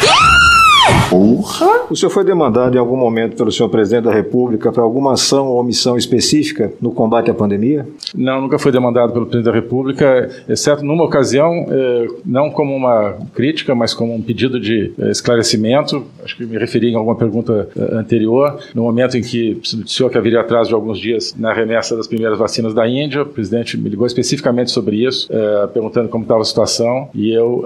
Porra! 1.10 1.88
O 1.90 1.96
senhor 1.96 2.10
foi 2.10 2.24
demandado 2.24 2.74
em 2.76 2.78
algum 2.78 2.96
momento 2.96 3.36
pelo 3.36 3.52
senhor 3.52 3.68
presidente 3.68 4.06
da 4.06 4.14
República 4.14 4.72
para 4.72 4.82
alguma 4.82 5.14
ação 5.14 5.48
ou 5.48 5.60
omissão 5.60 5.98
específica 5.98 6.72
no 6.82 6.92
combate 6.92 7.30
à 7.30 7.34
pandemia? 7.34 7.86
Não, 8.16 8.42
nunca 8.42 8.58
foi 8.58 8.72
demandado 8.72 9.12
pelo 9.12 9.26
presidente 9.26 9.52
da 9.54 9.60
República, 9.60 10.30
exceto 10.48 10.86
numa 10.86 11.04
ocasião, 11.04 11.66
eh, 11.70 12.08
não 12.26 12.50
como 12.50 12.76
uma 12.76 13.18
crítica, 13.34 13.76
mas 13.76 13.94
como 13.94 14.16
um 14.16 14.22
pedido 14.22 14.60
de 14.60 14.94
eh, 15.00 15.12
esclarecimento. 15.12 16.06
Acho 16.24 16.38
que 16.38 16.46
me 16.46 16.58
referi 16.58 16.92
em 16.92 16.96
alguma 16.96 17.16
pergunta 17.16 17.68
eh, 17.78 17.96
anterior, 17.96 18.60
no 18.74 18.84
momento 18.84 19.18
em 19.18 19.22
que 19.22 19.60
se 19.64 19.78
noticiou 19.78 20.10
que 20.10 20.18
haveria 20.18 20.40
atraso 20.40 20.70
de 20.70 20.76
alguns 20.76 20.98
dias 20.98 21.36
na 21.38 21.52
remessa 21.52 21.96
das 21.96 22.08
primeiras 22.08 22.40
vacinas 22.40 22.74
da 22.74 22.88
Índia. 22.88 23.24
O 23.24 23.26
presidente 23.26 23.78
me 23.78 23.90
ligou 23.90 24.08
especificamente 24.08 24.72
sobre 24.72 25.06
isso, 25.06 25.30
perguntando 25.74 26.10
como 26.10 26.24
estava 26.24 26.42
a 26.42 26.46
situação, 26.46 27.10
e 27.14 27.32
eu 27.32 27.64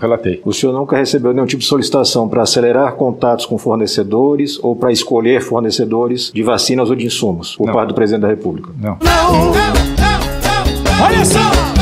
relatei. 0.00 0.40
O 0.44 0.52
senhor 0.52 0.72
nunca 0.72 0.96
recebeu 0.96 1.32
nenhum 1.32 1.46
tipo 1.46 1.60
de 1.60 1.68
solicitação 1.68 2.28
para 2.28 2.42
acelerar 2.48 2.94
contatos 2.94 3.46
com 3.46 3.58
fornecedores 3.58 4.58
ou 4.62 4.74
para 4.74 4.90
escolher 4.90 5.42
fornecedores 5.42 6.32
de 6.34 6.42
vacinas 6.42 6.88
ou 6.88 6.96
de 6.96 7.04
insumos 7.04 7.54
por 7.56 7.70
parte 7.70 7.88
do 7.88 7.94
presidente 7.94 8.22
da 8.22 8.28
República? 8.28 8.70
Não. 8.80 8.98
Olha 11.00 11.24
só! 11.24 11.77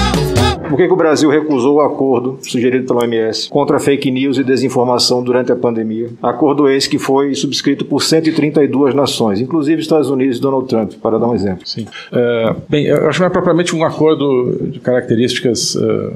Por 0.69 0.77
que, 0.77 0.87
que 0.87 0.93
o 0.93 0.97
Brasil 0.97 1.31
recusou 1.31 1.77
o 1.77 1.81
acordo 1.81 2.39
sugerido 2.43 2.87
pela 2.87 3.01
OMS 3.01 3.49
contra 3.49 3.79
fake 3.79 4.11
news 4.11 4.39
e 4.39 4.45
desinformação 4.45 5.23
durante 5.23 5.53
a 5.53 5.57
pandemia? 5.57 6.11
Acordo 6.23 6.69
esse 6.69 6.89
que 6.89 6.99
foi 6.99 7.35
subscrito 7.35 7.85
por 7.85 8.03
132 8.03 8.95
nações, 8.95 9.41
inclusive 9.41 9.81
Estados 9.81 10.11
Unidos 10.11 10.39
e 10.39 10.41
Donald 10.41 10.69
Trump, 10.69 10.93
para 10.95 11.19
dar 11.19 11.29
um 11.29 11.35
exemplo. 11.35 11.67
Sim. 11.67 11.87
É, 12.13 12.55
bem, 12.69 12.87
eu 12.87 13.09
acho 13.09 13.19
que 13.19 13.21
não 13.21 13.27
é 13.27 13.31
propriamente 13.31 13.75
um 13.75 13.85
acordo 13.85 14.69
de 14.71 14.81
características 14.81 15.77
eh, 15.77 16.11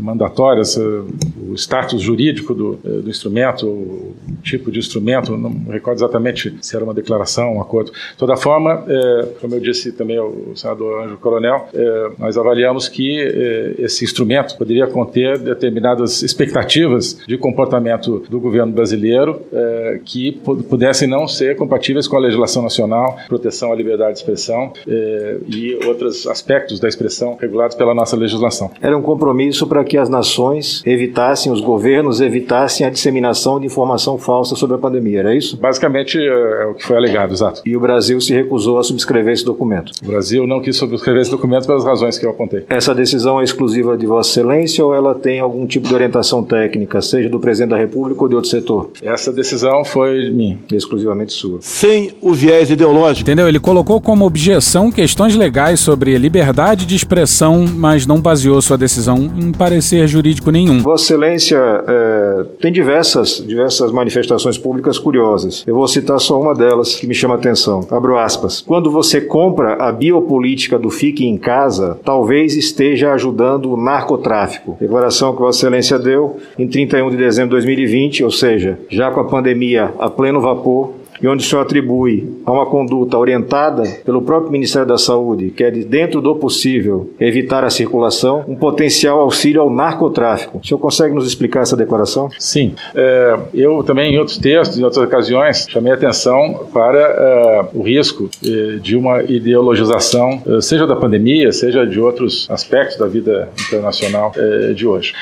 mandatórias, 0.00 0.76
eh, 0.76 1.02
o 1.48 1.54
status 1.54 2.00
jurídico 2.00 2.54
do, 2.54 2.78
eh, 2.84 2.88
do 3.00 3.10
instrumento, 3.10 3.66
tipo 4.42 4.70
de 4.70 4.78
instrumento, 4.78 5.36
não 5.36 5.50
recordo 5.70 5.98
exatamente 5.98 6.54
se 6.60 6.74
era 6.76 6.84
uma 6.84 6.94
declaração, 6.94 7.54
um 7.56 7.60
acordo. 7.60 7.90
De 7.92 8.16
toda 8.16 8.36
forma, 8.36 8.84
eh, 8.88 9.28
como 9.40 9.54
eu 9.54 9.60
disse 9.60 9.92
também 9.92 10.16
ao 10.18 10.32
senador 10.54 11.04
Anjo 11.04 11.16
Coronel, 11.18 11.66
eh, 11.74 12.10
nós 12.18 12.36
avaliamos 12.36 12.88
que 12.88 13.20
eh, 13.20 13.74
esse 13.78 14.04
instrumento 14.04 14.56
poderia 14.56 14.86
conter 14.86 15.38
determinadas 15.38 16.22
expectativas 16.22 17.18
de 17.26 17.36
comportamento 17.38 18.22
do 18.28 18.38
governo 18.40 18.72
brasileiro 18.72 19.40
eh, 19.52 20.00
que 20.04 20.32
pu- 20.32 20.62
pudessem 20.64 21.08
não 21.08 21.26
ser 21.26 21.56
compatíveis 21.56 22.06
com 22.06 22.16
a 22.16 22.20
legislação 22.20 22.62
nacional, 22.62 23.16
proteção 23.28 23.72
à 23.72 23.74
liberdade 23.74 24.12
de 24.14 24.18
expressão 24.18 24.72
eh, 24.86 25.38
e 25.48 25.74
outros 25.86 26.26
aspectos 26.26 26.78
da 26.80 26.88
expressão 26.88 27.36
regulados 27.40 27.76
pela 27.76 27.94
nossa 27.94 28.16
legislação. 28.16 28.70
Era 28.80 28.96
um 28.96 29.02
compromisso 29.02 29.66
para 29.66 29.82
que 29.84 29.96
as 29.98 30.08
nações 30.08 30.82
evitassem, 30.86 31.50
os 31.52 31.60
governos 31.60 32.20
evitassem 32.20 32.86
a 32.86 32.90
disseminação 32.90 33.58
de 33.60 33.66
informação 33.66 34.18
falsa 34.24 34.56
sobre 34.56 34.76
a 34.76 34.78
pandemia, 34.78 35.20
era 35.20 35.34
isso? 35.34 35.56
Basicamente 35.56 36.18
eh, 36.18 36.62
é 36.62 36.66
o 36.66 36.74
que 36.74 36.84
foi 36.84 36.96
alegado, 36.96 37.32
exato. 37.32 37.62
E 37.64 37.76
o 37.76 37.80
Brasil 37.80 38.20
se 38.20 38.32
recusou 38.32 38.78
a 38.78 38.82
subscrever 38.82 39.32
esse 39.32 39.44
documento. 39.44 39.92
O 40.02 40.06
Brasil 40.06 40.46
não 40.46 40.60
quis 40.60 40.76
subscrever 40.76 41.22
esse 41.22 41.30
documento 41.30 41.66
pelas 41.66 41.84
razões 41.84 42.18
que 42.18 42.26
eu 42.26 42.30
apontei. 42.30 42.64
Essa 42.68 42.94
decisão 42.94 43.40
é 43.40 43.44
exclusiva 43.44 43.96
de 43.96 44.06
Vossa 44.06 44.30
Excelência 44.30 44.84
ou 44.84 44.94
ela 44.94 45.14
tem 45.14 45.40
algum 45.40 45.66
tipo 45.66 45.88
de 45.88 45.94
orientação 45.94 46.42
técnica, 46.42 47.00
seja 47.02 47.28
do 47.28 47.38
presidente 47.38 47.70
da 47.70 47.76
República 47.76 48.22
ou 48.22 48.28
de 48.28 48.34
outro 48.34 48.50
setor? 48.50 48.90
Essa 49.02 49.32
decisão 49.32 49.84
foi 49.84 50.30
minha. 50.30 50.58
Exclusivamente 50.72 51.32
sua. 51.32 51.58
Sem 51.60 52.12
o 52.20 52.32
viés 52.32 52.70
ideológico. 52.70 53.22
Entendeu? 53.22 53.48
Ele 53.48 53.60
colocou 53.60 54.00
como 54.00 54.24
objeção 54.24 54.90
questões 54.90 55.36
legais 55.36 55.80
sobre 55.80 56.16
liberdade 56.16 56.86
de 56.86 56.94
expressão, 56.94 57.64
mas 57.66 58.06
não 58.06 58.20
baseou 58.20 58.60
sua 58.62 58.78
decisão 58.78 59.18
em 59.36 59.52
parecer 59.52 60.06
jurídico 60.08 60.50
nenhum. 60.50 60.80
Vossa 60.80 61.04
Excelência 61.04 61.58
é, 61.58 62.44
tem 62.60 62.72
diversas, 62.72 63.42
diversas 63.46 63.92
manifestações 64.04 64.58
públicas 64.58 64.98
curiosas. 64.98 65.64
Eu 65.66 65.74
vou 65.74 65.88
citar 65.88 66.20
só 66.20 66.40
uma 66.40 66.54
delas 66.54 66.96
que 66.96 67.06
me 67.06 67.14
chama 67.14 67.34
a 67.34 67.38
atenção. 67.38 67.86
Abro 67.90 68.18
aspas. 68.18 68.60
Quando 68.60 68.90
você 68.90 69.20
compra 69.20 69.74
a 69.74 69.90
biopolítica 69.90 70.78
do 70.78 70.90
Fique 70.90 71.26
em 71.26 71.38
Casa, 71.38 71.98
talvez 72.04 72.54
esteja 72.54 73.12
ajudando 73.12 73.72
o 73.72 73.76
narcotráfico. 73.76 74.76
Declaração 74.78 75.34
que 75.34 75.40
Vossa 75.40 75.60
Excelência 75.60 75.98
deu 75.98 76.36
em 76.58 76.68
31 76.68 77.10
de 77.10 77.16
dezembro 77.16 77.50
de 77.50 77.66
2020, 77.66 78.24
ou 78.24 78.30
seja, 78.30 78.78
já 78.90 79.10
com 79.10 79.20
a 79.20 79.24
pandemia 79.24 79.94
a 79.98 80.10
pleno 80.10 80.40
vapor, 80.40 80.92
e 81.20 81.28
onde 81.28 81.44
o 81.44 81.46
senhor 81.46 81.62
atribui 81.62 82.40
a 82.44 82.52
uma 82.52 82.66
conduta 82.66 83.16
orientada 83.18 83.84
pelo 84.04 84.22
próprio 84.22 84.52
Ministério 84.52 84.86
da 84.86 84.98
Saúde, 84.98 85.50
que 85.50 85.64
é 85.64 85.70
de 85.70 85.84
dentro 85.84 86.20
do 86.20 86.34
possível 86.36 87.10
evitar 87.20 87.64
a 87.64 87.70
circulação, 87.70 88.44
um 88.48 88.54
potencial 88.54 89.20
auxílio 89.20 89.60
ao 89.60 89.70
narcotráfico. 89.70 90.58
O 90.62 90.66
senhor 90.66 90.78
consegue 90.78 91.14
nos 91.14 91.26
explicar 91.26 91.62
essa 91.62 91.76
declaração? 91.76 92.28
Sim. 92.38 92.74
É, 92.94 93.38
eu 93.54 93.82
também, 93.82 94.14
em 94.14 94.18
outros 94.18 94.38
textos, 94.38 94.78
em 94.78 94.84
outras 94.84 95.04
ocasiões, 95.04 95.66
chamei 95.68 95.92
atenção 95.92 96.68
para 96.72 96.98
é, 96.98 97.64
o 97.74 97.82
risco 97.82 98.28
é, 98.44 98.76
de 98.76 98.96
uma 98.96 99.22
ideologização, 99.22 100.42
é, 100.46 100.60
seja 100.60 100.86
da 100.86 100.96
pandemia, 100.96 101.52
seja 101.52 101.86
de 101.86 102.00
outros 102.00 102.46
aspectos 102.50 102.98
da 102.98 103.06
vida 103.06 103.48
internacional 103.66 104.32
de 104.74 104.86
hoje. 104.86 105.12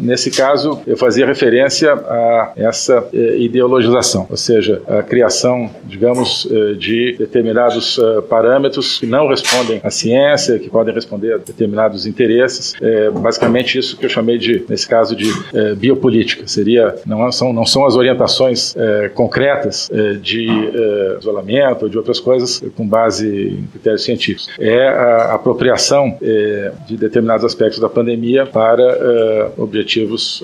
Nesse 0.00 0.30
caso, 0.30 0.80
eu 0.86 0.96
fazia 0.96 1.26
referência 1.26 1.92
a 1.92 2.52
essa 2.56 3.06
ideologização, 3.12 4.26
ou 4.30 4.36
seja, 4.36 4.82
a 4.86 5.02
criação, 5.14 5.70
digamos, 5.84 6.48
eh, 6.50 6.74
de 6.74 7.14
determinados 7.16 8.00
eh, 8.00 8.20
parâmetros 8.22 8.98
que 8.98 9.06
não 9.06 9.28
respondem 9.28 9.80
à 9.84 9.88
ciência, 9.88 10.58
que 10.58 10.68
podem 10.68 10.92
responder 10.92 11.34
a 11.34 11.36
determinados 11.36 12.04
interesses. 12.04 12.74
É 12.82 13.10
basicamente 13.10 13.78
isso 13.78 13.96
que 13.96 14.06
eu 14.06 14.10
chamei 14.10 14.38
de, 14.38 14.64
nesse 14.68 14.88
caso, 14.88 15.14
de 15.14 15.30
é, 15.54 15.74
biopolítica. 15.74 16.48
Seria 16.48 16.96
não 17.06 17.30
são 17.30 17.52
não 17.52 17.64
são 17.64 17.86
as 17.86 17.94
orientações 17.94 18.74
é, 18.76 19.08
concretas 19.08 19.88
é, 19.92 20.14
de 20.14 20.48
é, 20.48 21.18
isolamento 21.20 21.84
ou 21.84 21.88
de 21.88 21.96
outras 21.96 22.18
coisas 22.18 22.62
com 22.76 22.86
base 22.86 23.58
em 23.60 23.66
critérios 23.68 24.02
científicos. 24.02 24.48
É 24.58 24.88
a 24.88 25.34
apropriação 25.34 26.18
é, 26.20 26.72
de 26.86 26.96
determinados 26.96 27.44
aspectos 27.44 27.78
da 27.78 27.88
pandemia 27.88 28.46
para 28.46 28.82
é, 28.82 29.50
objetivos 29.56 30.42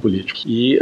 políticos. 0.00 0.44
E 0.46 0.78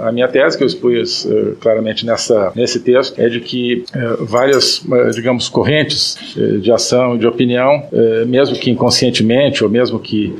a 0.00 0.10
minha 0.12 0.28
tese 0.28 0.56
que 0.56 0.62
eu 0.62 0.66
expus 0.66 1.26
claramente 1.60 2.06
nessa 2.06 2.52
nesse 2.62 2.78
texto 2.80 3.20
é 3.20 3.28
de 3.28 3.40
que 3.40 3.84
várias, 4.20 4.82
digamos, 5.14 5.48
correntes 5.48 6.16
de 6.60 6.70
ação 6.70 7.16
e 7.16 7.18
de 7.18 7.26
opinião, 7.26 7.82
mesmo 8.26 8.56
que 8.56 8.70
inconscientemente 8.70 9.64
ou 9.64 9.70
mesmo 9.70 9.98
que 9.98 10.32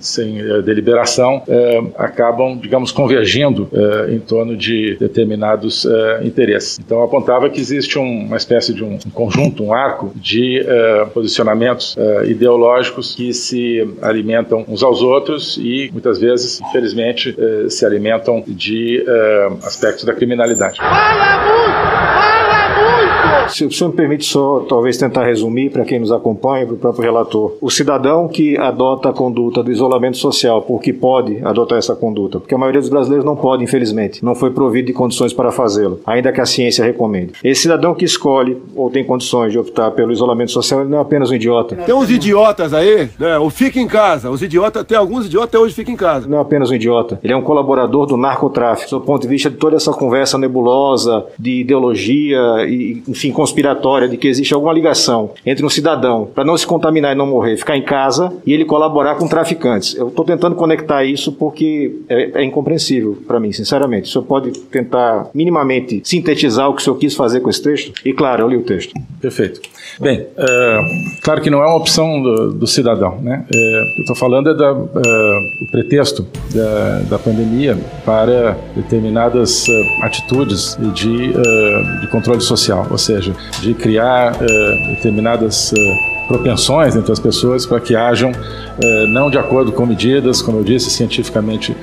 sem 0.00 0.38
deliberação, 0.64 1.42
acabam, 1.96 2.58
digamos, 2.58 2.90
convergindo 2.90 3.68
em 4.10 4.18
torno 4.18 4.56
de 4.56 4.96
determinados 4.98 5.86
interesses. 6.24 6.78
Então, 6.78 7.02
apontava 7.02 7.48
que 7.48 7.60
existe 7.60 7.98
um, 7.98 8.26
uma 8.26 8.36
espécie 8.36 8.74
de 8.74 8.82
um, 8.82 8.98
um 9.06 9.10
conjunto, 9.10 9.62
um 9.62 9.72
arco 9.72 10.12
de 10.16 10.64
posicionamentos 11.12 11.96
ideológicos 12.26 13.14
que 13.14 13.32
se 13.32 13.86
alimentam 14.02 14.64
uns 14.68 14.82
aos 14.82 15.02
outros 15.02 15.56
e 15.58 15.88
muitas 15.92 16.18
vezes, 16.18 16.60
infelizmente, 16.60 17.36
se 17.68 17.86
alimentam 17.86 18.42
de 18.46 19.04
aspectos 19.62 20.04
da 20.04 20.12
criminalidade. 20.12 20.78
Fala 20.78 21.43
muito! 21.44 22.33
Se 23.48 23.64
o 23.64 23.70
senhor 23.70 23.90
me 23.90 23.96
permite 23.96 24.24
só, 24.24 24.60
talvez, 24.60 24.96
tentar 24.96 25.24
resumir 25.24 25.70
para 25.70 25.84
quem 25.84 26.00
nos 26.00 26.10
acompanha, 26.10 26.64
para 26.66 26.74
o 26.74 26.78
próprio 26.78 27.04
relator. 27.04 27.52
O 27.60 27.70
cidadão 27.70 28.26
que 28.26 28.56
adota 28.56 29.10
a 29.10 29.12
conduta 29.12 29.62
do 29.62 29.70
isolamento 29.70 30.16
social, 30.16 30.62
porque 30.62 30.92
pode 30.92 31.44
adotar 31.44 31.78
essa 31.78 31.94
conduta, 31.94 32.40
porque 32.40 32.54
a 32.54 32.58
maioria 32.58 32.80
dos 32.80 32.90
brasileiros 32.90 33.24
não 33.24 33.36
pode, 33.36 33.62
infelizmente, 33.62 34.24
não 34.24 34.34
foi 34.34 34.50
provido 34.50 34.86
de 34.86 34.92
condições 34.92 35.32
para 35.32 35.50
fazê-lo, 35.50 36.00
ainda 36.06 36.32
que 36.32 36.40
a 36.40 36.46
ciência 36.46 36.84
recomende. 36.84 37.32
Esse 37.42 37.62
cidadão 37.62 37.94
que 37.94 38.04
escolhe 38.04 38.56
ou 38.74 38.90
tem 38.90 39.04
condições 39.04 39.52
de 39.52 39.58
optar 39.58 39.90
pelo 39.90 40.12
isolamento 40.12 40.50
social, 40.50 40.80
ele 40.80 40.90
não 40.90 40.98
é 40.98 41.02
apenas 41.02 41.30
um 41.30 41.34
idiota. 41.34 41.76
Tem 41.76 41.94
uns 41.94 42.10
idiotas 42.10 42.72
aí, 42.72 43.08
né? 43.18 43.38
O 43.38 43.50
fica 43.50 43.78
em 43.78 43.86
casa. 43.86 44.30
Os 44.30 44.42
idiotas, 44.42 44.84
tem 44.84 44.96
alguns 44.96 45.26
idiotas 45.26 45.48
até 45.48 45.58
hoje 45.58 45.74
ficam 45.74 45.94
em 45.94 45.96
casa. 45.96 46.26
Não 46.26 46.38
é 46.38 46.40
apenas 46.40 46.70
um 46.70 46.74
idiota. 46.74 47.20
Ele 47.22 47.32
é 47.32 47.36
um 47.36 47.42
colaborador 47.42 48.06
do 48.06 48.16
narcotráfico, 48.16 48.90
do 48.90 49.00
ponto 49.00 49.22
de 49.22 49.28
vista 49.28 49.50
de 49.50 49.56
toda 49.56 49.76
essa 49.76 49.92
conversa 49.92 50.38
nebulosa 50.38 51.26
de 51.38 51.60
ideologia 51.60 52.64
e, 52.66 52.83
enfim, 53.08 53.30
conspiratória 53.32 54.08
de 54.08 54.16
que 54.16 54.28
existe 54.28 54.54
alguma 54.54 54.72
ligação 54.72 55.30
entre 55.44 55.64
um 55.64 55.68
cidadão 55.68 56.28
para 56.34 56.44
não 56.44 56.56
se 56.56 56.66
contaminar 56.66 57.12
e 57.12 57.18
não 57.18 57.26
morrer, 57.26 57.56
ficar 57.56 57.76
em 57.76 57.82
casa 57.82 58.32
e 58.46 58.52
ele 58.52 58.64
colaborar 58.64 59.16
com 59.16 59.26
traficantes. 59.26 59.94
Eu 59.96 60.08
estou 60.08 60.24
tentando 60.24 60.54
conectar 60.54 61.04
isso 61.04 61.32
porque 61.32 61.96
é, 62.08 62.40
é 62.40 62.44
incompreensível 62.44 63.18
para 63.26 63.40
mim, 63.40 63.52
sinceramente. 63.52 64.08
O 64.08 64.12
senhor 64.12 64.24
pode 64.24 64.50
tentar 64.52 65.28
minimamente 65.34 66.02
sintetizar 66.04 66.68
o 66.68 66.74
que 66.74 66.80
o 66.80 66.84
senhor 66.84 66.96
quis 66.96 67.14
fazer 67.14 67.40
com 67.40 67.50
esse 67.50 67.62
texto? 67.62 67.92
E 68.04 68.12
claro, 68.12 68.44
eu 68.44 68.48
li 68.48 68.56
o 68.56 68.62
texto. 68.62 68.92
Perfeito. 69.20 69.60
Bem, 70.00 70.26
é, 70.36 70.80
claro 71.22 71.40
que 71.40 71.50
não 71.50 71.62
é 71.62 71.66
uma 71.66 71.76
opção 71.76 72.20
do, 72.20 72.52
do 72.52 72.66
cidadão. 72.66 73.18
Né? 73.20 73.44
É, 73.52 73.82
eu 73.96 74.00
estou 74.00 74.16
falando 74.16 74.50
é 74.50 74.54
da, 74.54 74.70
é, 74.70 75.64
o 75.64 75.70
pretexto 75.70 76.26
da, 76.54 76.98
da, 77.10 77.18
pandemia 77.18 77.78
para 78.04 78.56
determinadas 78.74 79.66
é, 79.68 80.04
atitudes 80.04 80.76
de, 80.94 81.32
é, 81.32 82.00
de 82.00 82.08
controle 82.08 82.40
social, 82.40 82.73
ou 82.90 82.98
seja, 82.98 83.32
de 83.60 83.74
criar 83.74 84.36
determinadas 84.88 85.72
propensões 86.26 86.96
entre 86.96 87.12
as 87.12 87.18
pessoas 87.18 87.66
para 87.66 87.80
que 87.80 87.94
hajam, 87.94 88.32
não 89.08 89.30
de 89.30 89.38
acordo 89.38 89.72
com 89.72 89.84
medidas, 89.84 90.40
como 90.40 90.58
eu 90.58 90.64
disse, 90.64 90.90
cientificamente 90.90 91.76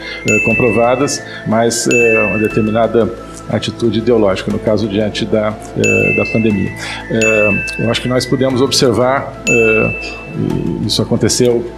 comprovadas, 0.45 1.21
mas 1.47 1.87
uma 2.29 2.39
determinada 2.39 3.07
atitude 3.51 3.99
ideológica, 3.99 4.51
no 4.51 4.59
caso 4.59 4.87
diante 4.87 5.25
da, 5.25 5.53
eh, 5.77 6.15
da 6.15 6.25
pandemia. 6.31 6.71
Eh, 7.09 7.63
eu 7.79 7.91
acho 7.91 8.01
que 8.01 8.07
nós 8.07 8.25
pudemos 8.25 8.61
observar, 8.61 9.43
eh, 9.47 9.91
isso 10.85 11.01
aconteceu, 11.01 11.69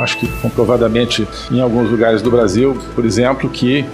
acho 0.00 0.18
que 0.18 0.28
comprovadamente 0.40 1.26
em 1.50 1.60
alguns 1.60 1.90
lugares 1.90 2.22
do 2.22 2.30
Brasil, 2.30 2.78
por 2.94 3.04
exemplo, 3.04 3.50
que 3.50 3.84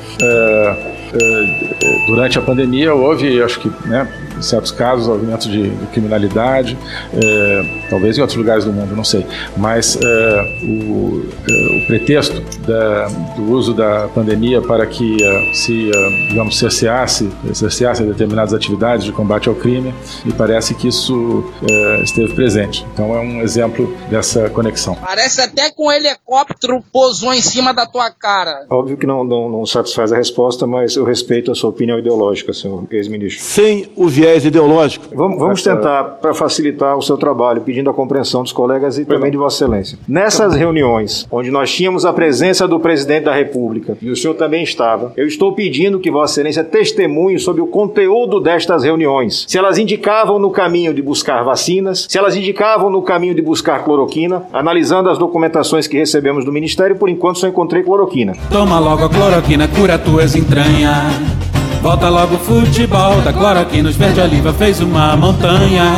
durante 2.06 2.38
a 2.38 2.42
pandemia 2.42 2.94
houve, 2.94 3.42
acho 3.42 3.58
que, 3.58 3.72
né, 3.86 4.06
em 4.42 4.44
certos 4.44 4.72
casos, 4.72 5.08
aumento 5.08 5.48
de, 5.48 5.70
de 5.70 5.86
criminalidade, 5.86 6.76
é, 7.14 7.86
talvez 7.88 8.18
em 8.18 8.20
outros 8.20 8.36
lugares 8.36 8.64
do 8.64 8.72
mundo, 8.72 8.94
não 8.96 9.04
sei. 9.04 9.24
Mas 9.56 9.96
é, 9.96 10.58
o, 10.64 11.24
é, 11.48 11.76
o, 11.76 11.86
pretexto 11.86 12.42
da, 12.66 13.06
do 13.36 13.50
uso 13.52 13.72
da 13.72 14.08
pandemia 14.08 14.60
para 14.60 14.84
que 14.84 15.22
é, 15.22 15.54
se, 15.54 15.90
é, 15.94 16.28
digamos, 16.28 16.58
cerceasse, 16.58 17.30
cerceasse 17.54 18.02
determinadas 18.02 18.52
atividades 18.52 19.04
de 19.04 19.12
combate 19.12 19.48
ao 19.48 19.54
crime, 19.54 19.94
me 20.24 20.32
parece 20.32 20.74
que 20.74 20.88
isso 20.88 21.44
é, 21.70 22.02
esteve 22.02 22.34
presente. 22.34 22.84
Então 22.92 23.14
é 23.14 23.20
um 23.20 23.40
exemplo 23.40 23.96
dessa 24.10 24.50
conexão. 24.50 24.96
Parece 24.96 25.40
até 25.40 25.70
que 25.70 25.80
um 25.80 25.92
helicóptero 25.92 26.82
pousou 26.92 27.32
em 27.32 27.40
cima 27.40 27.72
da 27.72 27.86
tua 27.86 28.10
cara. 28.10 28.66
Óbvio 28.68 28.96
que 28.96 29.06
não, 29.06 29.22
não, 29.22 29.48
não 29.48 29.64
satisfaz 29.64 30.12
a 30.12 30.16
resposta, 30.16 30.66
mas 30.66 30.96
eu 30.96 31.04
respeito 31.04 31.52
a 31.52 31.54
sua 31.54 31.70
opinião 31.70 31.98
ideológica, 31.98 32.52
senhor 32.52 32.84
ex-ministro. 32.90 33.42
Sem 33.42 33.92
o 33.94 34.08
viés 34.08 34.31
viés 34.32 34.44
ideológico. 34.44 35.06
Vamos, 35.14 35.38
vamos 35.38 35.62
tentar, 35.62 36.04
para 36.20 36.32
facilitar 36.32 36.96
o 36.96 37.02
seu 37.02 37.16
trabalho, 37.16 37.60
pedindo 37.60 37.90
a 37.90 37.94
compreensão 37.94 38.42
dos 38.42 38.52
colegas 38.52 38.98
e 38.98 39.04
também 39.04 39.30
de 39.30 39.36
Vossa 39.36 39.64
Excelência. 39.64 39.98
Nessas 40.08 40.54
reuniões, 40.54 41.26
onde 41.30 41.50
nós 41.50 41.70
tínhamos 41.70 42.04
a 42.04 42.12
presença 42.12 42.66
do 42.66 42.80
presidente 42.80 43.24
da 43.24 43.34
República, 43.34 43.96
e 44.00 44.10
o 44.10 44.16
senhor 44.16 44.34
também 44.34 44.62
estava, 44.62 45.12
eu 45.16 45.26
estou 45.26 45.52
pedindo 45.52 46.00
que 46.00 46.10
Vossa 46.10 46.34
Excelência 46.34 46.64
testemunhe 46.64 47.38
sobre 47.38 47.60
o 47.60 47.66
conteúdo 47.66 48.40
destas 48.40 48.84
reuniões. 48.84 49.44
Se 49.46 49.58
elas 49.58 49.78
indicavam 49.78 50.38
no 50.38 50.50
caminho 50.50 50.94
de 50.94 51.02
buscar 51.02 51.42
vacinas, 51.42 52.06
se 52.08 52.18
elas 52.18 52.36
indicavam 52.36 52.90
no 52.90 53.02
caminho 53.02 53.34
de 53.34 53.42
buscar 53.42 53.84
cloroquina, 53.84 54.44
analisando 54.52 55.10
as 55.10 55.18
documentações 55.18 55.86
que 55.86 55.98
recebemos 55.98 56.44
do 56.44 56.52
Ministério, 56.52 56.96
por 56.96 57.08
enquanto 57.08 57.38
só 57.38 57.48
encontrei 57.48 57.82
cloroquina. 57.82 58.34
Toma 58.50 58.78
logo 58.78 59.04
a 59.04 59.08
cloroquina, 59.08 59.68
cura 59.68 59.98
tuas 59.98 60.34
entranhas. 60.34 61.41
Volta 61.82 62.08
logo 62.08 62.36
o 62.36 62.38
futebol 62.38 63.20
da 63.22 63.32
cloroquina, 63.32 63.88
os 63.88 63.96
verde 63.96 64.20
oliva 64.20 64.52
fez 64.52 64.80
uma 64.80 65.16
montanha. 65.16 65.92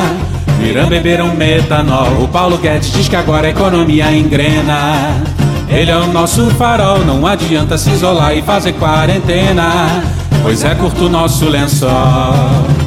Irã 0.64 0.87
beberam 0.87 1.35
metanol, 1.35 2.22
o 2.22 2.26
Paulo 2.26 2.57
Guedes 2.57 2.91
diz 2.91 3.07
que 3.07 3.14
agora 3.14 3.49
a 3.49 3.51
economia 3.51 4.11
engrena. 4.11 5.22
Ele 5.68 5.91
é 5.91 5.97
o 5.97 6.07
nosso 6.07 6.47
farol, 6.53 7.01
não 7.01 7.26
adianta 7.26 7.76
se 7.76 7.91
isolar 7.91 8.35
e 8.35 8.41
fazer 8.41 8.72
quarentena, 8.72 10.03
pois 10.43 10.64
é 10.64 10.74
curto 10.74 11.05
o 11.05 11.09
nosso 11.11 11.51
lençol. 11.51 11.91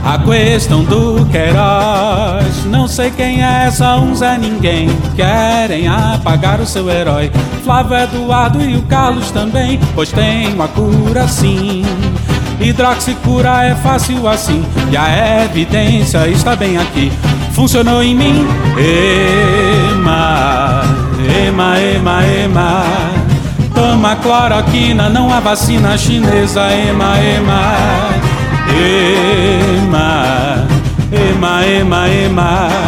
A 0.04 0.18
questão 0.18 0.84
do 0.84 1.24
Queiroz, 1.28 2.66
não 2.66 2.88
sei 2.88 3.12
quem 3.12 3.43
é, 3.43 3.70
só 3.70 4.00
um 4.00 4.16
Zé 4.16 4.39
Ninguém. 4.39 4.89
Querem 5.16 5.88
apagar 5.88 6.60
o 6.60 6.66
seu 6.66 6.89
herói, 6.89 7.30
Flávio 7.64 7.95
Eduardo 7.95 8.60
e 8.60 8.76
o 8.76 8.82
Carlos 8.84 9.30
também, 9.30 9.80
pois 9.93 10.12
tem 10.12 10.52
uma 10.52 10.68
cura 10.68 11.28
sim. 11.28 11.84
Hidroxicura 12.60 13.66
é 13.66 13.76
fácil 13.76 14.28
assim 14.28 14.66
e 14.91 14.97
a 14.97 15.45
evidência 15.45 16.28
está 16.28 16.55
bem 16.55 16.78
aqui. 16.78 17.12
Funcionou 17.53 18.03
em 18.03 18.16
mim. 18.16 18.47
Ema, 19.93 20.84
ema, 21.47 21.80
ema, 21.80 22.26
ema. 22.26 22.84
Toma 23.74 24.16
cloroquina, 24.16 25.10
não 25.10 25.32
há 25.32 25.39
vacina 25.39 25.97
chinesa. 25.97 26.72
Ema, 26.72 27.18
ema, 27.20 27.76
ema, 29.80 30.68
ema, 31.12 31.66
ema, 31.66 32.10
ema. 32.10 32.86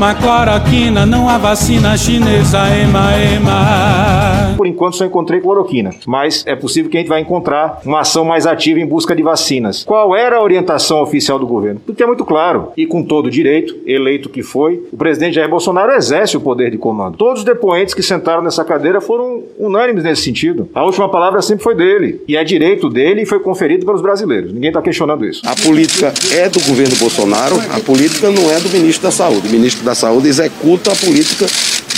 Toma 0.00 0.14
cloroquina, 0.14 1.04
não 1.04 1.28
há 1.28 1.36
vacina 1.36 1.94
chinesa, 1.94 2.58
ema, 2.70 3.14
ema. 3.18 4.54
Por 4.56 4.66
enquanto 4.66 4.96
só 4.96 5.04
encontrei 5.04 5.42
cloroquina, 5.42 5.90
mas 6.06 6.42
é 6.46 6.56
possível 6.56 6.90
que 6.90 6.96
a 6.96 7.00
gente 7.00 7.08
vai 7.08 7.20
encontrar 7.20 7.80
uma 7.84 8.00
ação 8.00 8.24
mais 8.24 8.46
ativa 8.46 8.80
em 8.80 8.86
busca 8.86 9.14
de 9.14 9.22
vacinas. 9.22 9.84
Qual 9.84 10.16
era 10.16 10.36
a 10.36 10.42
orientação 10.42 11.02
oficial 11.02 11.38
do 11.38 11.46
governo? 11.46 11.82
Porque 11.84 12.02
é 12.02 12.06
muito 12.06 12.24
claro, 12.24 12.72
e 12.78 12.86
com 12.86 13.02
todo 13.02 13.30
direito, 13.30 13.76
eleito 13.86 14.30
que 14.30 14.42
foi, 14.42 14.82
o 14.90 14.96
presidente 14.96 15.34
Jair 15.34 15.50
Bolsonaro 15.50 15.92
exerce 15.92 16.34
o 16.34 16.40
poder 16.40 16.70
de 16.70 16.78
comando. 16.78 17.18
Todos 17.18 17.40
os 17.40 17.44
depoentes 17.44 17.92
que 17.92 18.02
sentaram 18.02 18.42
nessa 18.42 18.64
cadeira 18.64 19.02
foram 19.02 19.42
unânimes 19.58 20.02
nesse 20.02 20.22
sentido. 20.22 20.66
A 20.74 20.82
última 20.82 21.10
palavra 21.10 21.42
sempre 21.42 21.62
foi 21.62 21.74
dele, 21.74 22.22
e 22.26 22.38
é 22.38 22.44
direito 22.44 22.88
dele 22.88 23.22
e 23.22 23.26
foi 23.26 23.40
conferido 23.40 23.84
pelos 23.84 24.00
brasileiros. 24.00 24.50
Ninguém 24.50 24.70
está 24.70 24.80
questionando 24.80 25.26
isso. 25.26 25.42
A 25.44 25.54
política 25.54 26.12
é 26.32 26.48
do 26.48 26.60
governo 26.60 26.96
Bolsonaro, 26.96 27.56
a 27.70 27.80
política 27.80 28.30
não 28.30 28.50
é 28.50 28.58
do 28.60 28.70
ministro 28.70 29.02
da 29.02 29.10
Saúde 29.10 29.50
ministro 29.50 29.84
da 29.84 29.89
Saúde 29.94 30.28
executa 30.28 30.92
a 30.92 30.96
política 30.96 31.46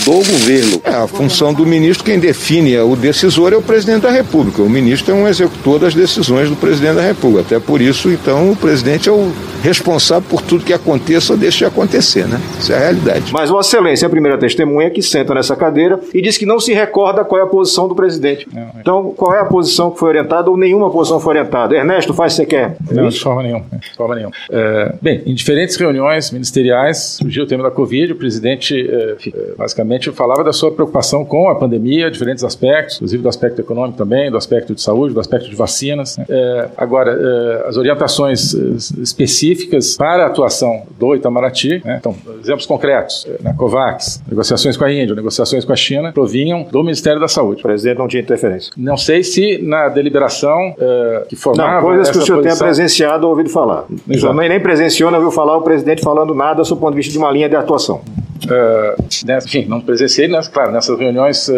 do 0.04 0.12
governo. 0.12 0.80
É 0.84 0.94
a 0.94 1.06
função 1.06 1.54
do 1.54 1.64
ministro, 1.64 2.04
quem 2.04 2.18
define 2.18 2.78
o 2.78 2.96
decisor 2.96 3.52
é 3.52 3.56
o 3.56 3.62
presidente 3.62 4.02
da 4.02 4.10
República. 4.10 4.62
O 4.62 4.68
ministro 4.68 5.12
é 5.12 5.16
um 5.16 5.28
executor 5.28 5.78
das 5.78 5.94
decisões 5.94 6.48
do 6.48 6.56
presidente 6.56 6.96
da 6.96 7.02
República. 7.02 7.42
Até 7.42 7.60
por 7.60 7.80
isso, 7.80 8.10
então, 8.10 8.50
o 8.50 8.56
presidente 8.56 9.08
é 9.08 9.12
o 9.12 9.32
responsável 9.62 10.28
por 10.28 10.42
tudo 10.42 10.64
que 10.64 10.72
aconteça 10.72 11.32
ou 11.32 11.38
deixe 11.38 11.58
de 11.58 11.64
acontecer, 11.64 12.26
né? 12.26 12.40
Isso 12.58 12.72
é 12.72 12.76
a 12.76 12.78
realidade. 12.80 13.32
Mas 13.32 13.50
Vossa 13.50 13.76
Excelência 13.76 14.06
é 14.06 14.08
a 14.08 14.10
primeira 14.10 14.36
testemunha 14.36 14.90
que 14.90 15.02
senta 15.02 15.34
nessa 15.34 15.54
cadeira 15.54 16.00
e 16.12 16.20
diz 16.20 16.36
que 16.36 16.44
não 16.44 16.58
se 16.58 16.72
recorda 16.72 17.24
qual 17.24 17.40
é 17.40 17.44
a 17.44 17.46
posição 17.46 17.86
do 17.86 17.94
presidente. 17.94 18.48
Então, 18.80 19.14
qual 19.16 19.34
é 19.34 19.40
a 19.40 19.44
posição 19.44 19.90
que 19.90 19.98
foi 19.98 20.08
orientada 20.08 20.50
ou 20.50 20.56
nenhuma 20.56 20.90
posição 20.90 21.20
foi 21.20 21.30
orientada? 21.30 21.76
Ernesto, 21.76 22.12
faz 22.12 22.34
o 22.34 22.36
que 22.36 22.42
você 22.42 22.46
quer. 22.46 22.76
Não, 22.90 23.08
de 23.08 23.20
forma 23.20 23.42
nenhuma. 23.42 23.64
De 23.72 23.96
forma 23.96 24.14
nenhuma. 24.14 24.32
É, 24.50 24.94
bem, 25.00 25.22
em 25.24 25.34
diferentes 25.34 25.76
reuniões 25.76 26.30
ministeriais 26.30 27.18
surgiu 27.20 27.44
o 27.44 27.46
tema 27.46 27.62
da 27.62 27.70
Covid, 27.70 28.12
o 28.12 28.16
presidente 28.16 28.74
é, 28.74 29.16
basicamente 29.56 29.91
falava 30.12 30.44
da 30.44 30.52
sua 30.52 30.70
preocupação 30.70 31.24
com 31.24 31.48
a 31.48 31.54
pandemia, 31.54 32.10
diferentes 32.10 32.44
aspectos, 32.44 32.96
inclusive 32.96 33.22
do 33.22 33.28
aspecto 33.28 33.60
econômico 33.60 33.98
também, 33.98 34.30
do 34.30 34.36
aspecto 34.36 34.74
de 34.74 34.80
saúde, 34.80 35.14
do 35.14 35.20
aspecto 35.20 35.48
de 35.48 35.56
vacinas. 35.56 36.18
É, 36.28 36.68
agora, 36.76 37.12
é, 37.12 37.68
as 37.68 37.76
orientações 37.76 38.54
é, 38.54 38.58
específicas 39.02 39.96
para 39.96 40.24
a 40.24 40.26
atuação 40.26 40.82
do 40.98 41.14
Itamaraty, 41.14 41.82
né, 41.84 41.96
então, 41.98 42.14
exemplos 42.42 42.66
concretos, 42.66 43.26
é, 43.28 43.42
na 43.42 43.54
COVAX, 43.54 44.22
negociações 44.28 44.76
com 44.76 44.84
a 44.84 44.92
Índia, 44.92 45.14
negociações 45.14 45.64
com 45.64 45.72
a 45.72 45.76
China, 45.76 46.12
provinham 46.12 46.64
do 46.64 46.82
Ministério 46.82 47.20
da 47.20 47.28
Saúde. 47.28 47.60
O 47.60 47.62
presidente 47.62 47.98
não 47.98 48.08
tinha 48.08 48.22
interferência. 48.22 48.72
Não 48.76 48.96
sei 48.96 49.22
se 49.22 49.58
na 49.62 49.88
deliberação 49.88 50.74
é, 50.78 51.26
que 51.28 51.36
formava. 51.36 51.76
Não, 51.76 51.82
coisas 51.82 52.10
que 52.10 52.18
o 52.18 52.22
senhor 52.22 52.38
posição... 52.38 52.58
tenha 52.58 52.68
presenciado 52.68 53.24
ou 53.24 53.30
ouvido 53.30 53.50
falar. 53.50 53.84
O 54.08 54.14
senhor 54.14 54.34
nem 54.34 54.60
presenciou, 54.60 55.10
não 55.10 55.18
ouviu 55.18 55.32
falar 55.32 55.56
o 55.56 55.62
presidente 55.62 56.02
falando 56.02 56.34
nada 56.34 56.62
do 56.62 56.76
ponto 56.76 56.90
de 56.90 56.96
vista 56.96 57.12
de 57.12 57.18
uma 57.18 57.30
linha 57.30 57.48
de 57.48 57.56
atuação. 57.56 58.00
Uh, 58.44 59.36
enfim, 59.44 59.66
não 59.68 59.80
presenciei, 59.80 60.28
né? 60.28 60.40
claro, 60.52 60.72
nessas 60.72 60.98
reuniões, 60.98 61.48
uh, 61.48 61.54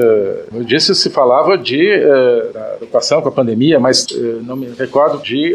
eu 0.54 0.64
disse, 0.64 0.94
se 0.94 1.10
falava 1.10 1.56
de 1.56 1.96
uh, 1.96 2.76
preocupação 2.78 3.22
com 3.22 3.28
a 3.28 3.32
pandemia, 3.32 3.80
mas 3.80 4.04
uh, 4.10 4.42
não 4.42 4.56
me 4.56 4.68
recordo 4.78 5.22
de 5.22 5.54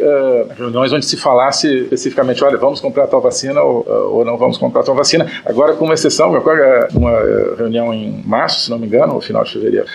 reuniões 0.57 0.91
onde 0.91 1.05
se 1.05 1.17
falasse 1.17 1.67
especificamente, 1.83 2.43
olha, 2.43 2.57
vamos 2.57 2.79
comprar 2.79 3.07
tal 3.07 3.21
vacina 3.21 3.61
ou, 3.61 3.85
ou 3.87 4.25
não 4.25 4.37
vamos 4.37 4.57
comprar 4.57 4.83
tal 4.83 4.95
vacina. 4.95 5.29
Agora, 5.45 5.73
com 5.73 5.85
uma 5.85 5.93
exceção, 5.93 6.29
uma 6.29 7.19
reunião 7.57 7.93
em 7.93 8.21
março, 8.25 8.61
se 8.61 8.69
não 8.69 8.79
me 8.79 8.87
engano, 8.87 9.15
ou 9.15 9.21
final 9.21 9.43
de 9.43 9.53
fevereiro, 9.53 9.85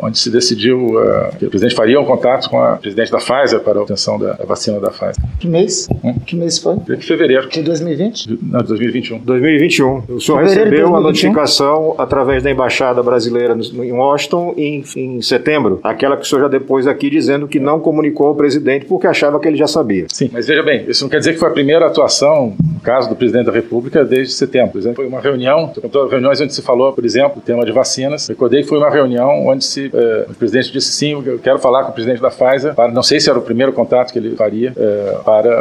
onde 0.00 0.18
se 0.18 0.30
decidiu 0.30 0.94
que 1.38 1.46
o 1.46 1.50
presidente 1.50 1.74
faria 1.74 2.00
um 2.00 2.04
contato 2.04 2.48
com 2.50 2.60
a 2.60 2.76
presidente 2.76 3.10
da 3.10 3.18
Pfizer 3.18 3.60
para 3.60 3.78
a 3.78 3.82
obtenção 3.82 4.18
da, 4.18 4.32
da 4.32 4.44
vacina 4.44 4.80
da 4.80 4.90
Pfizer. 4.90 5.16
Que 5.38 5.48
mês? 5.48 5.88
Hum? 6.02 6.14
Que 6.26 6.36
mês 6.36 6.58
foi? 6.58 6.76
De 6.76 6.96
fevereiro. 6.96 7.48
De 7.48 7.62
2020? 7.62 8.38
Não, 8.42 8.60
de 8.60 8.68
2021. 8.68 9.18
2021. 9.18 10.02
O 10.08 10.20
senhor 10.20 10.41
recebeu 10.42 10.94
a 10.94 11.00
notificação 11.00 11.94
através 11.98 12.42
da 12.42 12.50
Embaixada 12.50 13.02
Brasileira 13.02 13.56
em 13.74 13.92
Washington 13.92 14.54
em, 14.56 14.84
em, 14.96 15.22
setembro, 15.22 15.80
aquela 15.82 16.16
que 16.16 16.22
o 16.22 16.26
senhor 16.26 16.42
já 16.42 16.48
depois 16.48 16.86
aqui 16.86 17.10
dizendo 17.10 17.48
que 17.48 17.58
não 17.58 17.80
comunicou 17.80 18.28
ao 18.28 18.34
presidente 18.34 18.86
porque 18.86 19.06
achava 19.06 19.38
que 19.40 19.48
ele 19.48 19.56
já 19.56 19.66
sabia. 19.66 20.06
Sim, 20.08 20.30
mas 20.32 20.46
veja 20.46 20.62
bem, 20.62 20.84
isso 20.88 21.04
não 21.04 21.10
quer 21.10 21.18
dizer 21.18 21.34
que 21.34 21.38
foi 21.38 21.48
a 21.48 21.52
primeira 21.52 21.86
atuação, 21.86 22.54
caso 22.82 23.08
do 23.08 23.16
presidente 23.16 23.46
da 23.46 23.52
República, 23.52 24.04
desde 24.04 24.34
setembro. 24.34 24.72
Por 24.72 24.78
exemplo, 24.78 24.96
foi 24.96 25.06
uma 25.06 25.20
reunião, 25.20 25.72
reuniões 26.10 26.40
onde 26.40 26.54
se 26.54 26.62
falou, 26.62 26.92
por 26.92 27.04
exemplo, 27.04 27.38
o 27.38 27.40
tema 27.40 27.64
de 27.64 27.72
vacinas. 27.72 28.28
Recordei 28.28 28.62
que 28.62 28.68
foi 28.68 28.78
uma 28.78 28.90
reunião 28.90 29.46
onde 29.46 29.64
se, 29.64 29.90
eh, 29.92 30.26
o 30.28 30.34
presidente 30.34 30.72
disse 30.72 30.92
sim, 30.92 31.22
eu 31.24 31.38
quero 31.38 31.58
falar 31.58 31.84
com 31.84 31.90
o 31.90 31.92
presidente 31.92 32.20
da 32.20 32.30
Pfizer, 32.30 32.74
para, 32.74 32.90
não 32.90 33.02
sei 33.02 33.20
se 33.20 33.30
era 33.30 33.38
o 33.38 33.42
primeiro 33.42 33.72
contato 33.72 34.12
que 34.12 34.18
ele 34.18 34.34
faria 34.36 34.72
eh, 34.76 35.16
para 35.24 35.52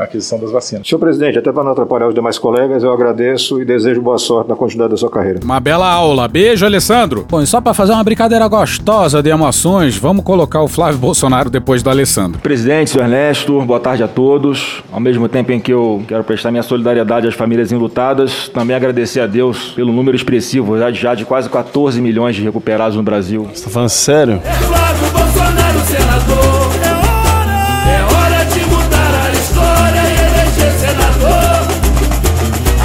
a 0.00 0.02
aquisição 0.04 0.38
das 0.38 0.50
vacinas. 0.50 0.86
Senhor 0.86 0.98
presidente, 0.98 1.38
até 1.38 1.52
para 1.52 1.64
não 1.64 1.72
atrapalhar 1.72 2.08
os 2.08 2.14
demais 2.14 2.38
colegas, 2.38 2.82
eu 2.82 2.92
agradeço 2.92 3.60
e 3.60 3.64
desejo 3.64 4.00
boa 4.00 4.18
sorte 4.18 4.48
na 4.48 4.56
continuidade 4.56 4.92
da 4.92 4.96
sua 4.96 5.10
carreira. 5.10 5.40
Uma 5.42 5.60
bela 5.60 5.90
aula. 5.90 6.28
Beijo, 6.28 6.64
Alessandro. 6.64 7.26
Bom, 7.28 7.42
e 7.42 7.46
só 7.46 7.60
para 7.60 7.74
fazer 7.74 7.92
uma 7.92 8.04
brincadeira 8.04 8.46
gostosa 8.48 9.22
de 9.22 9.30
emoções, 9.30 9.96
vamos 9.96 10.24
colocar 10.24 10.62
o 10.62 10.68
Flávio 10.68 10.98
Bolsonaro 10.98 11.50
depois 11.50 11.82
do 11.82 11.90
Alessandro. 11.90 12.40
Presidente, 12.40 12.90
senhor 12.90 13.04
Ernesto, 13.04 13.60
boa 13.62 13.80
tarde 13.80 14.02
a 14.02 14.08
todos. 14.08 14.82
Ao 14.92 15.00
mesmo 15.00 15.28
tempo 15.28 15.52
em 15.52 15.60
que 15.60 15.72
eu 15.72 16.02
quero 16.06 16.24
prestar 16.24 16.50
minha 16.50 16.59
solidariedade 16.62 17.26
às 17.26 17.34
famílias 17.34 17.72
enlutadas, 17.72 18.48
também 18.48 18.74
agradecer 18.76 19.20
a 19.20 19.26
Deus 19.26 19.72
pelo 19.72 19.92
número 19.92 20.16
expressivo, 20.16 20.78
já 20.78 20.90
de, 20.90 21.00
já 21.00 21.14
de 21.14 21.24
quase 21.24 21.48
14 21.48 22.00
milhões 22.00 22.36
de 22.36 22.42
recuperados 22.42 22.96
no 22.96 23.02
Brasil. 23.02 23.48
Você 23.52 23.64
tá 23.64 23.70
falando 23.70 23.88
sério? 23.88 24.40
É 24.44 24.52
Flávio 24.52 25.10
Bolsonaro, 25.10 25.80
senador. 25.80 26.70
É 26.82 26.92
hora, 27.06 27.56
é 27.90 28.02
hora 28.14 28.44
de 28.44 28.60
mudar 28.66 29.12
a 29.26 29.32
história 29.32 30.02
e 30.06 30.14
eleger 30.26 30.72
senador. 30.72 31.60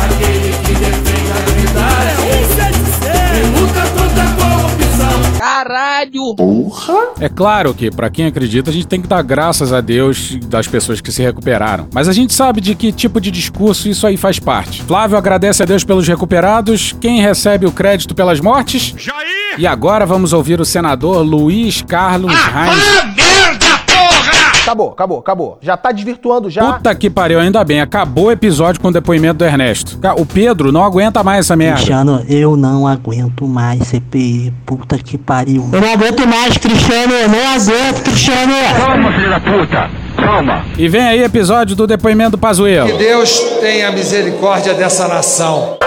Aquele 0.06 0.52
que 0.64 0.74
defende 0.74 1.32
a 1.32 1.40
verdade 1.52 2.06
e 3.36 3.60
luta 3.60 3.82
contra 3.98 4.24
a 4.24 4.32
corrupção. 4.34 5.18
Caralho! 5.40 6.36
Porra! 6.36 6.95
É 7.26 7.30
claro 7.30 7.74
que, 7.74 7.90
para 7.90 8.08
quem 8.08 8.28
acredita, 8.28 8.70
a 8.70 8.74
gente 8.74 8.86
tem 8.86 9.02
que 9.02 9.08
dar 9.08 9.24
graças 9.24 9.74
a 9.74 9.82
Deus 9.82 10.38
das 10.46 10.68
pessoas 10.68 11.02
que 11.02 11.12
se 11.12 11.24
recuperaram. 11.24 11.88
Mas 11.92 12.08
a 12.08 12.14
gente 12.14 12.32
sabe 12.32 12.62
de 12.62 12.76
que 12.76 12.92
tipo 12.92 13.20
de 13.20 13.32
discurso 13.32 13.90
isso 13.90 14.06
aí 14.06 14.16
faz 14.16 14.38
parte. 14.38 14.84
Flávio 14.84 15.18
agradece 15.18 15.64
a 15.64 15.66
Deus 15.66 15.84
pelos 15.84 16.08
recuperados. 16.08 16.96
Quem 17.02 17.20
recebe 17.20 17.66
o 17.66 17.72
crédito 17.72 18.14
pelas 18.14 18.40
mortes? 18.40 18.94
Jair! 18.96 19.58
E 19.58 19.66
agora 19.66 20.06
vamos 20.06 20.34
ouvir 20.34 20.62
o 20.62 20.66
senador 20.66 21.24
Luiz 21.24 21.82
Carlos 21.82 22.32
Reis. 22.32 23.25
Acabou, 24.66 24.90
acabou, 24.90 25.20
acabou. 25.20 25.58
Já 25.62 25.78
tá 25.78 25.92
desvirtuando 25.92 26.50
já. 26.50 26.74
Puta 26.74 26.96
que 26.96 27.08
pariu, 27.08 27.40
ainda 27.40 27.64
bem. 27.64 27.82
Acabou 27.82 28.26
o 28.26 28.32
episódio 28.32 28.82
com 28.82 28.88
o 28.88 28.92
depoimento 28.92 29.36
do 29.36 29.46
Ernesto. 29.46 30.00
O 30.18 30.26
Pedro 30.26 30.72
não 30.72 30.84
aguenta 30.84 31.24
mais 31.24 31.46
essa 31.46 31.56
merda. 31.56 31.76
Cristiano, 31.76 32.26
eu 32.28 32.58
não 32.58 32.88
aguento 32.88 33.48
mais 33.48 33.88
CPI. 33.88 34.52
Puta 34.66 34.98
que 34.98 35.20
pariu. 35.20 35.70
Eu 35.72 35.80
não 35.80 35.94
aguento 35.94 36.26
mais, 36.26 36.58
Cristiano. 36.58 37.14
Eu 37.14 37.30
não 37.30 37.48
aguento, 37.48 38.04
Cristiano. 38.06 38.54
Calma, 38.76 39.14
filho 39.14 39.30
da 39.30 39.40
puta. 39.40 39.90
Calma. 40.16 40.66
E 40.76 40.90
vem 40.90 41.02
aí 41.02 41.22
episódio 41.22 41.76
do 41.76 41.86
depoimento 41.86 42.32
do 42.32 42.38
Pazuello. 42.40 42.90
Que 42.90 42.98
Deus 42.98 43.40
tenha 43.62 43.92
misericórdia 43.92 44.74
dessa 44.74 45.08
nação. 45.08 45.78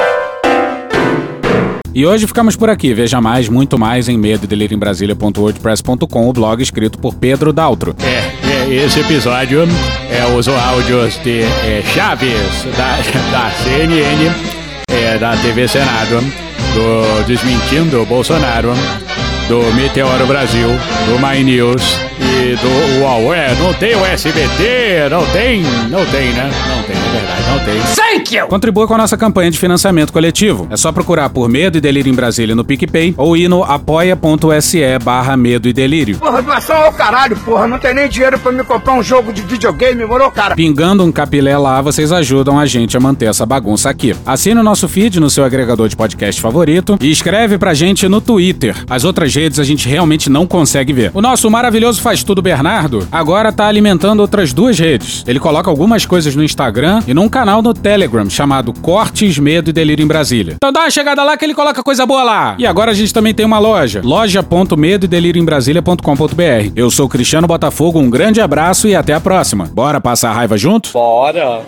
E 1.93 2.07
hoje 2.07 2.29
ficamos 2.29 2.55
por 2.55 2.71
aqui. 2.71 2.95
Veja 2.95 3.21
mais, 3.21 3.49
muito 3.49 3.77
mais 3.77 4.09
em 4.09 4.17
medo 4.17 4.47
e 4.49 4.75
em 4.75 4.79
Brasília.wordpress.com, 4.79 6.29
o 6.29 6.33
blog 6.33 6.63
escrito 6.63 6.97
por 6.97 7.15
Pedro 7.15 7.53
Daltro. 7.53 7.97
É, 7.99 8.48
esse 8.77 9.01
episódio 9.01 9.67
é 10.11 10.27
os 10.35 10.47
áudios 10.49 11.19
de 11.23 11.43
é, 11.43 11.83
Chaves, 11.95 12.67
da, 12.77 12.99
da 13.33 13.51
CNN, 13.51 14.31
é, 14.91 15.19
da 15.19 15.37
TV 15.37 15.67
Senado, 15.67 16.21
do 16.75 17.25
Desmentindo 17.27 18.05
Bolsonaro, 18.05 18.75
do 19.49 19.61
Meteoro 19.75 20.27
Brasil, 20.27 20.69
do 21.07 21.19
My 21.19 21.43
News 21.43 21.99
e 22.21 22.57
do. 22.57 23.33
É, 23.33 23.55
não 23.55 23.73
tem 23.75 23.95
o 23.95 24.05
SBT, 24.05 25.09
não 25.11 25.25
tem, 25.27 25.63
não 25.89 26.05
tem, 26.07 26.33
né? 26.33 26.51
Não 26.69 26.83
tem, 26.83 26.97
é 26.97 27.11
verdade, 27.11 27.43
não 27.51 27.59
tem. 27.65 27.87
Contribua 28.49 28.87
com 28.87 28.95
a 28.95 28.99
nossa 28.99 29.17
campanha 29.17 29.51
de 29.51 29.59
financiamento 29.59 30.13
coletivo. 30.13 30.67
É 30.71 30.77
só 30.77 30.93
procurar 30.93 31.31
por 31.31 31.49
Medo 31.49 31.79
e 31.79 31.81
Delírio 31.81 32.13
em 32.13 32.15
Brasília 32.15 32.55
no 32.55 32.65
PicPay 32.65 33.15
ou 33.17 33.37
ir 33.37 33.49
no 33.49 33.63
apoia.se 33.63 34.99
barra 35.03 35.37
Medo 35.37 35.69
e 35.69 35.73
Delírio. 35.73 36.19
Porra, 36.19 36.43
doação 36.43 36.77
ao 36.77 36.93
caralho, 36.93 37.37
porra. 37.39 37.67
Não 37.67 37.79
tem 37.79 37.95
nem 37.95 38.09
dinheiro 38.09 38.39
pra 38.39 38.53
me 38.53 38.63
comprar 38.65 38.95
um 38.95 39.03
jogo 39.03 39.33
de 39.33 39.43
videogame, 39.43 40.05
moro, 40.05 40.31
cara? 40.31 40.55
Pingando 40.55 41.05
um 41.05 41.11
capilé 41.11 41.57
lá, 41.57 41.81
vocês 41.81 42.13
ajudam 42.13 42.59
a 42.59 42.67
gente 42.67 42.97
a 42.97 43.01
manter 43.01 43.27
essa 43.27 43.47
bagunça 43.47 43.89
aqui. 43.89 44.15
Assine 44.27 44.61
o 44.61 44.63
nosso 44.63 44.89
feed 44.89 45.19
no 45.21 45.31
seu 45.31 45.45
agregador 45.45 45.89
de 45.89 45.97
podcast 45.97 46.41
favorito 46.41 46.99
e 47.01 47.11
escreve 47.11 47.57
pra 47.59 47.75
gente 47.75 48.09
no 48.09 48.21
Twitter. 48.21 48.77
As 48.89 49.05
outras 49.05 49.35
redes 49.35 49.59
a 49.59 49.65
gente 49.65 49.89
realmente 49.89 50.29
não 50.29 50.47
consegue 50.47 50.93
ver. 50.93 51.11
O 51.15 51.23
nosso 51.23 51.51
maravilhoso 51.51 52.01
Faz 52.03 52.23
Tudo 52.23 52.43
Bernardo 52.43 53.07
agora 53.11 53.53
tá 53.53 53.67
alimentando 53.67 54.21
outras 54.21 54.53
duas 54.53 54.79
redes. 54.79 55.25
Ele 55.27 55.41
coloca 55.41 55.71
algumas 55.71 56.05
coisas 56.05 56.35
no 56.35 56.45
Instagram 56.45 57.03
e 57.07 57.15
num 57.15 57.29
canal 57.29 57.63
no 57.63 57.73
Telegram 57.73 58.18
chamado 58.29 58.73
Cortes, 58.73 59.39
Medo 59.39 59.71
e 59.71 59.73
Delírio 59.73 60.05
em 60.05 60.09
Brasília. 60.09 60.55
Então 60.57 60.73
dá 60.73 60.81
uma 60.81 60.91
chegada 60.91 61.23
lá 61.23 61.37
que 61.37 61.45
ele 61.45 61.55
coloca 61.55 61.83
coisa 61.83 62.07
boa 62.07 62.23
lá. 62.23 62.57
E 62.59 62.67
agora 62.67 62.91
a 62.91 62.95
gente 62.95 63.13
também 63.13 63.35
tem 63.35 63.45
uma 63.45 63.59
loja, 63.59 64.01
loja.medo 64.05 65.05
e 65.05 65.09
delírio 65.09 65.41
em 65.41 65.45
Brasília.com.br. 65.45 66.73
Eu 66.75 66.91
sou 66.91 67.09
Cristiano 67.09 67.47
Botafogo, 67.47 67.99
um 67.99 68.11
grande 68.11 68.41
abraço 68.41 68.89
e 68.89 68.95
até 68.95 69.15
a 69.15 69.21
próxima. 69.21 69.67
Bora 69.67 70.01
passar 70.01 70.31
a 70.31 70.33
raiva 70.33 70.57
junto? 70.57 70.91
Bora! 70.93 71.63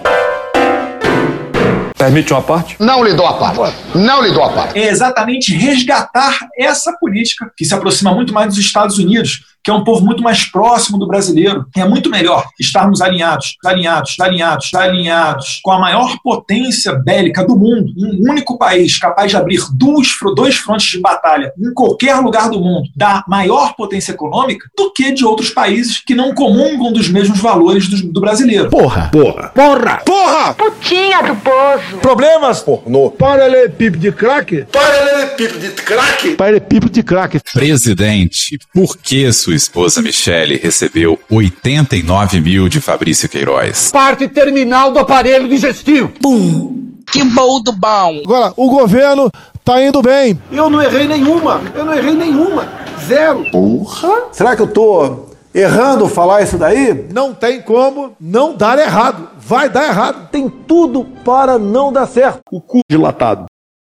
Permite 2.00 2.32
uma 2.32 2.40
parte? 2.40 2.76
Não 2.80 3.04
lhe 3.04 3.12
dou 3.12 3.26
a 3.26 3.34
parte. 3.34 3.76
Não 3.94 4.22
lhe 4.22 4.32
dou 4.32 4.42
a 4.42 4.48
parte. 4.48 4.78
É 4.78 4.88
exatamente 4.88 5.52
resgatar 5.52 6.38
essa 6.58 6.96
política 6.98 7.52
que 7.54 7.62
se 7.62 7.74
aproxima 7.74 8.14
muito 8.14 8.32
mais 8.32 8.48
dos 8.48 8.58
Estados 8.58 8.98
Unidos, 8.98 9.42
que 9.62 9.70
é 9.70 9.74
um 9.74 9.84
povo 9.84 10.04
muito 10.04 10.22
mais 10.22 10.44
próximo 10.44 10.98
do 10.98 11.06
brasileiro. 11.06 11.66
É 11.76 11.84
muito 11.84 12.10
melhor 12.10 12.46
estarmos 12.58 13.00
alinhados, 13.00 13.56
alinhados, 13.64 14.16
alinhados, 14.20 14.74
alinhados 14.74 15.60
com 15.62 15.72
a 15.72 15.78
maior 15.78 16.16
potência 16.22 16.92
bélica 16.94 17.44
do 17.44 17.56
mundo, 17.56 17.92
um 17.96 18.30
único 18.30 18.58
país 18.58 18.98
capaz 18.98 19.30
de 19.30 19.36
abrir 19.36 19.60
dois, 19.72 20.08
dois 20.34 20.56
frontes 20.56 20.90
de 20.90 21.00
batalha 21.00 21.52
em 21.58 21.72
qualquer 21.74 22.16
lugar 22.16 22.48
do 22.48 22.60
mundo, 22.60 22.88
da 22.96 23.24
maior 23.28 23.74
potência 23.74 24.12
econômica, 24.12 24.68
do 24.76 24.92
que 24.92 25.12
de 25.12 25.24
outros 25.24 25.50
países 25.50 25.98
que 25.98 26.14
não 26.14 26.34
comungam 26.34 26.92
dos 26.92 27.08
mesmos 27.08 27.38
valores 27.38 27.88
do, 27.88 28.12
do 28.12 28.20
brasileiro. 28.20 28.70
Porra! 28.70 29.10
Porra! 29.12 29.48
Porra! 29.54 30.02
Porra! 30.04 30.54
Putinha 30.54 31.22
do 31.22 31.36
poço. 31.36 31.98
Problemas? 32.00 32.60
Pornô. 32.60 33.10
Paralelepípedo 33.10 33.98
de 33.98 34.12
crack? 34.12 34.66
Paralelepípedo 34.72 35.30
Paralelepípedo 35.40 35.58
de 35.58 35.70
craque? 35.70 36.34
Paralelepípedo 36.36 36.92
de 36.92 37.02
craque. 37.02 37.40
Presidente, 37.52 38.58
por 38.72 38.96
que 38.96 39.32
sua 39.50 39.56
esposa 39.56 40.00
Michele 40.00 40.56
recebeu 40.56 41.18
89 41.28 42.40
mil 42.40 42.68
de 42.68 42.80
Fabrício 42.80 43.28
Queiroz? 43.28 43.90
Parte 43.90 44.28
terminal 44.28 44.92
do 44.92 45.00
aparelho 45.00 45.48
digestivo. 45.48 46.08
Pum. 46.22 46.92
Que 47.10 47.24
bom 47.24 47.60
do 47.60 47.72
bom. 47.72 48.20
Agora, 48.24 48.52
o 48.56 48.70
governo 48.70 49.28
tá 49.64 49.82
indo 49.82 50.00
bem. 50.00 50.40
Eu 50.52 50.70
não 50.70 50.80
errei 50.80 51.08
nenhuma. 51.08 51.60
Eu 51.74 51.84
não 51.84 51.92
errei 51.92 52.14
nenhuma. 52.14 52.68
Zero. 53.04 53.44
Porra. 53.50 54.28
Será 54.30 54.54
que 54.54 54.62
eu 54.62 54.68
tô 54.68 55.26
errando 55.52 56.06
falar 56.06 56.42
isso 56.42 56.56
daí? 56.56 57.08
Não 57.12 57.34
tem 57.34 57.60
como 57.60 58.12
não 58.20 58.56
dar 58.56 58.78
errado. 58.78 59.30
Vai 59.36 59.68
dar 59.68 59.88
errado. 59.88 60.28
Tem 60.30 60.48
tudo 60.48 61.04
para 61.24 61.58
não 61.58 61.92
dar 61.92 62.06
certo. 62.06 62.38
O 62.52 62.60
cu 62.60 62.82
dilatado. 62.88 63.46